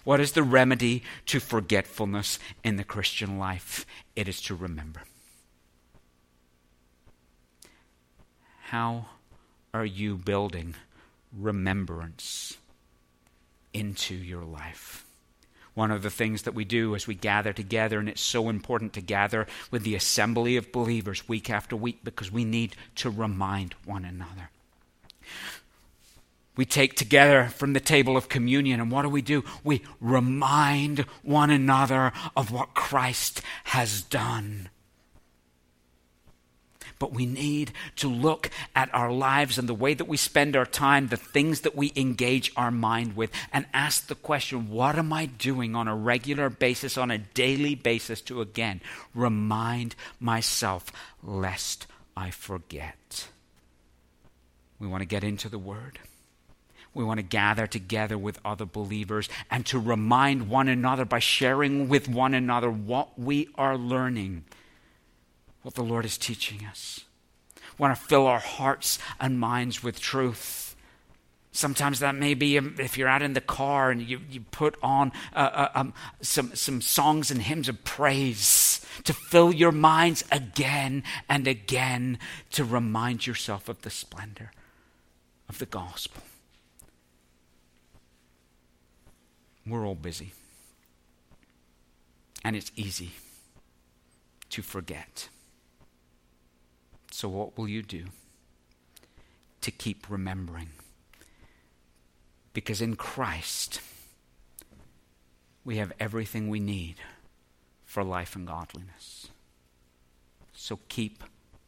what 0.04 0.20
is 0.20 0.32
the 0.32 0.42
remedy 0.42 1.02
to 1.26 1.38
forgetfulness 1.38 2.38
in 2.64 2.76
the 2.76 2.84
Christian 2.84 3.38
life? 3.38 3.86
It 4.16 4.28
is 4.28 4.40
to 4.42 4.54
remember. 4.54 5.02
How 8.64 9.06
are 9.72 9.84
you 9.84 10.16
building 10.16 10.74
remembrance 11.32 12.56
into 13.72 14.14
your 14.14 14.44
life? 14.44 15.04
One 15.74 15.90
of 15.90 16.02
the 16.02 16.10
things 16.10 16.42
that 16.42 16.54
we 16.54 16.64
do 16.64 16.94
as 16.94 17.06
we 17.06 17.14
gather 17.14 17.52
together, 17.52 17.98
and 17.98 18.08
it's 18.08 18.20
so 18.20 18.48
important 18.48 18.92
to 18.92 19.00
gather 19.00 19.46
with 19.70 19.84
the 19.84 19.94
assembly 19.94 20.56
of 20.56 20.72
believers 20.72 21.28
week 21.28 21.48
after 21.48 21.74
week 21.74 22.00
because 22.04 22.30
we 22.30 22.44
need 22.44 22.76
to 22.96 23.08
remind 23.08 23.74
one 23.84 24.04
another 24.04 24.50
we 26.56 26.64
take 26.64 26.94
together 26.94 27.46
from 27.46 27.72
the 27.72 27.80
table 27.80 28.16
of 28.16 28.28
communion, 28.28 28.80
and 28.80 28.90
what 28.90 29.02
do 29.02 29.08
we 29.08 29.22
do? 29.22 29.44
We 29.64 29.82
remind 30.00 31.00
one 31.22 31.50
another 31.50 32.12
of 32.36 32.50
what 32.50 32.74
Christ 32.74 33.40
has 33.64 34.02
done. 34.02 34.68
But 37.02 37.12
we 37.12 37.26
need 37.26 37.72
to 37.96 38.08
look 38.08 38.48
at 38.76 38.94
our 38.94 39.10
lives 39.10 39.58
and 39.58 39.68
the 39.68 39.74
way 39.74 39.92
that 39.92 40.06
we 40.06 40.16
spend 40.16 40.54
our 40.54 40.64
time, 40.64 41.08
the 41.08 41.16
things 41.16 41.62
that 41.62 41.74
we 41.74 41.92
engage 41.96 42.52
our 42.56 42.70
mind 42.70 43.16
with, 43.16 43.32
and 43.52 43.66
ask 43.74 44.06
the 44.06 44.14
question 44.14 44.70
what 44.70 44.94
am 44.94 45.12
I 45.12 45.26
doing 45.26 45.74
on 45.74 45.88
a 45.88 45.96
regular 45.96 46.48
basis, 46.48 46.96
on 46.96 47.10
a 47.10 47.18
daily 47.18 47.74
basis, 47.74 48.20
to 48.20 48.40
again 48.40 48.80
remind 49.16 49.96
myself 50.20 50.92
lest 51.24 51.88
I 52.16 52.30
forget? 52.30 53.26
We 54.78 54.86
want 54.86 55.00
to 55.00 55.06
get 55.06 55.24
into 55.24 55.48
the 55.48 55.58
Word. 55.58 55.98
We 56.94 57.02
want 57.02 57.18
to 57.18 57.24
gather 57.24 57.66
together 57.66 58.16
with 58.16 58.38
other 58.44 58.64
believers 58.64 59.28
and 59.50 59.66
to 59.66 59.80
remind 59.80 60.48
one 60.48 60.68
another 60.68 61.04
by 61.04 61.18
sharing 61.18 61.88
with 61.88 62.08
one 62.08 62.32
another 62.32 62.70
what 62.70 63.18
we 63.18 63.48
are 63.56 63.76
learning, 63.76 64.44
what 65.62 65.74
the 65.74 65.82
Lord 65.82 66.04
is 66.04 66.18
teaching 66.18 66.64
us. 66.66 67.04
We 67.78 67.82
want 67.82 67.96
to 67.96 68.02
fill 68.02 68.26
our 68.26 68.40
hearts 68.40 68.98
and 69.20 69.38
minds 69.38 69.82
with 69.82 70.00
truth. 70.00 70.76
Sometimes 71.52 71.98
that 72.00 72.14
may 72.14 72.34
be 72.34 72.56
if 72.56 72.96
you're 72.96 73.08
out 73.08 73.22
in 73.22 73.34
the 73.34 73.40
car 73.40 73.90
and 73.90 74.00
you, 74.00 74.20
you 74.30 74.40
put 74.50 74.76
on 74.82 75.12
uh, 75.34 75.50
uh, 75.52 75.68
um, 75.74 75.94
some, 76.22 76.54
some 76.54 76.80
songs 76.80 77.30
and 77.30 77.42
hymns 77.42 77.68
of 77.68 77.84
praise 77.84 78.84
to 79.04 79.12
fill 79.12 79.52
your 79.52 79.72
minds 79.72 80.24
again 80.32 81.02
and 81.28 81.46
again 81.46 82.18
to 82.52 82.64
remind 82.64 83.26
yourself 83.26 83.68
of 83.68 83.82
the 83.82 83.90
splendor 83.90 84.50
of 85.48 85.58
the 85.58 85.66
gospel. 85.66 86.22
We're 89.66 89.86
all 89.86 89.94
busy. 89.94 90.32
And 92.44 92.56
it's 92.56 92.72
easy 92.76 93.10
to 94.50 94.62
forget. 94.62 95.28
So, 97.12 97.28
what 97.28 97.56
will 97.56 97.68
you 97.68 97.82
do 97.82 98.06
to 99.60 99.70
keep 99.70 100.10
remembering? 100.10 100.70
Because 102.52 102.82
in 102.82 102.96
Christ, 102.96 103.80
we 105.64 105.76
have 105.76 105.92
everything 106.00 106.48
we 106.48 106.58
need 106.58 106.96
for 107.84 108.02
life 108.02 108.34
and 108.34 108.46
godliness. 108.46 109.28
So, 110.52 110.80
keep 110.88 111.22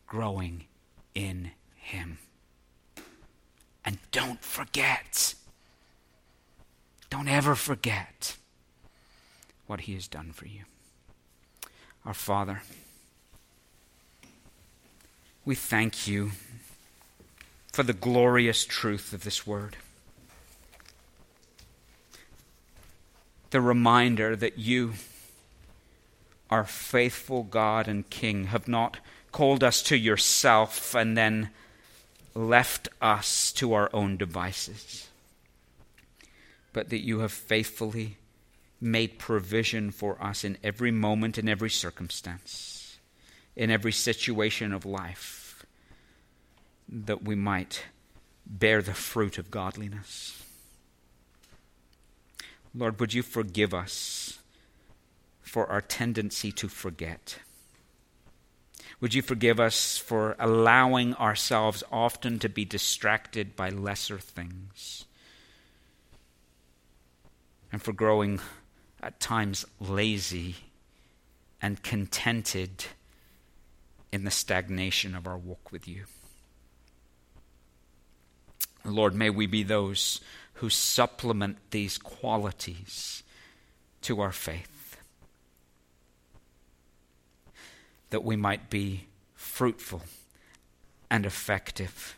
growing 0.07 0.65
in 1.15 1.53
Him. 1.77 2.19
And 3.85 3.99
don't 4.11 4.43
forget 4.43 5.35
don't 7.15 7.29
ever 7.29 7.55
forget 7.55 8.37
what 9.69 9.83
He 9.83 9.95
has 9.95 10.09
done 10.09 10.33
for 10.33 10.49
you. 10.49 10.63
Our 12.05 12.13
Father, 12.13 12.63
We 15.47 15.55
thank 15.55 16.09
you 16.09 16.31
for 17.71 17.83
the 17.83 17.93
glorious 17.93 18.65
truth 18.65 19.13
of 19.13 19.25
this 19.25 19.47
word. 19.47 19.77
The 23.51 23.61
reminder 23.61 24.35
that 24.37 24.59
you, 24.59 24.95
our 26.49 26.65
faithful 26.65 27.43
God 27.43 27.89
and 27.89 28.09
King, 28.09 28.45
have 28.45 28.67
not 28.67 28.97
called 29.33 29.63
us 29.63 29.83
to 29.83 29.99
yourself 29.99 30.95
and 30.95 31.15
then 31.15 31.51
left 32.35 32.89
us 33.03 33.53
to 33.53 33.75
our 33.75 33.91
own 33.93 34.17
devices, 34.17 35.09
but 36.73 36.89
that 36.89 37.05
you 37.05 37.19
have 37.19 37.33
faithfully 37.33 38.17
made 38.81 39.19
provision 39.19 39.91
for 39.91 40.21
us 40.25 40.43
in 40.43 40.57
every 40.65 40.91
moment, 40.91 41.37
in 41.37 41.51
every 41.51 41.71
circumstance 41.71 42.74
in 43.57 43.71
every 43.71 43.93
situation 43.93 44.73
of 44.73 44.85
life 44.85 45.65
that 46.89 47.23
we 47.23 47.35
might 47.35 47.85
bear 48.47 48.83
the 48.83 48.95
fruit 48.95 49.39
of 49.39 49.51
godliness. 49.51 50.43
Lord, 52.75 52.99
would 53.01 53.15
you 53.15 53.23
forgive 53.23 53.73
us 53.73 54.39
for 55.41 55.71
our 55.71 55.81
tendency 55.81 56.51
to 56.53 56.69
forget? 56.69 57.39
Would 59.01 59.15
you 59.15 59.23
forgive 59.23 59.61
us 59.61 59.97
for 59.97 60.35
allowing 60.39 61.15
ourselves 61.15 61.83
often 61.93 62.39
to 62.41 62.49
be 62.49 62.65
distracted 62.65 63.55
by 63.55 63.69
lesser 63.69 64.19
things? 64.19 65.05
And 67.71 67.83
for 67.83 67.93
growing 67.93 68.41
at 69.03 69.21
times 69.21 69.65
lazy 69.79 70.57
and 71.61 71.83
contented 71.83 72.85
in 74.15 74.23
the 74.23 74.31
stagnation 74.31 75.17
of 75.17 75.27
our 75.27 75.37
walk 75.37 75.73
with 75.73 75.89
you. 75.89 76.05
Lord, 78.85 79.13
may 79.13 79.29
we 79.29 79.49
be 79.49 79.65
those 79.65 80.21
who 80.55 80.71
supplement 80.71 81.59
these 81.73 81.99
qualities 81.99 83.25
to 84.03 84.21
our 84.21 84.31
faith, 84.31 84.97
that 88.11 88.23
we 88.23 88.37
might 88.37 88.71
be 88.71 89.09
fruitful 89.35 90.03
and 91.11 91.27
effective 91.27 92.17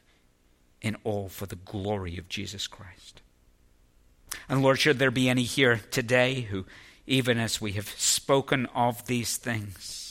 in 0.82 0.98
all 1.02 1.30
for 1.30 1.46
the 1.46 1.56
glory 1.56 2.18
of 2.18 2.28
Jesus 2.28 2.66
Christ. 2.66 3.22
And 4.50 4.62
Lord, 4.62 4.78
should 4.78 4.98
there 4.98 5.10
be 5.10 5.30
any 5.30 5.44
here 5.44 5.80
today 5.90 6.42
who, 6.42 6.66
even 7.06 7.38
as 7.38 7.58
we 7.58 7.72
have 7.72 7.88
spoken 7.88 8.66
of 8.74 9.06
these 9.06 9.38
things, 9.38 10.05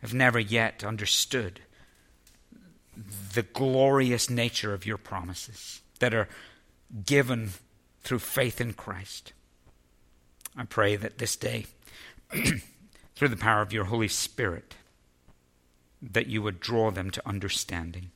have 0.00 0.14
never 0.14 0.38
yet 0.38 0.84
understood 0.84 1.60
the 3.34 3.42
glorious 3.42 4.28
nature 4.28 4.74
of 4.74 4.86
your 4.86 4.96
promises 4.96 5.82
that 6.00 6.14
are 6.14 6.28
given 7.04 7.50
through 8.02 8.18
faith 8.18 8.60
in 8.60 8.72
Christ. 8.72 9.32
I 10.56 10.64
pray 10.64 10.96
that 10.96 11.18
this 11.18 11.36
day, 11.36 11.66
through 13.14 13.28
the 13.28 13.36
power 13.36 13.62
of 13.62 13.72
your 13.72 13.84
Holy 13.84 14.08
Spirit, 14.08 14.74
that 16.00 16.26
you 16.26 16.42
would 16.42 16.60
draw 16.60 16.90
them 16.90 17.10
to 17.10 17.28
understanding 17.28 18.10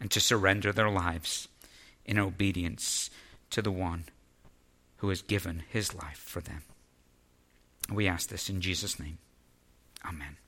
and 0.00 0.10
to 0.10 0.20
surrender 0.20 0.72
their 0.72 0.90
lives 0.90 1.48
in 2.04 2.18
obedience 2.18 3.10
to 3.50 3.62
the 3.62 3.70
one 3.70 4.04
who 4.98 5.08
has 5.08 5.22
given 5.22 5.62
his 5.68 5.94
life 5.94 6.18
for 6.18 6.40
them. 6.40 6.62
We 7.92 8.08
ask 8.08 8.28
this 8.28 8.48
in 8.48 8.60
Jesus' 8.60 8.98
name. 8.98 9.18
Amen. 10.08 10.45